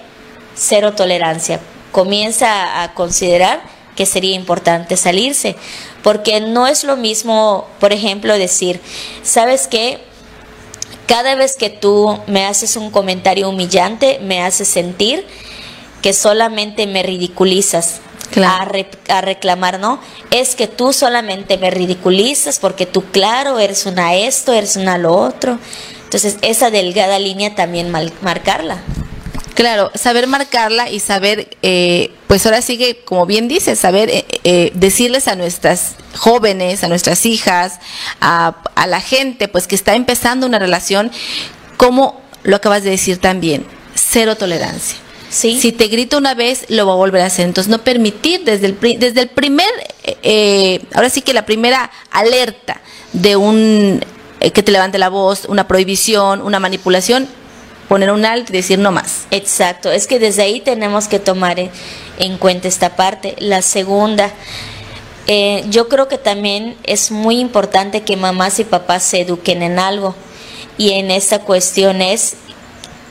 Cero 0.56 0.94
tolerancia. 0.94 1.60
Comienza 1.92 2.84
a 2.84 2.94
considerar 2.94 3.62
que 3.98 4.06
sería 4.06 4.36
importante 4.36 4.96
salirse, 4.96 5.58
porque 6.04 6.40
no 6.40 6.68
es 6.68 6.86
lo 6.86 6.96
mismo, 6.96 7.68
por 7.82 7.92
ejemplo, 7.92 8.38
decir, 8.38 8.80
¿sabes 9.24 9.68
qué? 9.68 10.00
Cada 11.08 11.36
vez 11.36 11.58
que 11.58 11.70
tú 11.70 12.20
me 12.28 12.46
haces 12.46 12.78
un 12.78 12.92
comentario 12.92 13.50
humillante, 13.50 14.20
me 14.22 14.42
haces 14.42 14.70
sentir 14.70 15.26
que 16.02 16.14
solamente 16.14 16.86
me 16.86 17.04
ridiculizas, 17.04 18.02
a, 19.10 19.22
reclamar, 19.22 19.80
¿no? 19.80 20.00
Es 20.32 20.56
que 20.56 20.68
tú 20.68 20.94
solamente 20.94 21.58
me 21.58 21.72
ridiculizas 21.72 22.60
porque 22.60 22.86
tú, 22.86 23.04
claro, 23.12 23.58
eres 23.58 23.86
una 23.86 24.16
esto, 24.16 24.54
eres 24.54 24.76
una 24.76 24.98
lo 24.98 25.16
otro. 25.16 25.58
Entonces, 26.04 26.38
esa 26.42 26.70
delgada 26.70 27.20
línea 27.20 27.56
también 27.56 27.90
marcarla. 27.90 28.84
Claro, 29.58 29.92
saber 29.96 30.28
marcarla 30.28 30.90
y 30.90 31.00
saber, 31.00 31.58
eh, 31.62 32.12
pues 32.28 32.46
ahora 32.46 32.62
sigue, 32.62 33.04
como 33.04 33.26
bien 33.26 33.50
dices, 33.50 33.78
saber 33.78 34.10
eh, 34.10 34.26
eh, 34.46 34.72
decirles 34.74 35.28
a 35.28 35.36
nuestras 35.36 35.96
jóvenes, 36.16 36.84
a 36.84 36.88
nuestras 36.88 37.26
hijas, 37.26 37.80
a, 38.22 38.56
a 38.76 38.88
la 38.88 39.02
gente, 39.02 39.50
pues 39.50 39.68
que 39.68 39.76
está 39.76 39.96
empezando 39.96 40.46
una 40.46 40.60
relación, 40.60 41.12
como 41.76 42.22
lo 42.44 42.56
acabas 42.56 42.84
de 42.84 42.92
decir 42.92 43.18
también, 43.18 43.66
cero 43.96 44.36
tolerancia 44.38 44.98
si 45.30 45.72
te 45.72 45.88
grito 45.88 46.18
una 46.18 46.34
vez, 46.34 46.66
lo 46.70 46.86
va 46.88 46.94
a 46.94 46.96
volver 46.96 47.22
a 47.22 47.26
hacer. 47.26 47.46
Entonces, 47.46 47.70
no 47.70 47.84
permitir 47.84 48.44
desde 48.44 48.68
el, 48.68 49.00
desde 49.00 49.22
el 49.22 49.30
primer, 49.30 49.68
eh, 50.04 50.18
eh, 50.24 50.82
ahora 50.94 51.10
sí 51.10 51.22
que 51.22 51.34
la 51.34 51.46
primera 51.46 51.92
alerta 52.12 52.82
de 53.14 53.36
un 53.36 54.04
eh, 54.40 54.52
que 54.52 54.64
te 54.64 54.72
levante 54.72 54.98
la 54.98 55.10
voz, 55.10 55.46
una 55.46 55.68
prohibición, 55.68 56.42
una 56.42 56.60
manipulación, 56.60 57.28
poner 57.88 58.12
un 58.12 58.26
alto 58.26 58.52
y 58.52 58.58
decir 58.58 58.80
no 58.80 58.92
más. 58.92 59.26
Exacto, 59.32 59.92
es 59.92 60.08
que 60.08 60.20
desde 60.20 60.42
ahí 60.44 60.60
tenemos 60.60 61.08
que 61.08 61.20
tomar 61.20 61.60
en, 61.60 62.38
cuenta 62.38 62.68
esta 62.68 62.96
parte. 62.96 63.36
La 63.40 63.62
segunda, 63.62 64.32
yo 65.70 65.88
creo 65.90 66.08
que 66.08 66.18
también 66.18 66.76
es 66.84 67.12
muy 67.12 67.40
importante 67.40 68.02
que 68.02 68.18
mamás 68.18 68.60
y 68.60 68.64
papás 68.64 69.04
se 69.04 69.22
eduquen 69.22 69.64
en 69.64 69.80
algo. 69.80 70.16
Y 70.78 70.92
en 70.92 71.12
esta 71.12 71.40
cuestión 71.40 72.02
es 72.02 72.36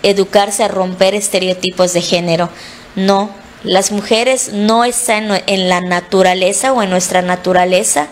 educarse 0.03 0.63
a 0.63 0.69
romper 0.69 1.15
estereotipos 1.15 1.93
de 1.93 2.01
género. 2.01 2.49
No, 2.95 3.31
las 3.65 3.91
mujeres 3.91 4.53
no 4.53 4.85
están 4.85 5.43
en 5.47 5.69
la 5.69 5.81
naturaleza 5.81 6.73
o 6.73 6.83
en 6.83 6.91
nuestra 6.91 7.23
naturaleza 7.23 8.09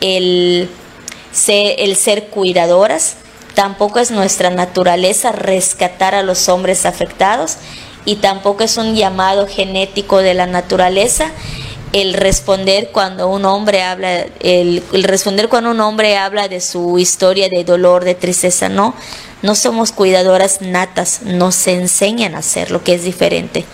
el 0.00 0.68
ser, 1.32 1.76
el 1.78 1.96
ser 1.96 2.26
cuidadoras, 2.26 3.16
tampoco 3.54 3.98
es 3.98 4.10
nuestra 4.10 4.50
naturaleza 4.50 5.32
rescatar 5.32 6.14
a 6.14 6.22
los 6.22 6.48
hombres 6.48 6.86
afectados 6.86 7.56
y 8.04 8.16
tampoco 8.16 8.64
es 8.64 8.76
un 8.76 8.94
llamado 8.94 9.46
genético 9.46 10.18
de 10.18 10.34
la 10.34 10.46
naturaleza 10.46 11.30
el 11.92 12.14
responder 12.14 12.90
cuando 12.90 13.28
un 13.28 13.44
hombre 13.44 13.82
habla, 13.82 14.26
el, 14.40 14.82
responder 15.02 15.48
cuando 15.48 15.70
un 15.70 15.80
hombre 15.80 16.16
habla 16.16 16.48
de 16.48 16.60
su 16.60 16.98
historia 16.98 17.48
de 17.48 17.64
dolor, 17.64 18.04
de 18.04 18.14
tristeza, 18.14 18.68
no. 18.68 18.94
No 19.42 19.54
somos 19.54 19.92
cuidadoras 19.92 20.62
natas, 20.62 21.22
nos 21.22 21.66
enseñan 21.66 22.34
a 22.34 22.38
hacer 22.38 22.70
lo 22.70 22.82
que 22.82 22.94
es 22.94 23.04
diferente. 23.04 23.64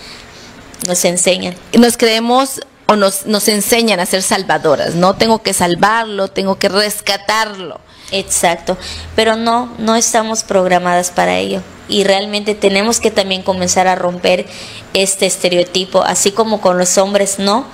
Nos 0.87 1.05
enseñan. 1.05 1.55
Nos 1.79 1.97
creemos 1.97 2.63
o 2.87 2.97
nos, 2.97 3.27
nos 3.27 3.47
enseñan 3.49 4.01
a 4.01 4.07
ser 4.07 4.23
salvadoras, 4.23 4.95
¿no? 4.95 5.15
Tengo 5.15 5.43
que 5.43 5.53
salvarlo, 5.53 6.29
tengo 6.29 6.59
que 6.59 6.69
rescatarlo. 6.69 7.81
Exacto, 8.11 8.77
pero 9.15 9.37
no, 9.37 9.73
no 9.79 9.97
estamos 9.97 10.43
programadas 10.43 11.11
para 11.11 11.39
ello 11.39 11.63
y 11.89 12.05
realmente 12.05 12.55
tenemos 12.55 13.01
que 13.01 13.11
también 13.11 13.43
comenzar 13.43 13.87
a 13.89 13.95
romper 13.95 14.47
este 14.95 15.27
estereotipo, 15.27 16.03
así 16.03 16.33
como 16.33 16.61
con 16.61 16.79
los 16.79 16.99
hombres 16.99 17.39
no, 17.39 17.67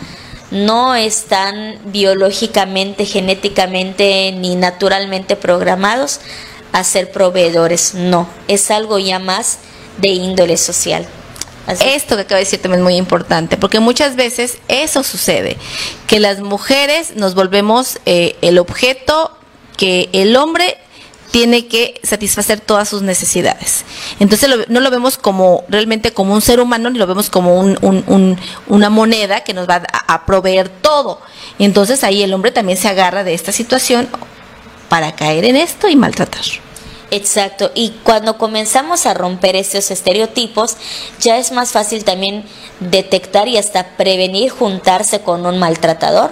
no 0.50 0.94
están 0.94 1.78
biológicamente, 1.86 3.06
genéticamente 3.06 4.32
ni 4.32 4.54
naturalmente 4.56 5.36
programados 5.36 6.20
a 6.72 6.84
ser 6.84 7.10
proveedores. 7.10 7.94
No, 7.94 8.28
es 8.48 8.70
algo 8.70 8.98
ya 8.98 9.18
más 9.18 9.58
de 9.98 10.08
índole 10.08 10.56
social. 10.56 11.06
Esto 11.66 12.16
que 12.16 12.22
acabo 12.22 12.36
de 12.36 12.44
decir 12.44 12.60
también 12.60 12.80
es 12.80 12.84
muy 12.84 12.96
importante, 12.96 13.56
porque 13.56 13.80
muchas 13.80 14.16
veces 14.16 14.58
eso 14.68 15.02
sucede, 15.02 15.56
que 16.06 16.20
las 16.20 16.40
mujeres 16.40 17.16
nos 17.16 17.34
volvemos 17.34 17.98
eh, 18.04 18.36
el 18.42 18.58
objeto 18.58 19.32
que 19.76 20.08
el 20.12 20.36
hombre 20.36 20.78
tiene 21.30 21.66
que 21.66 22.00
satisfacer 22.04 22.60
todas 22.60 22.88
sus 22.88 23.02
necesidades. 23.02 23.84
Entonces 24.20 24.48
no 24.68 24.80
lo 24.80 24.90
vemos 24.90 25.18
como 25.18 25.64
realmente 25.68 26.12
como 26.12 26.32
un 26.32 26.40
ser 26.40 26.60
humano, 26.60 26.90
ni 26.90 26.98
lo 26.98 27.08
vemos 27.08 27.28
como 27.28 27.58
una 27.58 28.90
moneda 28.90 29.42
que 29.42 29.52
nos 29.52 29.68
va 29.68 29.82
a, 29.92 30.14
a 30.14 30.26
proveer 30.26 30.68
todo. 30.68 31.20
Entonces 31.58 32.04
ahí 32.04 32.22
el 32.22 32.32
hombre 32.32 32.52
también 32.52 32.78
se 32.78 32.88
agarra 32.88 33.24
de 33.24 33.34
esta 33.34 33.50
situación 33.50 34.08
para 34.88 35.16
caer 35.16 35.44
en 35.44 35.56
esto 35.56 35.88
y 35.88 35.96
maltratar. 35.96 36.44
Exacto, 37.10 37.70
y 37.74 37.90
cuando 38.02 38.38
comenzamos 38.38 39.06
a 39.06 39.14
romper 39.14 39.56
esos 39.56 39.90
estereotipos, 39.90 40.76
ya 41.20 41.38
es 41.38 41.52
más 41.52 41.70
fácil 41.70 42.04
también 42.04 42.44
detectar 42.80 43.46
y 43.48 43.56
hasta 43.56 43.96
prevenir 43.96 44.50
juntarse 44.50 45.20
con 45.20 45.46
un 45.46 45.58
maltratador. 45.58 46.30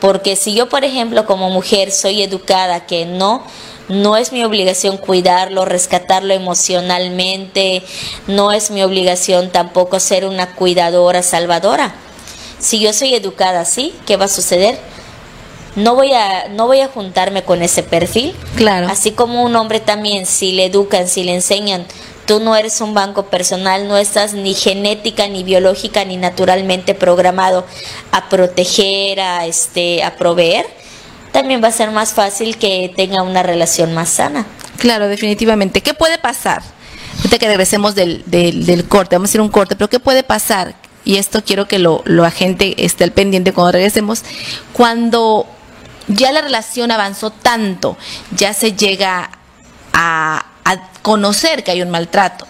Porque 0.00 0.36
si 0.36 0.54
yo, 0.54 0.68
por 0.68 0.84
ejemplo, 0.84 1.26
como 1.26 1.50
mujer 1.50 1.90
soy 1.92 2.22
educada 2.22 2.86
que 2.86 3.06
no 3.06 3.44
no 3.90 4.16
es 4.16 4.32
mi 4.32 4.44
obligación 4.44 4.96
cuidarlo, 4.96 5.64
rescatarlo 5.64 6.32
emocionalmente, 6.32 7.82
no 8.28 8.52
es 8.52 8.70
mi 8.70 8.84
obligación 8.84 9.50
tampoco 9.50 9.98
ser 9.98 10.24
una 10.24 10.54
cuidadora 10.54 11.24
salvadora. 11.24 11.92
Si 12.60 12.78
yo 12.78 12.92
soy 12.92 13.14
educada 13.14 13.60
así, 13.60 13.92
¿qué 14.06 14.16
va 14.16 14.26
a 14.26 14.28
suceder? 14.28 14.78
No 15.74 15.94
voy 15.94 16.12
a 16.12 16.48
no 16.48 16.66
voy 16.66 16.80
a 16.80 16.88
juntarme 16.88 17.42
con 17.42 17.62
ese 17.62 17.82
perfil. 17.82 18.34
Claro. 18.54 18.86
Así 18.88 19.10
como 19.10 19.42
un 19.42 19.56
hombre 19.56 19.80
también 19.80 20.24
si 20.24 20.52
le 20.52 20.66
educan, 20.66 21.08
si 21.08 21.24
le 21.24 21.34
enseñan 21.34 21.84
tú 22.30 22.38
no 22.38 22.54
eres 22.54 22.80
un 22.80 22.94
banco 22.94 23.26
personal, 23.26 23.88
no 23.88 23.96
estás 23.96 24.34
ni 24.34 24.54
genética, 24.54 25.26
ni 25.26 25.42
biológica, 25.42 26.04
ni 26.04 26.16
naturalmente 26.16 26.94
programado 26.94 27.66
a 28.12 28.28
proteger, 28.28 29.18
a, 29.18 29.46
este, 29.46 30.04
a 30.04 30.14
proveer 30.14 30.64
también 31.32 31.60
va 31.60 31.66
a 31.66 31.72
ser 31.72 31.90
más 31.90 32.12
fácil 32.12 32.56
que 32.56 32.92
tenga 32.94 33.22
una 33.22 33.42
relación 33.42 33.94
más 33.94 34.10
sana. 34.10 34.46
Claro, 34.78 35.08
definitivamente. 35.08 35.80
¿Qué 35.80 35.92
puede 35.92 36.18
pasar? 36.18 36.62
Ahorita 37.16 37.40
que 37.40 37.48
regresemos 37.48 37.96
del, 37.96 38.22
del, 38.26 38.84
corte, 38.86 39.16
vamos 39.16 39.30
a 39.30 39.32
hacer 39.32 39.40
un 39.40 39.48
corte, 39.48 39.74
pero 39.74 39.90
¿qué 39.90 39.98
puede 39.98 40.22
pasar? 40.22 40.76
Y 41.04 41.16
esto 41.16 41.42
quiero 41.44 41.66
que 41.66 41.80
lo, 41.80 42.02
lo 42.04 42.24
agente 42.24 42.84
esté 42.84 43.02
al 43.02 43.10
pendiente 43.10 43.52
cuando 43.52 43.72
regresemos. 43.72 44.22
Cuando 44.72 45.46
ya 46.06 46.30
la 46.30 46.42
relación 46.42 46.92
avanzó 46.92 47.30
tanto, 47.30 47.98
ya 48.36 48.54
se 48.54 48.74
llega 48.74 49.30
a, 49.92 50.46
a 50.70 50.90
conocer 51.02 51.64
que 51.64 51.70
hay 51.70 51.82
un 51.82 51.90
maltrato. 51.90 52.46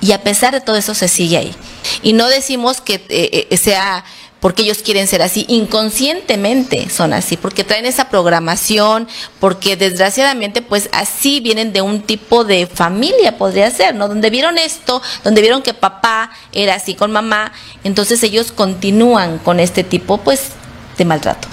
Y 0.00 0.12
a 0.12 0.22
pesar 0.22 0.52
de 0.52 0.60
todo 0.60 0.76
eso 0.76 0.94
se 0.94 1.08
sigue 1.08 1.38
ahí. 1.38 1.54
Y 2.02 2.12
no 2.12 2.28
decimos 2.28 2.80
que 2.80 2.94
eh, 3.08 3.48
eh, 3.50 3.56
sea 3.56 4.04
porque 4.44 4.62
ellos 4.62 4.82
quieren 4.82 5.06
ser 5.06 5.22
así, 5.22 5.46
inconscientemente 5.48 6.90
son 6.90 7.14
así, 7.14 7.38
porque 7.38 7.64
traen 7.64 7.86
esa 7.86 8.10
programación, 8.10 9.08
porque 9.40 9.74
desgraciadamente 9.74 10.60
pues 10.60 10.90
así 10.92 11.40
vienen 11.40 11.72
de 11.72 11.80
un 11.80 12.02
tipo 12.02 12.44
de 12.44 12.66
familia, 12.66 13.38
podría 13.38 13.70
ser, 13.70 13.94
¿no? 13.94 14.06
Donde 14.06 14.28
vieron 14.28 14.58
esto, 14.58 15.00
donde 15.22 15.40
vieron 15.40 15.62
que 15.62 15.72
papá 15.72 16.30
era 16.52 16.74
así 16.74 16.92
con 16.94 17.10
mamá, 17.10 17.52
entonces 17.84 18.22
ellos 18.22 18.52
continúan 18.52 19.38
con 19.38 19.60
este 19.60 19.82
tipo 19.82 20.18
pues 20.18 20.48
de 20.98 21.06
maltrato. 21.06 21.48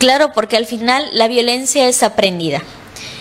Claro, 0.00 0.32
porque 0.34 0.56
al 0.56 0.66
final 0.66 1.08
la 1.12 1.28
violencia 1.28 1.86
es 1.86 2.02
aprendida. 2.02 2.62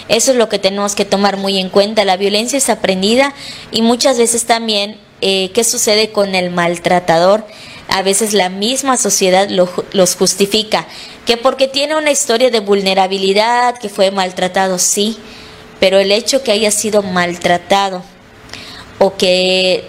Eso 0.09 0.31
es 0.31 0.37
lo 0.37 0.49
que 0.49 0.59
tenemos 0.59 0.95
que 0.95 1.05
tomar 1.05 1.37
muy 1.37 1.59
en 1.59 1.69
cuenta. 1.69 2.05
La 2.05 2.17
violencia 2.17 2.57
es 2.57 2.69
aprendida 2.69 3.33
y 3.71 3.81
muchas 3.81 4.17
veces 4.17 4.45
también, 4.45 4.97
eh, 5.21 5.51
¿qué 5.53 5.63
sucede 5.63 6.11
con 6.11 6.35
el 6.35 6.49
maltratador? 6.49 7.45
a 7.89 8.01
veces 8.01 8.33
la 8.33 8.49
misma 8.49 8.97
sociedad 8.97 9.49
los 9.49 10.15
justifica, 10.15 10.87
que 11.25 11.37
porque 11.37 11.67
tiene 11.67 11.95
una 11.95 12.11
historia 12.11 12.49
de 12.49 12.59
vulnerabilidad, 12.59 13.77
que 13.77 13.89
fue 13.89 14.09
maltratado, 14.09 14.79
sí, 14.79 15.17
pero 15.79 15.99
el 15.99 16.11
hecho 16.11 16.43
que 16.43 16.51
haya 16.51 16.71
sido 16.71 17.03
maltratado 17.03 18.03
o 18.99 19.15
que 19.15 19.83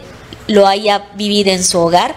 lo 0.48 0.66
haya 0.66 1.06
vivido 1.14 1.52
en 1.52 1.64
su 1.64 1.78
hogar 1.78 2.14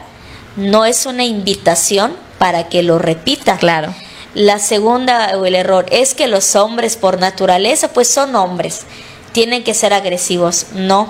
no 0.56 0.86
es 0.86 1.06
una 1.06 1.24
invitación 1.24 2.16
para 2.40 2.68
que 2.70 2.84
lo 2.84 2.98
repita. 2.98 3.58
Claro. 3.58 3.94
La 4.34 4.60
segunda 4.60 5.38
o 5.38 5.46
el 5.46 5.56
error 5.56 5.86
es 5.90 6.14
que 6.14 6.28
los 6.28 6.56
hombres 6.56 6.96
por 6.96 7.20
naturaleza 7.20 7.88
pues 7.90 8.08
son 8.08 8.36
hombres, 8.36 8.82
tienen 9.32 9.64
que 9.64 9.74
ser 9.74 9.94
agresivos, 9.94 10.68
no. 10.74 11.10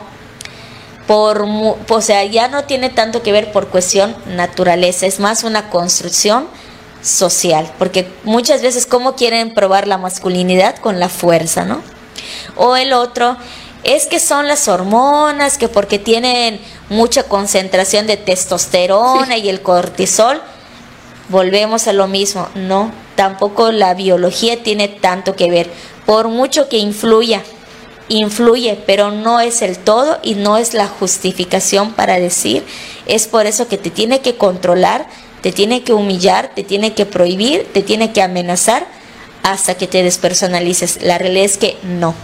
Por, 1.08 1.42
o 1.42 2.02
sea, 2.02 2.26
ya 2.26 2.48
no 2.50 2.66
tiene 2.66 2.90
tanto 2.90 3.24
que 3.24 3.32
ver 3.32 3.52
por 3.52 3.70
cuestión 3.70 4.16
naturaleza, 4.28 5.06
es 5.06 5.20
más 5.20 5.44
una 5.44 5.70
construcción 5.70 6.48
social, 7.02 7.72
porque 7.80 8.12
muchas 8.24 8.62
veces 8.62 8.86
cómo 8.86 9.16
quieren 9.16 9.54
probar 9.54 9.88
la 9.88 9.98
masculinidad 9.98 10.76
con 10.78 11.00
la 11.00 11.10
fuerza, 11.10 11.64
¿no? 11.64 11.82
O 12.56 12.76
el 12.76 12.94
otro 12.94 13.38
es 13.84 14.06
que 14.06 14.20
son 14.20 14.48
las 14.48 14.68
hormonas, 14.68 15.58
que 15.58 15.70
porque 15.70 16.00
tienen 16.00 16.60
mucha 16.90 17.24
concentración 17.24 18.08
de 18.08 18.18
testosterona 18.18 19.38
y 19.38 19.48
el 19.48 19.62
cortisol, 19.62 20.42
volvemos 21.30 21.88
a 21.88 21.94
lo 21.94 22.08
mismo, 22.08 22.48
no, 22.56 22.92
tampoco 23.18 23.74
la 23.74 23.94
biología 23.94 24.64
tiene 24.64 24.88
tanto 24.88 25.36
que 25.36 25.52
ver, 25.52 25.70
por 26.06 26.30
mucho 26.30 26.70
que 26.70 26.78
influya 26.78 27.44
influye, 28.10 28.82
pero 28.86 29.12
no 29.12 29.40
es 29.40 29.62
el 29.62 29.78
todo 29.78 30.20
y 30.24 30.36
no 30.36 30.58
es 30.58 30.74
la 30.74 30.88
justificación 30.88 31.94
para 31.94 32.20
decir, 32.20 32.64
es 33.06 33.28
por 33.28 33.46
eso 33.46 33.68
que 33.68 33.78
te 33.78 33.90
tiene 33.90 34.22
que 34.22 34.36
controlar, 34.36 35.08
te 35.42 35.52
tiene 35.52 35.84
que 35.84 35.94
humillar, 35.94 36.52
te 36.56 36.64
tiene 36.64 36.94
que 36.94 37.06
prohibir, 37.06 37.68
te 37.74 37.82
tiene 37.82 38.14
que 38.14 38.22
amenazar 38.22 38.88
hasta 39.44 39.76
que 39.76 39.88
te 39.88 40.04
despersonalices. 40.04 41.02
La 41.02 41.18
realidad 41.18 41.46
es 41.46 41.58
que 41.58 41.78
no. 41.84 42.16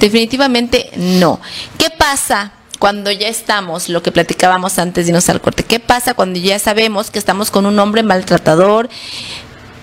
Definitivamente 0.00 0.90
no. 0.96 1.40
¿Qué 1.78 1.90
pasa 1.90 2.52
cuando 2.78 3.10
ya 3.10 3.28
estamos, 3.28 3.88
lo 3.88 4.02
que 4.02 4.12
platicábamos 4.12 4.78
antes 4.78 5.06
de 5.06 5.10
irnos 5.10 5.28
al 5.30 5.40
corte, 5.40 5.64
qué 5.64 5.80
pasa 5.80 6.14
cuando 6.14 6.38
ya 6.38 6.58
sabemos 6.58 7.10
que 7.10 7.18
estamos 7.18 7.50
con 7.50 7.64
un 7.64 7.78
hombre 7.78 8.02
maltratador, 8.02 8.90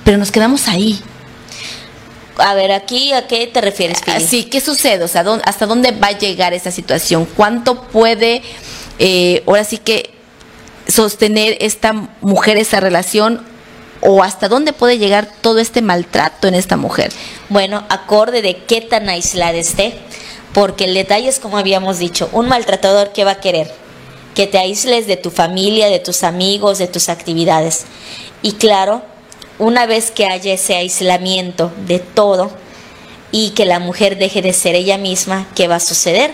pero 0.03 0.17
nos 0.17 0.31
quedamos 0.31 0.67
ahí? 0.67 1.01
A 2.37 2.55
ver, 2.55 2.71
aquí, 2.71 3.13
¿a 3.13 3.27
qué 3.27 3.45
te 3.47 3.61
refieres, 3.61 3.99
Sí, 4.27 4.45
¿qué 4.45 4.59
sucede? 4.59 5.03
O 5.03 5.07
sea, 5.07 5.23
¿hasta 5.45 5.65
dónde 5.65 5.91
va 5.91 6.07
a 6.07 6.17
llegar 6.17 6.53
esa 6.53 6.71
situación? 6.71 7.27
¿Cuánto 7.35 7.83
puede, 7.83 8.41
eh, 8.97 9.43
ahora 9.45 9.63
sí 9.63 9.77
que, 9.77 10.13
sostener 10.87 11.57
esta 11.61 11.93
mujer 12.21 12.57
esa 12.57 12.79
relación 12.79 13.41
o 14.01 14.21
hasta 14.21 14.49
dónde 14.49 14.73
puede 14.73 14.97
llegar 14.97 15.29
todo 15.41 15.59
este 15.59 15.81
maltrato 15.81 16.47
en 16.47 16.55
esta 16.55 16.75
mujer? 16.75 17.11
Bueno, 17.49 17.85
acorde 17.89 18.41
de 18.41 18.57
qué 18.57 18.81
tan 18.81 19.09
aislada 19.09 19.57
esté, 19.57 19.93
porque 20.53 20.85
el 20.85 20.93
detalle 20.93 21.29
es 21.29 21.39
como 21.39 21.57
habíamos 21.57 21.99
dicho, 21.99 22.29
un 22.31 22.47
maltratador, 22.47 23.11
¿qué 23.13 23.23
va 23.23 23.31
a 23.31 23.39
querer? 23.39 23.71
Que 24.35 24.47
te 24.47 24.57
aísles 24.57 25.07
de 25.07 25.17
tu 25.17 25.29
familia, 25.29 25.87
de 25.87 25.99
tus 25.99 26.23
amigos, 26.23 26.79
de 26.79 26.87
tus 26.87 27.09
actividades. 27.09 27.85
Y 28.41 28.53
claro, 28.53 29.03
una 29.59 29.85
vez 29.85 30.11
que 30.11 30.25
haya 30.25 30.53
ese 30.53 30.75
aislamiento 30.75 31.71
de 31.85 31.99
todo 31.99 32.51
y 33.31 33.51
que 33.51 33.65
la 33.65 33.79
mujer 33.79 34.17
deje 34.17 34.41
de 34.41 34.53
ser 34.53 34.75
ella 34.75 34.97
misma, 34.97 35.47
¿qué 35.55 35.67
va 35.67 35.75
a 35.75 35.79
suceder? 35.79 36.31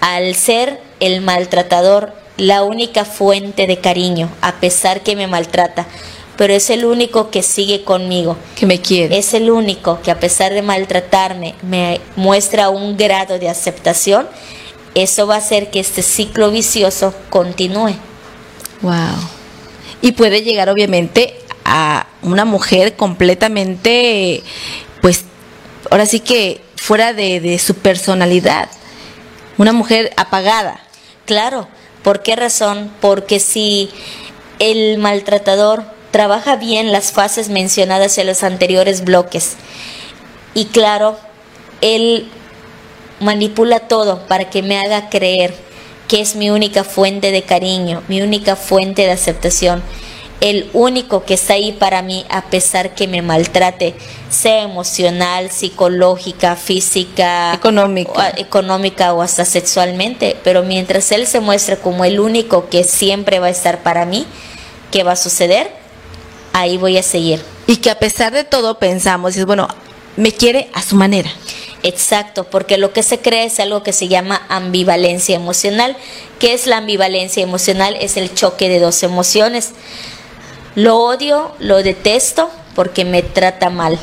Al 0.00 0.34
ser 0.34 0.80
el 1.00 1.20
maltratador 1.20 2.14
la 2.36 2.62
única 2.62 3.04
fuente 3.04 3.66
de 3.66 3.78
cariño, 3.78 4.30
a 4.40 4.60
pesar 4.60 5.02
que 5.02 5.14
me 5.14 5.26
maltrata, 5.26 5.86
pero 6.38 6.54
es 6.54 6.70
el 6.70 6.86
único 6.86 7.30
que 7.30 7.42
sigue 7.42 7.84
conmigo. 7.84 8.38
Que 8.56 8.64
me 8.64 8.80
quiere. 8.80 9.18
Es 9.18 9.34
el 9.34 9.50
único 9.50 10.00
que 10.00 10.10
a 10.10 10.18
pesar 10.18 10.54
de 10.54 10.62
maltratarme 10.62 11.54
me 11.60 12.00
muestra 12.16 12.70
un 12.70 12.96
grado 12.96 13.38
de 13.38 13.50
aceptación. 13.50 14.26
Eso 14.94 15.26
va 15.26 15.34
a 15.34 15.38
hacer 15.38 15.70
que 15.70 15.80
este 15.80 16.00
ciclo 16.00 16.50
vicioso 16.50 17.12
continúe. 17.28 17.94
Wow. 18.80 18.94
Y 20.00 20.12
puede 20.12 20.42
llegar 20.42 20.70
obviamente 20.70 21.36
a 21.72 22.08
una 22.22 22.44
mujer 22.44 22.96
completamente, 22.96 24.42
pues, 25.00 25.24
ahora 25.88 26.04
sí 26.04 26.18
que 26.18 26.60
fuera 26.74 27.12
de, 27.12 27.58
su 27.60 27.76
personalidad, 27.76 28.68
una 29.56 29.72
mujer 29.72 30.12
apagada. 30.16 30.80
Claro, 31.26 31.68
¿por 32.02 32.22
qué 32.22 32.34
razón? 32.34 32.90
Porque 33.00 33.38
si 33.38 33.88
el 34.58 34.98
maltratador 34.98 35.84
trabaja 36.10 36.56
bien 36.56 36.90
las 36.90 37.12
fases 37.12 37.50
mencionadas 37.50 38.18
en 38.18 38.26
los 38.26 38.42
anteriores 38.42 39.04
bloques, 39.04 39.54
y 40.54 40.64
claro, 40.66 41.20
él 41.82 42.28
manipula 43.20 43.78
todo 43.78 44.26
para 44.26 44.50
que 44.50 44.62
me 44.62 44.76
haga 44.76 45.08
creer 45.08 45.54
que 46.08 46.20
es 46.20 46.34
mi 46.34 46.50
única 46.50 46.82
fuente 46.82 47.30
de 47.30 47.42
cariño, 47.42 48.02
mi 48.08 48.22
única 48.22 48.56
fuente 48.56 49.02
de 49.02 49.12
aceptación 49.12 49.84
el 50.40 50.70
único 50.72 51.24
que 51.24 51.34
está 51.34 51.54
ahí 51.54 51.72
para 51.72 52.02
mí 52.02 52.24
a 52.30 52.42
pesar 52.46 52.94
que 52.94 53.06
me 53.06 53.22
maltrate, 53.22 53.94
sea 54.30 54.62
emocional, 54.62 55.50
psicológica, 55.50 56.56
física, 56.56 57.52
económica, 57.54 58.12
o, 58.12 58.40
económica 58.40 59.12
o 59.12 59.22
hasta 59.22 59.44
sexualmente. 59.44 60.36
Pero 60.42 60.62
mientras 60.62 61.12
él 61.12 61.26
se 61.26 61.40
muestre 61.40 61.76
como 61.76 62.04
el 62.04 62.20
único 62.20 62.68
que 62.68 62.84
siempre 62.84 63.38
va 63.38 63.48
a 63.48 63.50
estar 63.50 63.82
para 63.82 64.06
mí, 64.06 64.26
¿qué 64.90 65.02
va 65.02 65.12
a 65.12 65.16
suceder? 65.16 65.70
Ahí 66.52 66.78
voy 66.78 66.96
a 66.96 67.02
seguir. 67.02 67.42
Y 67.66 67.76
que 67.76 67.90
a 67.90 67.98
pesar 67.98 68.32
de 68.32 68.44
todo 68.44 68.78
pensamos, 68.78 69.36
es 69.36 69.44
bueno, 69.44 69.68
me 70.16 70.32
quiere 70.32 70.70
a 70.72 70.82
su 70.82 70.96
manera. 70.96 71.30
Exacto, 71.82 72.44
porque 72.44 72.76
lo 72.76 72.92
que 72.92 73.02
se 73.02 73.20
cree 73.20 73.44
es 73.44 73.58
algo 73.58 73.82
que 73.82 73.92
se 73.92 74.08
llama 74.08 74.42
ambivalencia 74.48 75.34
emocional. 75.34 75.96
¿Qué 76.38 76.52
es 76.52 76.66
la 76.66 76.78
ambivalencia 76.78 77.42
emocional? 77.42 77.96
Es 78.00 78.16
el 78.16 78.34
choque 78.34 78.68
de 78.68 78.80
dos 78.80 79.02
emociones. 79.02 79.70
Lo 80.74 80.98
odio, 80.98 81.54
lo 81.58 81.82
detesto 81.82 82.50
porque 82.74 83.04
me 83.04 83.22
trata 83.22 83.70
mal, 83.70 83.98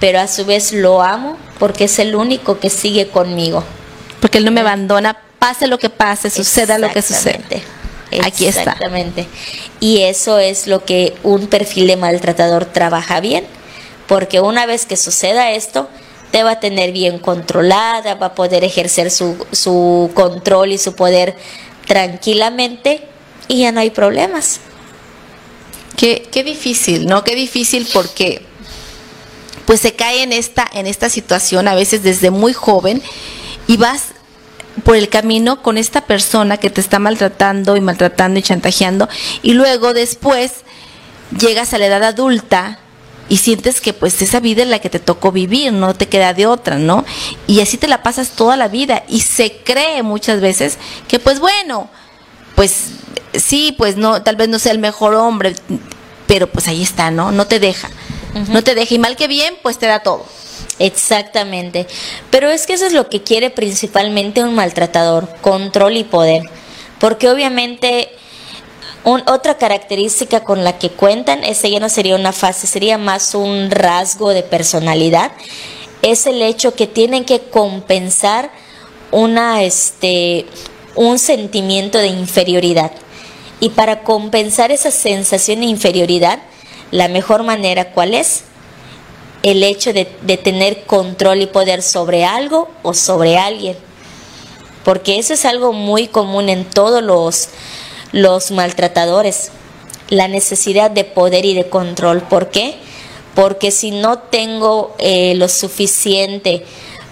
pero 0.00 0.20
a 0.20 0.28
su 0.28 0.44
vez 0.44 0.72
lo 0.72 1.02
amo 1.02 1.36
porque 1.58 1.84
es 1.84 1.98
el 1.98 2.14
único 2.14 2.58
que 2.58 2.70
sigue 2.70 3.08
conmigo. 3.08 3.64
Porque 4.20 4.38
él 4.38 4.44
no 4.44 4.50
me 4.50 4.60
abandona, 4.60 5.18
pase 5.38 5.66
lo 5.66 5.78
que 5.78 5.90
pase, 5.90 6.30
suceda 6.30 6.78
lo 6.78 6.90
que 6.90 7.02
suceda. 7.02 7.38
Aquí 8.22 8.46
está. 8.46 8.62
Exactamente. 8.62 9.26
Y 9.80 10.02
eso 10.02 10.38
es 10.38 10.66
lo 10.66 10.84
que 10.84 11.14
un 11.22 11.46
perfil 11.46 11.86
de 11.86 11.96
maltratador 11.96 12.64
trabaja 12.64 13.20
bien, 13.20 13.46
porque 14.06 14.40
una 14.40 14.66
vez 14.66 14.86
que 14.86 14.96
suceda 14.96 15.52
esto, 15.52 15.88
te 16.30 16.42
va 16.42 16.52
a 16.52 16.60
tener 16.60 16.92
bien 16.92 17.18
controlada, 17.18 18.14
va 18.14 18.26
a 18.26 18.34
poder 18.34 18.64
ejercer 18.64 19.10
su, 19.10 19.46
su 19.52 20.10
control 20.14 20.72
y 20.72 20.78
su 20.78 20.94
poder 20.94 21.36
tranquilamente 21.86 23.02
y 23.46 23.62
ya 23.62 23.72
no 23.72 23.80
hay 23.80 23.90
problemas. 23.90 24.60
Qué, 25.98 26.26
qué 26.30 26.44
difícil, 26.44 27.06
¿no? 27.06 27.24
Qué 27.24 27.34
difícil 27.34 27.86
porque 27.92 28.40
pues 29.66 29.80
se 29.80 29.94
cae 29.94 30.22
en 30.22 30.32
esta, 30.32 30.66
en 30.72 30.86
esta 30.86 31.10
situación 31.10 31.68
a 31.68 31.74
veces 31.74 32.02
desde 32.02 32.30
muy 32.30 32.54
joven 32.54 33.02
y 33.66 33.76
vas 33.76 34.04
por 34.84 34.96
el 34.96 35.08
camino 35.08 35.60
con 35.60 35.76
esta 35.76 36.02
persona 36.06 36.56
que 36.56 36.70
te 36.70 36.80
está 36.80 36.98
maltratando 36.98 37.76
y 37.76 37.80
maltratando 37.80 38.38
y 38.38 38.42
chantajeando 38.42 39.08
y 39.42 39.52
luego 39.52 39.92
después 39.92 40.52
llegas 41.38 41.74
a 41.74 41.78
la 41.78 41.86
edad 41.86 42.04
adulta 42.04 42.78
y 43.28 43.38
sientes 43.38 43.80
que 43.80 43.92
pues 43.92 44.22
esa 44.22 44.40
vida 44.40 44.62
es 44.62 44.68
la 44.68 44.78
que 44.78 44.88
te 44.88 45.00
tocó 45.00 45.32
vivir, 45.32 45.72
no 45.72 45.94
te 45.94 46.08
queda 46.08 46.32
de 46.32 46.46
otra, 46.46 46.78
¿no? 46.78 47.04
Y 47.46 47.60
así 47.60 47.76
te 47.76 47.88
la 47.88 48.02
pasas 48.02 48.30
toda 48.30 48.56
la 48.56 48.68
vida 48.68 49.04
y 49.08 49.20
se 49.20 49.58
cree 49.64 50.02
muchas 50.02 50.40
veces 50.40 50.78
que 51.08 51.18
pues 51.18 51.40
bueno, 51.40 51.90
pues 52.58 52.86
sí, 53.34 53.72
pues 53.78 53.96
no, 53.96 54.20
tal 54.24 54.34
vez 54.34 54.48
no 54.48 54.58
sea 54.58 54.72
el 54.72 54.80
mejor 54.80 55.14
hombre, 55.14 55.54
pero 56.26 56.48
pues 56.48 56.66
ahí 56.66 56.82
está, 56.82 57.12
¿no? 57.12 57.30
No 57.30 57.46
te 57.46 57.60
deja, 57.60 57.88
no 58.48 58.64
te 58.64 58.74
deja 58.74 58.96
y 58.96 58.98
mal 58.98 59.14
que 59.14 59.28
bien, 59.28 59.54
pues 59.62 59.78
te 59.78 59.86
da 59.86 60.00
todo. 60.00 60.26
Exactamente. 60.80 61.86
Pero 62.32 62.50
es 62.50 62.66
que 62.66 62.72
eso 62.72 62.84
es 62.84 62.92
lo 62.92 63.08
que 63.08 63.22
quiere 63.22 63.50
principalmente 63.50 64.42
un 64.42 64.56
maltratador, 64.56 65.28
control 65.40 65.98
y 65.98 66.02
poder. 66.02 66.50
Porque 66.98 67.30
obviamente 67.30 68.10
otra 69.04 69.56
característica 69.56 70.42
con 70.42 70.64
la 70.64 70.78
que 70.80 70.90
cuentan, 70.90 71.44
esa 71.44 71.68
ya 71.68 71.78
no 71.78 71.88
sería 71.88 72.16
una 72.16 72.32
fase, 72.32 72.66
sería 72.66 72.98
más 72.98 73.36
un 73.36 73.70
rasgo 73.70 74.30
de 74.30 74.42
personalidad, 74.42 75.30
es 76.02 76.26
el 76.26 76.42
hecho 76.42 76.74
que 76.74 76.88
tienen 76.88 77.24
que 77.24 77.38
compensar 77.38 78.50
una, 79.12 79.62
este, 79.62 80.46
un 80.94 81.18
sentimiento 81.18 81.98
de 81.98 82.08
inferioridad. 82.08 82.92
Y 83.60 83.70
para 83.70 84.02
compensar 84.02 84.70
esa 84.70 84.90
sensación 84.90 85.60
de 85.60 85.66
inferioridad, 85.66 86.38
la 86.90 87.08
mejor 87.08 87.42
manera, 87.42 87.92
¿cuál 87.92 88.14
es? 88.14 88.44
El 89.42 89.62
hecho 89.62 89.92
de, 89.92 90.04
tener 90.04 90.84
control 90.84 91.42
y 91.42 91.46
poder 91.46 91.82
sobre 91.82 92.24
algo 92.24 92.68
o 92.82 92.94
sobre 92.94 93.36
alguien. 93.36 93.76
Porque 94.84 95.18
eso 95.18 95.34
es 95.34 95.44
algo 95.44 95.72
muy 95.72 96.08
común 96.08 96.48
en 96.48 96.64
todos 96.64 97.02
los 97.02 97.50
los 98.12 98.50
maltratadores, 98.50 99.50
la 100.08 100.28
necesidad 100.28 100.90
de 100.90 101.04
poder 101.04 101.44
y 101.44 101.54
de 101.54 101.68
control. 101.68 102.22
¿Por 102.22 102.50
qué? 102.50 102.76
Porque 103.34 103.70
si 103.70 103.90
no 103.90 104.18
tengo 104.18 104.94
eh, 104.98 105.34
lo 105.36 105.48
suficiente 105.48 106.64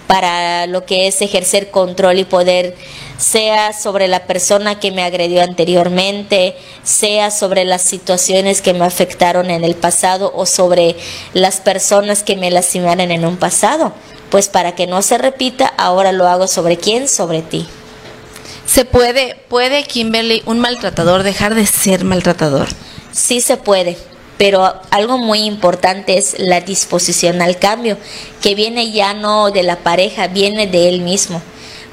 para 0.06 0.66
lo 0.66 0.86
que 0.86 1.06
es 1.06 1.20
ejercer 1.20 1.70
control 1.70 2.18
y 2.18 2.24
poder, 2.24 2.76
sea 3.18 3.72
sobre 3.72 4.08
la 4.08 4.26
persona 4.26 4.78
que 4.78 4.92
me 4.92 5.02
agredió 5.02 5.42
anteriormente, 5.42 6.56
sea 6.82 7.30
sobre 7.30 7.64
las 7.64 7.82
situaciones 7.82 8.60
que 8.60 8.74
me 8.74 8.84
afectaron 8.84 9.50
en 9.50 9.64
el 9.64 9.74
pasado 9.74 10.32
o 10.34 10.46
sobre 10.46 10.96
las 11.34 11.60
personas 11.60 12.22
que 12.22 12.36
me 12.36 12.50
lastimaron 12.50 13.10
en 13.10 13.24
un 13.24 13.36
pasado. 13.36 13.92
Pues 14.30 14.48
para 14.48 14.74
que 14.74 14.86
no 14.86 15.02
se 15.02 15.18
repita, 15.18 15.66
ahora 15.76 16.12
lo 16.12 16.26
hago 16.26 16.46
sobre 16.46 16.76
quién, 16.76 17.08
sobre 17.08 17.42
ti. 17.42 17.66
¿Se 18.66 18.84
puede, 18.84 19.36
puede 19.48 19.84
Kimberly, 19.84 20.42
un 20.44 20.58
maltratador 20.58 21.22
dejar 21.22 21.54
de 21.54 21.66
ser 21.66 22.04
maltratador? 22.04 22.68
Sí 23.12 23.40
se 23.40 23.56
puede, 23.56 23.96
pero 24.36 24.74
algo 24.90 25.18
muy 25.18 25.44
importante 25.44 26.18
es 26.18 26.38
la 26.38 26.60
disposición 26.60 27.40
al 27.40 27.58
cambio, 27.58 27.96
que 28.42 28.56
viene 28.56 28.90
ya 28.90 29.14
no 29.14 29.50
de 29.50 29.62
la 29.62 29.76
pareja, 29.76 30.26
viene 30.26 30.66
de 30.66 30.88
él 30.88 31.00
mismo, 31.00 31.40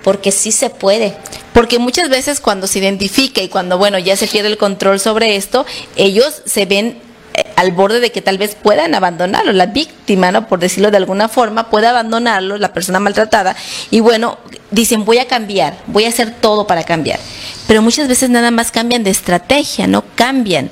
porque 0.04 0.32
sí 0.32 0.51
se 0.51 0.70
puede. 0.70 1.16
Porque 1.54 1.80
muchas 1.80 2.10
veces 2.10 2.39
cuando 2.39 2.68
se 2.68 2.80
identifica 2.80 3.41
y 3.41 3.49
cuando, 3.49 3.78
bueno, 3.78 3.97
ya 3.99 4.16
se 4.16 4.28
pierde 4.28 4.49
el 4.49 4.58
control 4.58 4.99
sobre 4.99 5.36
esto, 5.36 5.66
ellos 5.95 6.41
se 6.45 6.66
ven 6.66 6.97
eh, 7.34 7.43
al 7.56 7.72
borde 7.72 7.99
de 7.99 8.12
que 8.12 8.22
tal 8.22 8.38
vez 8.38 8.56
puedan 8.56 8.93
abandonarlo, 8.93 9.54
la 9.54 9.68
víctima, 9.68 10.32
¿no? 10.32 10.47
Por 10.47 10.60
decirlo 10.60 10.91
de 10.91 10.97
alguna 10.97 11.30
forma, 11.30 11.70
puede 11.70 11.88
abandonarlo, 11.88 12.58
la 12.58 12.74
persona 12.74 12.99
maltratada, 12.99 13.56
y 13.89 14.01
bueno, 14.01 14.38
dicen 14.70 15.06
voy 15.06 15.18
a 15.20 15.28
cambiar, 15.28 15.78
voy 15.88 16.06
a 16.06 16.10
hacer 16.10 16.32
todo 16.39 16.68
para 16.68 16.84
cambiar. 16.84 17.20
Pero 17.68 17.82
muchas 17.82 18.08
veces 18.08 18.30
nada 18.30 18.51
más 18.51 18.72
cambian 18.72 19.04
de 19.04 19.10
estrategia, 19.10 19.88
no 19.88 20.04
cambian. 20.16 20.70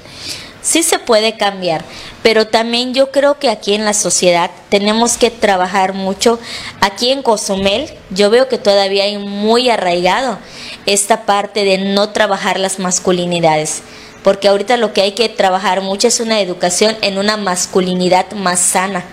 Sí 0.61 0.83
se 0.83 0.99
puede 0.99 1.37
cambiar, 1.37 1.83
pero 2.21 2.47
también 2.47 2.93
yo 2.93 3.11
creo 3.11 3.39
que 3.39 3.49
aquí 3.49 3.73
en 3.73 3.83
la 3.83 3.93
sociedad 3.93 4.51
tenemos 4.69 5.17
que 5.17 5.31
trabajar 5.31 5.93
mucho. 5.93 6.39
Aquí 6.81 7.09
en 7.09 7.23
Cozumel 7.23 7.91
yo 8.11 8.29
veo 8.29 8.47
que 8.47 8.59
todavía 8.59 9.05
hay 9.05 9.17
muy 9.17 9.69
arraigado 9.69 10.37
esta 10.85 11.25
parte 11.25 11.63
de 11.63 11.79
no 11.79 12.09
trabajar 12.09 12.59
las 12.59 12.79
masculinidades 12.79 13.81
porque 14.23 14.47
ahorita 14.47 14.77
lo 14.77 14.93
que 14.93 15.01
hay 15.01 15.11
que 15.13 15.29
trabajar 15.29 15.81
mucho 15.81 16.07
es 16.07 16.19
una 16.19 16.41
educación 16.41 16.95
en 17.01 17.17
una 17.17 17.37
masculinidad 17.37 18.31
más 18.33 18.59
sana. 18.59 19.03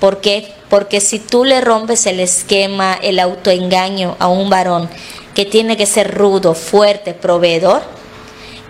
¿Por 0.00 0.20
qué? 0.20 0.52
Porque 0.68 1.00
si 1.00 1.18
tú 1.18 1.44
le 1.44 1.60
rompes 1.60 2.06
el 2.06 2.20
esquema, 2.20 2.98
el 3.00 3.18
autoengaño 3.18 4.16
a 4.18 4.28
un 4.28 4.50
varón 4.50 4.90
que 5.34 5.46
tiene 5.46 5.76
que 5.76 5.86
ser 5.86 6.14
rudo, 6.14 6.54
fuerte, 6.54 7.14
proveedor, 7.14 7.82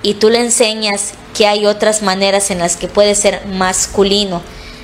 y 0.03 0.15
tú 0.15 0.31
le 0.31 0.41
enseñas 0.41 1.15
que 1.37 1.47
hay 1.47 1.67
otras 1.67 2.03
maneras 2.03 2.51
en 2.51 2.59
las 2.59 2.77
que 2.77 2.89
puede 2.89 3.15
ser 3.15 3.45
masculino, 3.47 4.41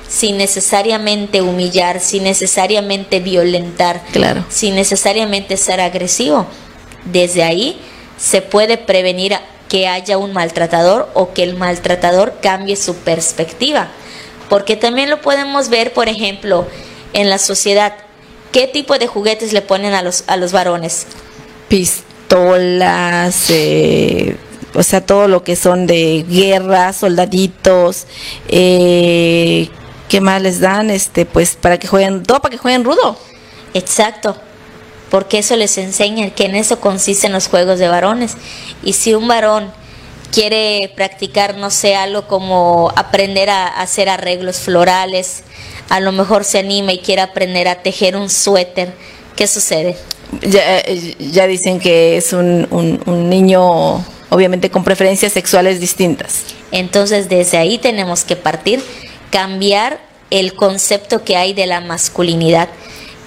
sin 0.07 0.37
necesariamente 0.37 1.41
humillar, 1.41 1.99
sin 1.99 2.23
necesariamente 2.23 3.19
violentar, 3.19 4.03
claro. 4.11 4.45
sin 4.49 4.75
necesariamente 4.75 5.57
ser 5.57 5.81
agresivo, 5.81 6.45
desde 7.05 7.43
ahí 7.43 7.79
se 8.19 8.43
puede 8.43 8.77
prevenir 8.77 9.35
que 9.67 9.87
haya 9.87 10.19
un 10.19 10.33
maltratador 10.33 11.09
o 11.15 11.33
que 11.33 11.41
el 11.41 11.55
maltratador 11.55 12.35
cambie 12.41 12.75
su 12.75 12.97
perspectiva. 12.97 13.87
Porque 14.47 14.75
también 14.75 15.09
lo 15.09 15.21
podemos 15.21 15.69
ver, 15.69 15.93
por 15.93 16.07
ejemplo, 16.07 16.67
en 17.13 17.31
la 17.31 17.39
sociedad. 17.39 17.95
¿Qué 18.51 18.67
tipo 18.67 18.99
de 18.99 19.07
juguetes 19.07 19.51
le 19.51 19.63
ponen 19.63 19.95
a 19.95 20.03
los, 20.03 20.25
a 20.27 20.37
los 20.37 20.51
varones? 20.51 21.07
Pistolas, 21.69 23.45
eh, 23.49 24.37
o 24.73 24.83
sea, 24.83 25.05
todo 25.05 25.27
lo 25.27 25.43
que 25.43 25.55
son 25.55 25.87
de 25.87 26.25
guerra, 26.27 26.93
soldaditos, 26.93 28.05
eh, 28.47 29.69
¿qué 30.09 30.21
más 30.21 30.41
les 30.41 30.59
dan? 30.59 30.89
Este, 30.89 31.25
pues 31.25 31.55
para 31.55 31.77
que 31.77 31.87
jueguen, 31.87 32.23
todo 32.23 32.39
para 32.39 32.51
que 32.51 32.57
jueguen 32.57 32.83
rudo. 32.83 33.17
Exacto 33.73 34.35
porque 35.13 35.37
eso 35.37 35.55
les 35.55 35.77
enseña 35.77 36.31
que 36.31 36.45
en 36.45 36.55
eso 36.55 36.79
consisten 36.79 37.33
los 37.33 37.47
juegos 37.47 37.77
de 37.77 37.87
varones. 37.87 38.35
Y 38.81 38.93
si 38.93 39.13
un 39.13 39.27
varón 39.27 39.71
quiere 40.31 40.91
practicar, 40.95 41.55
no 41.55 41.69
sé, 41.69 41.95
algo 41.95 42.27
como 42.27 42.91
aprender 42.95 43.51
a 43.51 43.67
hacer 43.67 44.09
arreglos 44.09 44.57
florales, 44.57 45.43
a 45.89 45.99
lo 45.99 46.13
mejor 46.13 46.45
se 46.45 46.57
anima 46.57 46.93
y 46.93 46.97
quiere 46.97 47.21
aprender 47.21 47.67
a 47.67 47.83
tejer 47.83 48.15
un 48.15 48.27
suéter, 48.27 48.91
¿qué 49.35 49.45
sucede? 49.45 49.97
Ya, 50.41 50.79
eh, 50.79 51.15
ya 51.19 51.45
dicen 51.45 51.79
que 51.79 52.17
es 52.17 52.33
un, 52.33 52.67
un 52.71 53.29
niño 53.29 54.03
obviamente 54.29 54.69
con 54.69 54.83
preferencias 54.83 55.33
sexuales 55.33 55.79
distintas. 55.79 56.43
Entonces 56.71 57.29
desde 57.29 57.57
ahí 57.57 57.77
tenemos 57.77 58.23
que 58.23 58.35
partir, 58.35 58.81
cambiar 59.29 59.99
el 60.29 60.53
concepto 60.53 61.23
que 61.23 61.37
hay 61.37 61.53
de 61.53 61.67
la 61.67 61.81
masculinidad 61.81 62.69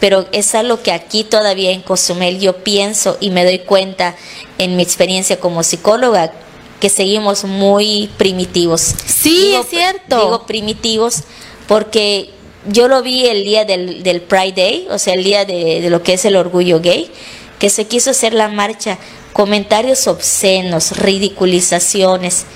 pero 0.00 0.26
es 0.32 0.54
algo 0.54 0.82
que 0.82 0.92
aquí 0.92 1.24
todavía 1.24 1.70
en 1.70 1.82
Cozumel 1.82 2.38
yo 2.38 2.58
pienso 2.58 3.16
y 3.20 3.30
me 3.30 3.44
doy 3.44 3.60
cuenta 3.60 4.14
en 4.58 4.76
mi 4.76 4.82
experiencia 4.82 5.40
como 5.40 5.62
psicóloga 5.62 6.32
que 6.80 6.90
seguimos 6.90 7.44
muy 7.44 8.10
primitivos. 8.18 8.94
Sí, 9.06 9.54
es 9.54 9.68
cierto. 9.68 10.16
Digo 10.16 10.46
primitivos 10.46 11.22
porque 11.66 12.30
yo 12.68 12.88
lo 12.88 13.02
vi 13.02 13.26
el 13.26 13.44
día 13.44 13.64
del, 13.64 14.02
del 14.02 14.20
Pride 14.20 14.52
Day, 14.52 14.88
o 14.90 14.98
sea, 14.98 15.14
el 15.14 15.24
día 15.24 15.44
de, 15.44 15.80
de 15.80 15.90
lo 15.90 16.02
que 16.02 16.14
es 16.14 16.24
el 16.24 16.36
orgullo 16.36 16.80
gay, 16.80 17.10
que 17.58 17.70
se 17.70 17.86
quiso 17.86 18.10
hacer 18.10 18.34
la 18.34 18.48
marcha, 18.48 18.98
comentarios 19.36 20.06
obscenos, 20.06 20.96
ridiculizaciones. 20.96 22.46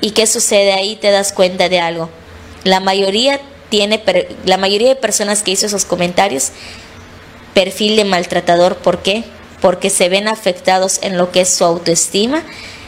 ¿Y 0.00 0.12
qué 0.12 0.26
sucede 0.26 0.72
ahí? 0.72 0.96
Te 0.96 1.10
das 1.10 1.30
cuenta 1.30 1.68
de 1.68 1.78
algo. 1.78 2.08
La 2.64 2.80
mayoría 2.80 3.38
tiene 3.68 4.02
la 4.46 4.56
mayoría 4.56 4.88
de 4.88 4.96
personas 4.96 5.42
que 5.42 5.50
hizo 5.50 5.66
esos 5.66 5.84
comentarios 5.84 6.52
perfil 7.52 7.96
de 7.96 8.06
maltratador, 8.06 8.76
¿por 8.76 9.02
qué? 9.02 9.24
Porque 9.60 9.90
se 9.90 10.08
ven 10.08 10.26
afectados 10.26 11.00
en 11.02 11.18
lo 11.18 11.30
que 11.30 11.42
es 11.42 11.50
su 11.50 11.64
autoestima, 11.64 12.42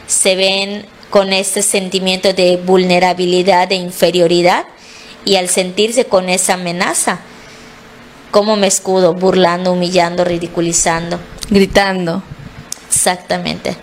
se 0.07 0.35
ven 0.35 0.87
con 1.11 1.31
este 1.31 1.61
sentimiento 1.61 2.33
de 2.33 2.57
vulnerabilidad, 2.57 3.67
de 3.67 3.75
inferioridad 3.75 4.65
y 5.23 5.35
al 5.35 5.49
sentirse 5.49 6.05
con 6.05 6.29
esa 6.29 6.55
amenaza, 6.55 7.19
¿cómo 8.31 8.55
me 8.55 8.65
escudo? 8.65 9.13
Burlando, 9.13 9.71
humillando, 9.71 10.23
ridiculizando. 10.23 11.19
Gritando. 11.51 12.23
Exactamente. 13.05 13.77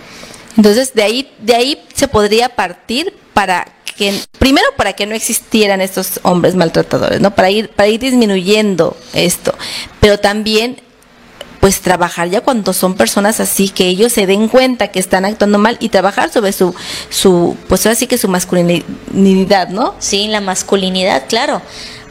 Entonces, 0.57 0.95
de 0.95 1.03
ahí, 1.03 1.33
de 1.39 1.55
ahí 1.55 1.83
se 1.95 2.09
podría 2.09 2.49
partir 2.49 3.15
para 3.33 3.67
que, 3.97 4.21
primero 4.39 4.67
para 4.77 4.95
que 4.95 5.07
no 5.07 5.15
existieran 5.15 5.81
estos 5.81 6.19
hombres 6.25 6.57
maltratadores, 6.57 7.21
¿no? 7.21 7.35
Para 7.35 7.51
ir, 7.51 7.71
para 7.71 7.89
ir 7.89 8.01
disminuyendo 8.01 8.97
esto. 9.15 9.55
Pero 10.01 10.19
también 10.19 10.81
pues 11.61 11.81
trabajar 11.81 12.29
ya 12.29 12.41
cuando 12.41 12.73
son 12.73 12.95
personas 12.95 13.39
así, 13.39 13.69
que 13.69 13.87
ellos 13.87 14.13
se 14.13 14.27
den 14.27 14.49
cuenta 14.49 14.89
que 14.89 14.99
están 14.99 15.25
actuando 15.25 15.61
mal 15.61 15.77
y 15.79 15.91
trabajar 15.91 16.33
sobre 16.33 16.51
su, 16.51 16.75
su 17.09 17.57
pues 17.69 17.87
así 17.87 18.09
que 18.09 18.19
su 18.19 18.27
masculinidad, 18.27 19.69
¿no? 19.69 19.95
Sí, 20.01 20.27
la 20.27 20.41
masculinidad, 20.41 21.29
claro, 21.29 21.63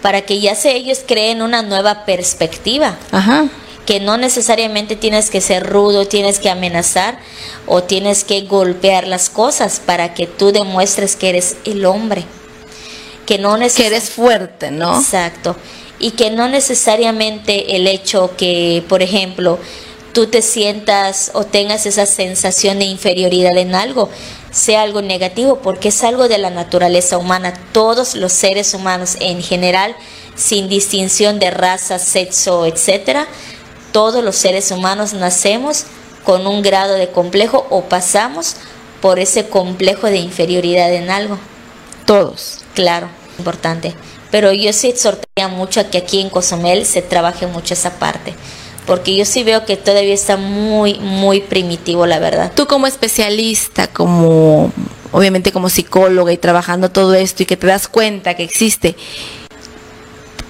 para 0.01 0.21
que 0.21 0.39
ya 0.39 0.55
se 0.55 0.71
ellos 0.71 0.99
creen 1.05 1.41
una 1.41 1.63
nueva 1.63 2.05
perspectiva. 2.05 2.95
Ajá. 3.11 3.49
Que 3.91 3.99
no 3.99 4.15
necesariamente 4.15 4.95
tienes 4.95 5.29
que 5.29 5.41
ser 5.41 5.67
rudo, 5.67 6.07
tienes 6.07 6.39
que 6.39 6.49
amenazar 6.49 7.19
o 7.67 7.83
tienes 7.83 8.23
que 8.23 8.41
golpear 8.41 9.05
las 9.05 9.29
cosas 9.29 9.81
para 9.85 10.13
que 10.13 10.27
tú 10.27 10.53
demuestres 10.53 11.17
que 11.17 11.27
eres 11.27 11.57
el 11.65 11.85
hombre. 11.85 12.23
Que 13.25 13.37
no 13.37 13.57
que 13.57 13.87
eres 13.87 14.09
fuerte, 14.09 14.71
¿no? 14.71 14.97
Exacto 14.97 15.57
y 16.01 16.11
que 16.11 16.31
no 16.31 16.49
necesariamente 16.49 17.75
el 17.75 17.87
hecho 17.87 18.35
que, 18.35 18.83
por 18.89 19.03
ejemplo, 19.03 19.59
tú 20.13 20.25
te 20.25 20.41
sientas 20.41 21.29
o 21.35 21.45
tengas 21.45 21.85
esa 21.85 22.07
sensación 22.07 22.79
de 22.79 22.85
inferioridad 22.85 23.55
en 23.55 23.75
algo, 23.75 24.09
sea 24.49 24.81
algo 24.81 25.03
negativo, 25.03 25.59
porque 25.61 25.89
es 25.89 26.03
algo 26.03 26.27
de 26.27 26.39
la 26.39 26.49
naturaleza 26.49 27.19
humana. 27.19 27.53
Todos 27.71 28.15
los 28.15 28.33
seres 28.33 28.73
humanos 28.73 29.15
en 29.19 29.43
general, 29.43 29.95
sin 30.35 30.67
distinción 30.69 31.39
de 31.39 31.51
raza, 31.51 31.99
sexo, 31.99 32.65
etcétera, 32.65 33.27
todos 33.91 34.23
los 34.23 34.35
seres 34.35 34.71
humanos 34.71 35.13
nacemos 35.13 35.85
con 36.23 36.47
un 36.47 36.61
grado 36.61 36.93
de 36.93 37.09
complejo 37.09 37.65
o 37.69 37.83
pasamos 37.83 38.55
por 39.01 39.19
ese 39.19 39.49
complejo 39.49 40.07
de 40.07 40.17
inferioridad 40.17 40.93
en 40.93 41.09
algo. 41.09 41.37
Todos. 42.05 42.59
Claro, 42.73 43.09
importante 43.37 43.95
pero 44.31 44.53
yo 44.53 44.71
sí 44.73 44.87
exhortaría 44.87 45.49
mucho 45.49 45.81
a 45.81 45.83
que 45.83 45.99
aquí 45.99 46.21
en 46.21 46.29
Cozumel 46.29 46.85
se 46.85 47.01
trabaje 47.01 47.45
mucho 47.45 47.73
esa 47.73 47.99
parte 47.99 48.33
porque 48.87 49.15
yo 49.15 49.25
sí 49.25 49.43
veo 49.43 49.65
que 49.65 49.77
todavía 49.77 50.13
está 50.13 50.37
muy, 50.37 50.95
muy 50.95 51.41
primitivo, 51.41 52.07
la 52.07 52.17
verdad. 52.17 52.51
Tú 52.55 52.65
como 52.65 52.87
especialista, 52.87 53.87
como 53.87 54.71
obviamente 55.11 55.51
como 55.51 55.69
psicóloga 55.69 56.33
y 56.33 56.37
trabajando 56.37 56.89
todo 56.89 57.13
esto 57.13 57.43
y 57.43 57.45
que 57.45 57.57
te 57.57 57.67
das 57.67 57.87
cuenta 57.87 58.33
que 58.33 58.43
existe, 58.43 58.95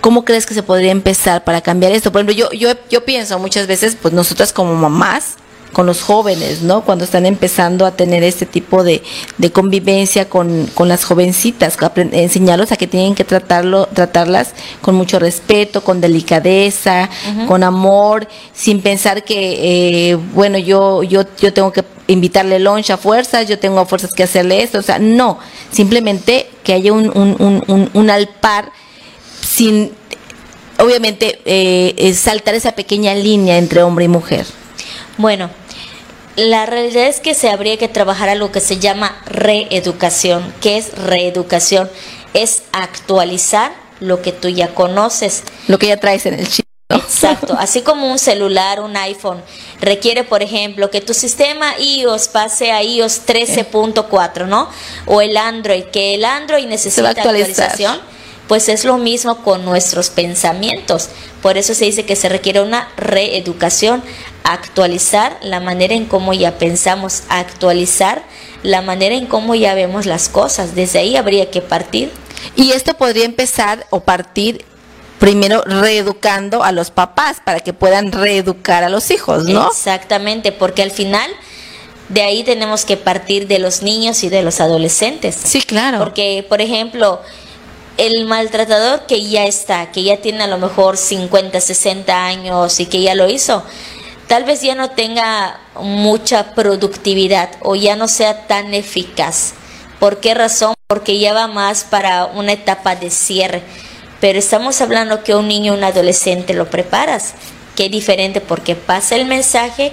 ¿cómo 0.02 0.26
crees 0.26 0.46
que 0.46 0.54
se 0.54 0.64
podría 0.64 0.92
empezar 0.92 1.44
para 1.44 1.62
cambiar 1.62 1.92
esto? 1.94 2.12
Por 2.12 2.22
ejemplo, 2.22 2.36
yo, 2.36 2.52
yo, 2.52 2.74
yo 2.90 3.06
pienso 3.06 3.40
muchas 3.40 3.68
veces, 3.68 3.96
pues 4.02 4.14
nosotras 4.14 4.52
como 4.52 4.76
mamás, 4.76 5.38
con 5.72 5.86
los 5.86 6.02
jóvenes, 6.02 6.62
¿no? 6.62 6.82
Cuando 6.82 7.06
están 7.06 7.26
empezando 7.26 7.86
a 7.86 7.92
tener 7.92 8.24
este 8.24 8.46
tipo 8.46 8.84
de, 8.84 9.02
de 9.38 9.52
convivencia 9.52 10.28
con, 10.30 10.68
con, 10.74 10.90
las 10.90 11.06
jovencitas, 11.06 11.78
enseñarlos 12.12 12.72
a 12.72 12.78
que 12.78 12.88
tienen 12.88 13.16
que 13.16 13.24
tratarlo, 13.24 13.88
tratarlas 13.88 14.54
con 14.82 14.96
mucho 14.96 15.18
respeto, 15.20 15.82
con 15.82 16.02
delicadeza, 16.02 17.10
con 17.48 17.64
amor, 17.64 18.28
sin 18.54 18.82
pensar 18.82 19.24
que, 19.24 20.12
eh, 20.12 20.16
bueno, 20.34 20.58
yo, 20.58 21.04
yo, 21.04 21.24
yo 21.40 21.54
tengo 21.54 21.72
que 21.72 21.86
invitarle 22.08 22.60
lunch 22.60 22.90
a 22.92 22.98
fuerzas, 22.98 23.48
yo 23.48 23.58
tengo 23.58 23.80
a 23.80 23.86
fuerzas 23.86 24.12
que 24.12 24.24
hacerle 24.24 24.64
esto, 24.64 24.80
o 24.80 24.84
sea, 24.84 25.00
no, 25.00 25.40
simplemente 25.72 26.50
que 26.64 26.74
haya 26.74 26.92
un, 26.92 27.10
un, 27.18 27.64
un, 27.68 27.90
un 27.94 28.10
alpar 28.10 28.72
sin, 29.52 29.92
obviamente, 30.80 31.42
eh, 31.46 32.14
saltar 32.14 32.56
esa 32.56 32.72
pequeña 32.72 33.14
línea 33.16 33.58
entre 33.58 33.84
hombre 33.84 34.06
y 34.06 34.08
mujer. 34.08 34.46
Bueno, 35.18 35.50
la 36.38 36.66
realidad 36.66 37.08
es 37.08 37.20
que 37.20 37.34
se 37.34 37.50
habría 37.50 37.78
que 37.78 37.90
trabajar 37.90 38.30
algo 38.30 38.52
que 38.52 38.62
se 38.62 38.80
llama 38.80 39.22
reeducación. 39.26 40.54
¿Qué 40.62 40.78
es 40.78 40.98
reeducación? 40.98 41.90
Es 42.34 42.64
actualizar 42.72 43.74
lo 44.00 44.22
que 44.22 44.32
tú 44.32 44.48
ya 44.48 44.74
conoces. 44.74 45.44
Lo 45.68 45.78
que 45.78 45.88
ya 45.88 45.98
traes 45.98 46.26
en 46.26 46.36
el 46.36 46.48
chip. 46.48 46.66
Exacto, 46.90 47.54
así 47.60 47.82
como 47.82 48.10
un 48.10 48.20
celular, 48.20 48.80
un 48.80 48.96
iPhone, 48.96 49.42
requiere, 49.82 50.24
por 50.24 50.44
ejemplo, 50.44 50.90
que 50.90 51.02
tu 51.02 51.14
sistema 51.14 51.78
iOS 51.78 52.30
pase 52.30 52.72
a 52.72 52.82
iOS 52.84 53.28
13.4, 53.28 54.48
¿no? 54.48 54.70
O 55.06 55.22
el 55.22 55.36
Android, 55.36 55.84
que 55.86 56.16
el 56.16 56.24
Android 56.24 56.68
necesita 56.68 57.10
actualización 57.10 58.00
pues 58.52 58.68
es 58.68 58.84
lo 58.84 58.98
mismo 58.98 59.44
con 59.44 59.64
nuestros 59.64 60.10
pensamientos. 60.10 61.08
Por 61.42 61.58
eso 61.58 61.74
se 61.74 61.86
dice 61.86 62.04
que 62.04 62.18
se 62.18 62.28
requiere 62.28 62.60
una 62.60 62.90
reeducación, 62.98 64.04
actualizar 64.44 65.38
la 65.42 65.62
manera 65.62 65.94
en 65.94 66.04
cómo 66.04 66.34
ya 66.34 66.58
pensamos, 66.58 67.24
actualizar 67.30 68.26
la 68.62 68.82
manera 68.82 69.16
en 69.16 69.28
cómo 69.28 69.56
ya 69.56 69.74
vemos 69.74 70.06
las 70.06 70.28
cosas. 70.28 70.76
Desde 70.76 71.00
ahí 71.00 71.16
habría 71.16 71.50
que 71.50 71.62
partir. 71.62 72.12
Y 72.58 72.74
esto 72.74 72.94
podría 72.96 73.24
empezar 73.24 73.88
o 73.90 74.02
partir 74.02 74.66
primero 75.18 75.64
reeducando 75.66 76.62
a 76.62 76.74
los 76.74 76.92
papás 76.92 77.38
para 77.46 77.62
que 77.62 77.72
puedan 77.72 78.12
reeducar 78.12 78.84
a 78.84 78.90
los 78.90 79.12
hijos, 79.12 79.46
¿no? 79.46 79.70
Exactamente, 79.70 80.52
porque 80.52 80.84
al 80.84 80.92
final 80.92 81.32
de 82.10 82.22
ahí 82.22 82.44
tenemos 82.44 82.84
que 82.84 82.98
partir 82.98 83.48
de 83.48 83.60
los 83.60 83.82
niños 83.82 84.26
y 84.26 84.28
de 84.28 84.44
los 84.44 84.60
adolescentes. 84.60 85.38
Sí, 85.42 85.62
claro. 85.62 86.00
Porque, 86.00 86.46
por 86.50 86.60
ejemplo, 86.60 87.22
el 88.02 88.26
maltratador 88.26 89.06
que 89.06 89.30
ya 89.30 89.46
está, 89.46 89.92
que 89.92 90.02
ya 90.02 90.18
tiene 90.18 90.44
a 90.44 90.48
lo 90.48 90.58
mejor 90.58 90.98
50, 90.98 91.62
60 91.62 92.26
años 92.26 92.80
y 92.80 92.88
que 92.88 93.00
ya 93.00 93.14
lo 93.14 93.30
hizo, 93.30 93.64
tal 94.26 94.44
vez 94.44 94.62
ya 94.62 94.74
no 94.74 94.90
tenga 94.90 95.60
mucha 95.80 96.56
productividad 96.56 97.52
o 97.62 97.76
ya 97.76 97.96
no 97.96 98.08
sea 98.08 98.48
tan 98.48 98.74
eficaz. 98.74 99.54
¿Por 100.00 100.20
qué 100.20 100.34
razón? 100.34 100.74
Porque 100.88 101.20
ya 101.20 101.34
va 101.34 101.46
más 101.46 101.84
para 101.84 102.26
una 102.26 102.54
etapa 102.54 102.96
de 102.96 103.12
cierre. 103.12 103.62
Pero 104.20 104.40
estamos 104.40 104.82
hablando 104.82 105.24
que 105.24 105.36
un 105.36 105.48
niño, 105.48 105.76
un 105.76 105.84
adolescente 105.84 106.56
lo 106.56 106.72
preparas. 106.72 107.36
Qué 107.76 107.88
diferente 107.88 108.42
porque 108.42 108.76
pasa 108.76 109.16
el 109.16 109.26
mensaje 109.26 109.92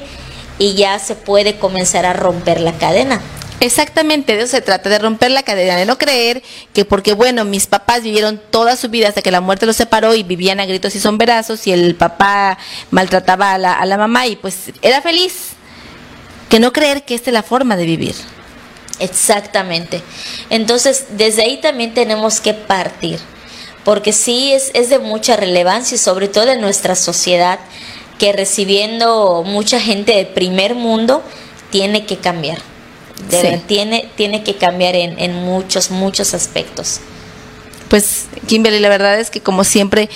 y 0.58 0.74
ya 0.74 0.98
se 0.98 1.14
puede 1.14 1.58
comenzar 1.58 2.06
a 2.06 2.14
romper 2.14 2.58
la 2.62 2.72
cadena. 2.72 3.20
Exactamente, 3.60 4.36
de 4.36 4.42
eso 4.42 4.52
se 4.52 4.60
trata, 4.60 4.88
de 4.88 5.00
romper 5.00 5.32
la 5.32 5.42
cadena, 5.42 5.76
de 5.76 5.84
no 5.84 5.98
creer 5.98 6.42
que 6.72 6.84
porque, 6.84 7.12
bueno, 7.12 7.44
mis 7.44 7.66
papás 7.66 8.04
vivieron 8.04 8.40
toda 8.50 8.76
su 8.76 8.88
vida 8.88 9.08
hasta 9.08 9.20
que 9.20 9.32
la 9.32 9.40
muerte 9.40 9.66
los 9.66 9.74
separó 9.74 10.14
y 10.14 10.22
vivían 10.22 10.60
a 10.60 10.66
gritos 10.66 10.94
y 10.94 11.00
sombrerazos 11.00 11.66
y 11.66 11.72
el 11.72 11.96
papá 11.96 12.56
maltrataba 12.92 13.54
a 13.54 13.58
la, 13.58 13.98
mamá 13.98 14.28
y 14.28 14.36
pues 14.36 14.72
era 14.80 15.02
feliz. 15.02 15.54
Que 16.48 16.60
no 16.60 16.72
creer 16.72 17.04
que 17.04 17.14
esta 17.14 17.30
es 17.30 17.34
la 17.34 17.42
forma 17.42 17.76
de 17.76 17.84
vivir. 17.84 18.14
Exactamente. 19.00 20.02
Entonces, 20.50 21.06
desde 21.10 21.42
ahí 21.42 21.60
también 21.60 21.92
tenemos 21.94 22.40
que 22.40 22.54
partir, 22.54 23.18
porque 23.84 24.12
sí 24.12 24.52
es, 24.52 24.70
es 24.72 24.88
de 24.88 24.98
mucha 25.00 25.36
relevancia 25.36 25.96
y 25.96 25.98
sobre 25.98 26.28
todo 26.28 26.48
en 26.52 26.60
nuestra 26.60 26.94
sociedad 26.94 27.58
que 28.18 28.32
recibiendo 28.32 29.42
mucha 29.44 29.80
gente 29.80 30.14
de 30.14 30.26
primer 30.26 30.74
mundo 30.74 31.22
tiene 31.70 32.06
que 32.06 32.16
cambiar 32.16 32.58
tiene, 33.66 34.08
tiene 34.16 34.42
que 34.42 34.56
cambiar 34.56 34.94
en, 34.94 35.18
en 35.18 35.34
muchos, 35.34 35.90
muchos 35.90 36.34
aspectos. 36.34 37.00
Pues, 37.88 38.26
Kimberly, 38.46 38.80
la 38.80 38.88
verdad 38.88 39.18
es 39.18 39.30
que 39.30 39.40
como 39.40 39.64
siempre, 39.64 40.08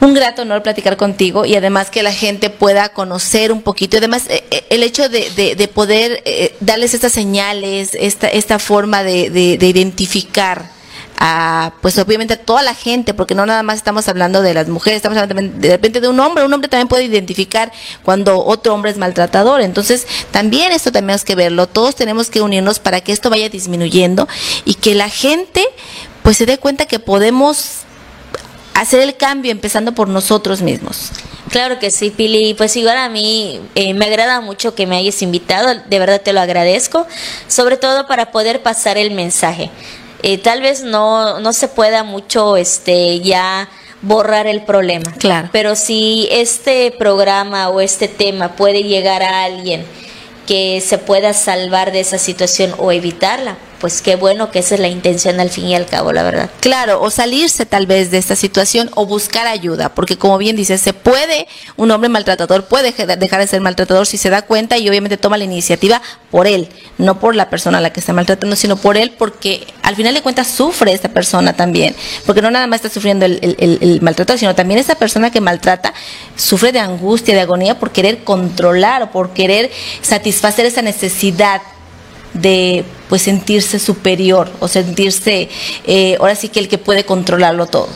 un 0.00 0.14
grato 0.14 0.42
honor 0.42 0.62
platicar 0.62 0.96
contigo 0.96 1.44
y 1.44 1.54
además 1.54 1.90
que 1.90 2.02
la 2.02 2.12
gente 2.12 2.50
pueda 2.50 2.88
conocer 2.90 3.52
un 3.52 3.62
poquito. 3.62 3.98
Además, 3.98 4.24
eh, 4.28 4.44
eh, 4.50 4.64
el 4.70 4.82
hecho 4.82 5.08
de, 5.08 5.54
de, 5.56 5.68
poder 5.68 6.22
eh, 6.24 6.56
darles 6.60 6.94
estas 6.94 7.12
señales, 7.12 7.90
esta, 7.94 8.28
esta 8.28 8.58
forma 8.58 9.04
de, 9.04 9.30
de 9.30 9.66
identificar 9.66 10.81
a, 11.24 11.74
pues 11.80 11.96
obviamente 11.98 12.34
a 12.34 12.36
toda 12.36 12.64
la 12.64 12.74
gente, 12.74 13.14
porque 13.14 13.36
no 13.36 13.46
nada 13.46 13.62
más 13.62 13.76
estamos 13.76 14.08
hablando 14.08 14.42
de 14.42 14.54
las 14.54 14.66
mujeres, 14.66 14.96
estamos 14.96 15.16
hablando 15.16 15.56
de 15.56 15.68
repente 15.68 16.00
de 16.00 16.08
un 16.08 16.18
hombre, 16.18 16.44
un 16.44 16.52
hombre 16.52 16.68
también 16.68 16.88
puede 16.88 17.04
identificar 17.04 17.70
cuando 18.02 18.44
otro 18.44 18.74
hombre 18.74 18.90
es 18.90 18.98
maltratador, 18.98 19.60
entonces 19.60 20.08
también 20.32 20.72
esto 20.72 20.90
tenemos 20.90 21.24
que 21.24 21.36
verlo, 21.36 21.68
todos 21.68 21.94
tenemos 21.94 22.28
que 22.28 22.40
unirnos 22.40 22.80
para 22.80 23.02
que 23.02 23.12
esto 23.12 23.30
vaya 23.30 23.48
disminuyendo 23.48 24.26
y 24.64 24.74
que 24.74 24.96
la 24.96 25.08
gente 25.08 25.64
pues 26.24 26.38
se 26.38 26.44
dé 26.44 26.58
cuenta 26.58 26.86
que 26.86 26.98
podemos 26.98 27.82
hacer 28.74 28.98
el 28.98 29.16
cambio 29.16 29.52
empezando 29.52 29.92
por 29.92 30.08
nosotros 30.08 30.60
mismos. 30.60 31.12
Claro 31.50 31.78
que 31.78 31.92
sí, 31.92 32.10
Pili. 32.10 32.54
Pues 32.54 32.76
igual 32.76 32.96
a 32.96 33.08
mí 33.08 33.60
eh, 33.76 33.94
me 33.94 34.06
agrada 34.06 34.40
mucho 34.40 34.74
que 34.74 34.86
me 34.86 34.96
hayas 34.96 35.22
invitado, 35.22 35.72
de 35.86 35.98
verdad 36.00 36.20
te 36.20 36.32
lo 36.32 36.40
agradezco, 36.40 37.06
sobre 37.46 37.76
todo 37.76 38.08
para 38.08 38.32
poder 38.32 38.62
pasar 38.62 38.98
el 38.98 39.12
mensaje. 39.12 39.70
Eh, 40.22 40.38
tal 40.38 40.62
vez 40.62 40.82
no, 40.82 41.40
no 41.40 41.52
se 41.52 41.68
pueda 41.68 42.04
mucho 42.04 42.56
este 42.56 43.20
ya 43.20 43.68
borrar 44.02 44.46
el 44.46 44.62
problema. 44.62 45.12
Claro. 45.12 45.48
Pero 45.52 45.76
si 45.76 46.28
este 46.30 46.92
programa 46.92 47.68
o 47.68 47.80
este 47.80 48.08
tema 48.08 48.56
puede 48.56 48.82
llegar 48.82 49.22
a 49.22 49.44
alguien 49.44 49.84
que 50.46 50.80
se 50.80 50.98
pueda 50.98 51.32
salvar 51.32 51.92
de 51.92 52.00
esa 52.00 52.18
situación 52.18 52.74
o 52.78 52.92
evitarla, 52.92 53.56
pues 53.82 54.00
qué 54.00 54.14
bueno 54.14 54.52
que 54.52 54.60
esa 54.60 54.76
es 54.76 54.80
la 54.80 54.86
intención 54.86 55.40
al 55.40 55.50
fin 55.50 55.66
y 55.66 55.74
al 55.74 55.86
cabo, 55.86 56.12
la 56.12 56.22
verdad. 56.22 56.48
Claro, 56.60 57.02
o 57.02 57.10
salirse 57.10 57.66
tal 57.66 57.88
vez 57.88 58.12
de 58.12 58.18
esta 58.18 58.36
situación 58.36 58.88
o 58.94 59.06
buscar 59.06 59.48
ayuda, 59.48 59.88
porque 59.88 60.16
como 60.16 60.38
bien 60.38 60.54
dices, 60.54 60.80
se 60.80 60.92
puede, 60.92 61.48
un 61.76 61.90
hombre 61.90 62.08
maltratador 62.08 62.66
puede 62.66 62.92
dejar 62.92 63.40
de 63.40 63.46
ser 63.48 63.60
maltratador 63.60 64.06
si 64.06 64.18
se 64.18 64.30
da 64.30 64.42
cuenta 64.42 64.78
y 64.78 64.88
obviamente 64.88 65.16
toma 65.16 65.36
la 65.36 65.42
iniciativa 65.42 66.00
por 66.30 66.46
él, 66.46 66.68
no 66.96 67.18
por 67.18 67.34
la 67.34 67.50
persona 67.50 67.78
a 67.78 67.80
la 67.80 67.92
que 67.92 67.98
está 67.98 68.12
maltratando, 68.12 68.54
sino 68.54 68.76
por 68.76 68.96
él, 68.96 69.14
porque 69.18 69.66
al 69.82 69.96
final 69.96 70.14
de 70.14 70.22
cuentas 70.22 70.46
sufre 70.46 70.92
esta 70.92 71.08
persona 71.08 71.54
también, 71.54 71.96
porque 72.24 72.40
no 72.40 72.52
nada 72.52 72.68
más 72.68 72.76
está 72.76 72.88
sufriendo 72.88 73.26
el, 73.26 73.40
el, 73.42 73.78
el 73.80 74.00
maltratador, 74.00 74.38
sino 74.38 74.54
también 74.54 74.78
esa 74.78 74.94
persona 74.94 75.32
que 75.32 75.40
maltrata 75.40 75.92
sufre 76.36 76.70
de 76.70 76.78
angustia, 76.78 77.34
de 77.34 77.40
agonía 77.40 77.80
por 77.80 77.90
querer 77.90 78.22
controlar 78.22 79.02
o 79.02 79.10
por 79.10 79.30
querer 79.30 79.72
satisfacer 80.02 80.66
esa 80.66 80.82
necesidad 80.82 81.62
de 82.34 82.84
pues 83.08 83.22
sentirse 83.22 83.78
superior 83.78 84.50
o 84.60 84.68
sentirse 84.68 85.48
eh, 85.86 86.16
ahora 86.18 86.34
sí 86.34 86.48
que 86.48 86.60
el 86.60 86.68
que 86.68 86.78
puede 86.78 87.04
controlarlo 87.04 87.66
todo. 87.66 87.88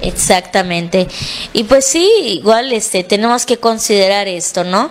Exactamente. 0.00 1.08
Y 1.52 1.64
pues 1.64 1.86
sí, 1.86 2.10
igual 2.24 2.72
este 2.72 3.04
tenemos 3.04 3.46
que 3.46 3.58
considerar 3.58 4.28
esto, 4.28 4.64
¿no? 4.64 4.90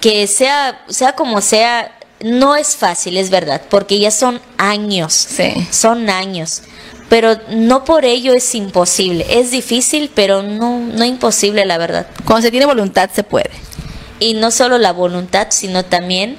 Que 0.00 0.26
sea 0.26 0.84
sea 0.88 1.12
como 1.12 1.40
sea 1.40 1.96
no 2.22 2.54
es 2.54 2.76
fácil, 2.76 3.16
es 3.16 3.30
verdad, 3.30 3.62
porque 3.70 3.98
ya 3.98 4.10
son 4.10 4.40
años. 4.58 5.14
Sí. 5.14 5.66
Son 5.70 6.10
años. 6.10 6.62
Pero 7.08 7.36
no 7.48 7.84
por 7.84 8.04
ello 8.04 8.34
es 8.34 8.54
imposible. 8.54 9.26
Es 9.30 9.50
difícil, 9.50 10.10
pero 10.14 10.42
no 10.42 10.78
no 10.80 11.04
imposible, 11.04 11.64
la 11.64 11.78
verdad. 11.78 12.06
Cuando 12.24 12.42
se 12.42 12.50
tiene 12.50 12.66
voluntad 12.66 13.10
se 13.12 13.24
puede. 13.24 13.50
Y 14.18 14.34
no 14.34 14.50
solo 14.50 14.76
la 14.76 14.92
voluntad, 14.92 15.48
sino 15.50 15.84
también 15.84 16.36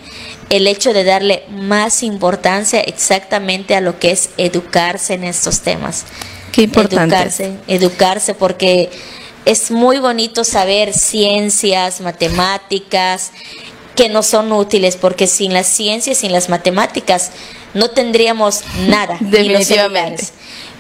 el 0.52 0.68
hecho 0.68 0.94
de 0.94 1.06
darle 1.06 1.44
más 1.50 2.04
importancia 2.04 2.82
exactamente 2.82 3.74
a 3.74 3.82
lo 3.82 3.98
que 4.00 4.12
es 4.12 4.30
educarse 4.38 5.14
en 5.14 5.24
estos 5.24 5.62
temas. 5.62 6.06
Qué 6.52 6.64
importante. 6.64 7.16
Educarse, 7.16 7.54
educarse 7.68 8.36
porque 8.36 8.90
es 9.46 9.72
muy 9.72 10.00
bonito 10.00 10.44
saber 10.44 10.94
ciencias, 10.94 12.02
matemáticas, 12.02 13.32
que 13.96 14.10
no 14.10 14.24
son 14.24 14.52
útiles, 14.52 14.98
porque 14.98 15.26
sin 15.26 15.54
las 15.54 15.68
ciencias, 15.68 16.18
sin 16.18 16.34
las 16.34 16.50
matemáticas, 16.50 17.32
no 17.74 17.90
tendríamos 17.90 18.62
nada. 18.88 19.18
Definitivamente 19.22 20.26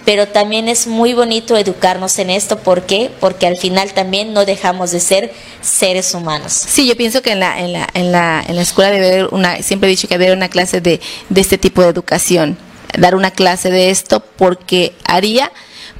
pero 0.05 0.27
también 0.27 0.67
es 0.67 0.87
muy 0.87 1.13
bonito 1.13 1.57
educarnos 1.57 2.17
en 2.19 2.29
esto. 2.29 2.59
¿Por 2.59 2.85
qué? 2.85 3.11
Porque 3.19 3.47
al 3.47 3.57
final 3.57 3.93
también 3.93 4.33
no 4.33 4.45
dejamos 4.45 4.91
de 4.91 4.99
ser 4.99 5.33
seres 5.61 6.13
humanos. 6.13 6.51
Sí, 6.53 6.87
yo 6.87 6.95
pienso 6.95 7.21
que 7.21 7.31
en 7.31 7.39
la, 7.39 7.59
en 7.59 7.73
la, 7.73 7.87
en 7.93 8.11
la, 8.11 8.43
en 8.47 8.55
la 8.55 8.61
escuela 8.61 8.91
debe 8.91 9.07
haber 9.07 9.27
una, 9.31 9.61
siempre 9.61 9.89
he 9.89 9.91
dicho 9.91 10.07
que 10.07 10.15
debe 10.15 10.27
haber 10.27 10.37
una 10.37 10.49
clase 10.49 10.81
de, 10.81 10.99
de 11.29 11.41
este 11.41 11.57
tipo 11.57 11.81
de 11.81 11.89
educación, 11.89 12.57
dar 12.97 13.15
una 13.15 13.31
clase 13.31 13.69
de 13.69 13.89
esto 13.89 14.23
porque 14.37 14.93
haría, 15.05 15.51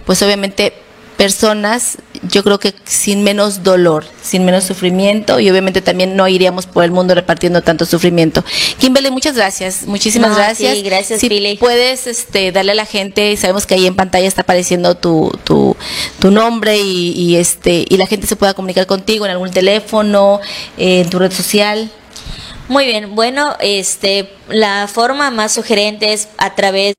pues 0.05 0.21
obviamente 0.21 0.73
personas, 1.21 1.99
yo 2.23 2.43
creo 2.43 2.59
que 2.59 2.73
sin 2.83 3.21
menos 3.23 3.61
dolor, 3.61 4.05
sin 4.23 4.43
menos 4.43 4.63
sufrimiento 4.63 5.39
y 5.39 5.51
obviamente 5.51 5.79
también 5.83 6.15
no 6.15 6.27
iríamos 6.27 6.65
por 6.65 6.83
el 6.83 6.89
mundo 6.89 7.13
repartiendo 7.13 7.61
tanto 7.61 7.85
sufrimiento. 7.85 8.43
Kimberly, 8.79 9.11
muchas 9.11 9.35
gracias, 9.35 9.83
muchísimas 9.85 10.31
No, 10.31 10.35
gracias. 10.35 10.77
sí, 10.77 10.81
gracias, 10.81 11.19
si 11.19 11.29
Pili. 11.29 11.57
puedes 11.57 12.07
este, 12.07 12.51
darle 12.51 12.71
a 12.71 12.75
la 12.75 12.87
gente, 12.87 13.37
sabemos 13.37 13.67
que 13.67 13.75
ahí 13.75 13.85
en 13.85 13.95
pantalla 13.95 14.27
está 14.27 14.41
apareciendo 14.41 14.95
tu, 14.95 15.31
tu, 15.43 15.77
tu 16.17 16.31
nombre 16.31 16.79
y, 16.79 17.11
y 17.11 17.35
este 17.35 17.85
y 17.87 17.97
la 17.97 18.07
gente 18.07 18.25
se 18.25 18.35
pueda 18.35 18.55
comunicar 18.55 18.87
contigo 18.87 19.23
en 19.25 19.31
algún 19.31 19.51
teléfono, 19.51 20.39
eh, 20.79 21.01
en 21.01 21.09
tu 21.11 21.19
red 21.19 21.31
social. 21.31 21.91
Muy 22.67 22.85
bien, 22.87 23.13
bueno, 23.13 23.55
este, 23.59 24.27
la 24.49 24.87
forma 24.91 25.29
más 25.29 25.51
sugerente 25.53 26.13
es 26.13 26.29
a 26.39 26.55
través 26.55 26.95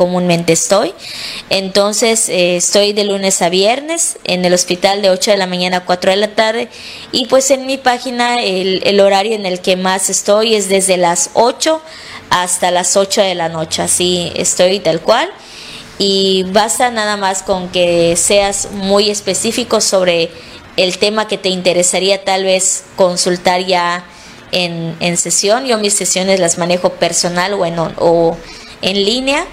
comúnmente 0.00 0.54
estoy. 0.54 0.94
Entonces, 1.50 2.30
eh, 2.30 2.56
estoy 2.56 2.94
de 2.94 3.04
lunes 3.04 3.42
a 3.42 3.50
viernes 3.50 4.16
en 4.24 4.42
el 4.46 4.54
hospital 4.54 5.02
de 5.02 5.10
8 5.10 5.32
de 5.32 5.36
la 5.36 5.46
mañana 5.46 5.76
a 5.76 5.84
4 5.84 6.12
de 6.12 6.16
la 6.16 6.28
tarde. 6.28 6.70
Y 7.12 7.26
pues 7.26 7.50
en 7.50 7.66
mi 7.66 7.76
página 7.76 8.42
el, 8.42 8.80
el 8.86 8.98
horario 9.00 9.34
en 9.34 9.44
el 9.44 9.60
que 9.60 9.76
más 9.76 10.08
estoy 10.08 10.54
es 10.54 10.70
desde 10.70 10.96
las 10.96 11.28
8 11.34 11.82
hasta 12.30 12.70
las 12.70 12.96
8 12.96 13.20
de 13.20 13.34
la 13.34 13.50
noche. 13.50 13.82
Así 13.82 14.32
estoy 14.36 14.80
tal 14.80 15.02
cual. 15.02 15.28
Y 15.98 16.44
basta 16.44 16.90
nada 16.90 17.18
más 17.18 17.42
con 17.42 17.68
que 17.68 18.16
seas 18.16 18.70
muy 18.72 19.10
específico 19.10 19.82
sobre 19.82 20.30
el 20.78 20.96
tema 20.96 21.28
que 21.28 21.36
te 21.36 21.50
interesaría 21.50 22.24
tal 22.24 22.44
vez 22.44 22.84
consultar 22.96 23.66
ya 23.66 24.02
en, 24.50 24.96
en 25.00 25.18
sesión. 25.18 25.66
Yo 25.66 25.76
mis 25.76 25.92
sesiones 25.92 26.40
las 26.40 26.56
manejo 26.56 26.88
personal 26.94 27.52
o 27.52 27.66
en, 27.66 27.78
o 27.78 28.38
en 28.80 29.04
línea 29.04 29.46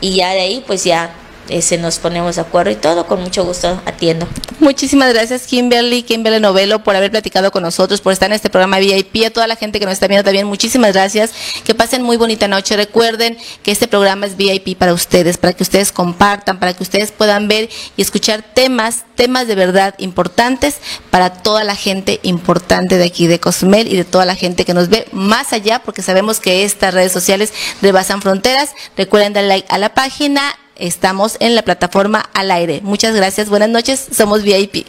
y 0.00 0.16
ya 0.16 0.32
de 0.32 0.40
ahí 0.40 0.64
pues 0.66 0.84
ya 0.84 1.14
ese 1.48 1.78
nos 1.78 1.98
ponemos 1.98 2.36
de 2.36 2.42
acuerdo 2.42 2.70
y 2.70 2.76
todo, 2.76 3.06
con 3.06 3.20
mucho 3.22 3.44
gusto 3.44 3.80
atiendo. 3.84 4.26
Muchísimas 4.60 5.12
gracias 5.12 5.46
Kimberly, 5.46 6.02
Kimberly 6.02 6.40
Novelo 6.40 6.82
por 6.82 6.96
haber 6.96 7.10
platicado 7.10 7.50
con 7.50 7.62
nosotros, 7.62 8.00
por 8.00 8.12
estar 8.12 8.30
en 8.30 8.34
este 8.34 8.50
programa 8.50 8.78
VIP, 8.78 9.26
a 9.26 9.30
toda 9.30 9.46
la 9.46 9.56
gente 9.56 9.78
que 9.78 9.86
nos 9.86 9.94
está 9.94 10.06
viendo 10.06 10.24
también, 10.24 10.46
muchísimas 10.46 10.92
gracias, 10.92 11.32
que 11.64 11.74
pasen 11.74 12.02
muy 12.02 12.16
bonita 12.16 12.48
noche, 12.48 12.76
recuerden 12.76 13.36
que 13.62 13.70
este 13.70 13.88
programa 13.88 14.26
es 14.26 14.36
VIP 14.36 14.76
para 14.78 14.92
ustedes, 14.92 15.38
para 15.38 15.52
que 15.52 15.62
ustedes 15.62 15.92
compartan, 15.92 16.58
para 16.58 16.74
que 16.74 16.82
ustedes 16.82 17.12
puedan 17.12 17.48
ver 17.48 17.68
y 17.96 18.02
escuchar 18.02 18.42
temas, 18.42 19.04
temas 19.14 19.46
de 19.46 19.54
verdad 19.54 19.94
importantes 19.98 20.76
para 21.10 21.30
toda 21.30 21.64
la 21.64 21.76
gente 21.76 22.20
importante 22.22 22.96
de 22.96 23.04
aquí 23.04 23.26
de 23.26 23.40
Cozumel 23.40 23.92
y 23.92 23.96
de 23.96 24.04
toda 24.04 24.24
la 24.24 24.34
gente 24.34 24.64
que 24.64 24.74
nos 24.74 24.88
ve 24.88 25.06
más 25.12 25.52
allá, 25.52 25.80
porque 25.80 26.02
sabemos 26.02 26.40
que 26.40 26.64
estas 26.64 26.94
redes 26.94 27.12
sociales 27.12 27.52
rebasan 27.82 28.22
fronteras, 28.22 28.70
recuerden 28.96 29.32
darle 29.32 29.48
like 29.48 29.68
a 29.70 29.78
la 29.78 29.94
página, 29.94 30.56
estamos 30.76 31.36
en 31.40 31.54
la 31.54 31.62
plataforma 31.62 32.28
al 32.34 32.50
aire. 32.50 32.80
Muchas 32.82 33.14
gracias, 33.14 33.48
buenas 33.48 33.68
noches, 33.68 34.06
somos 34.12 34.42
VIP. 34.42 34.86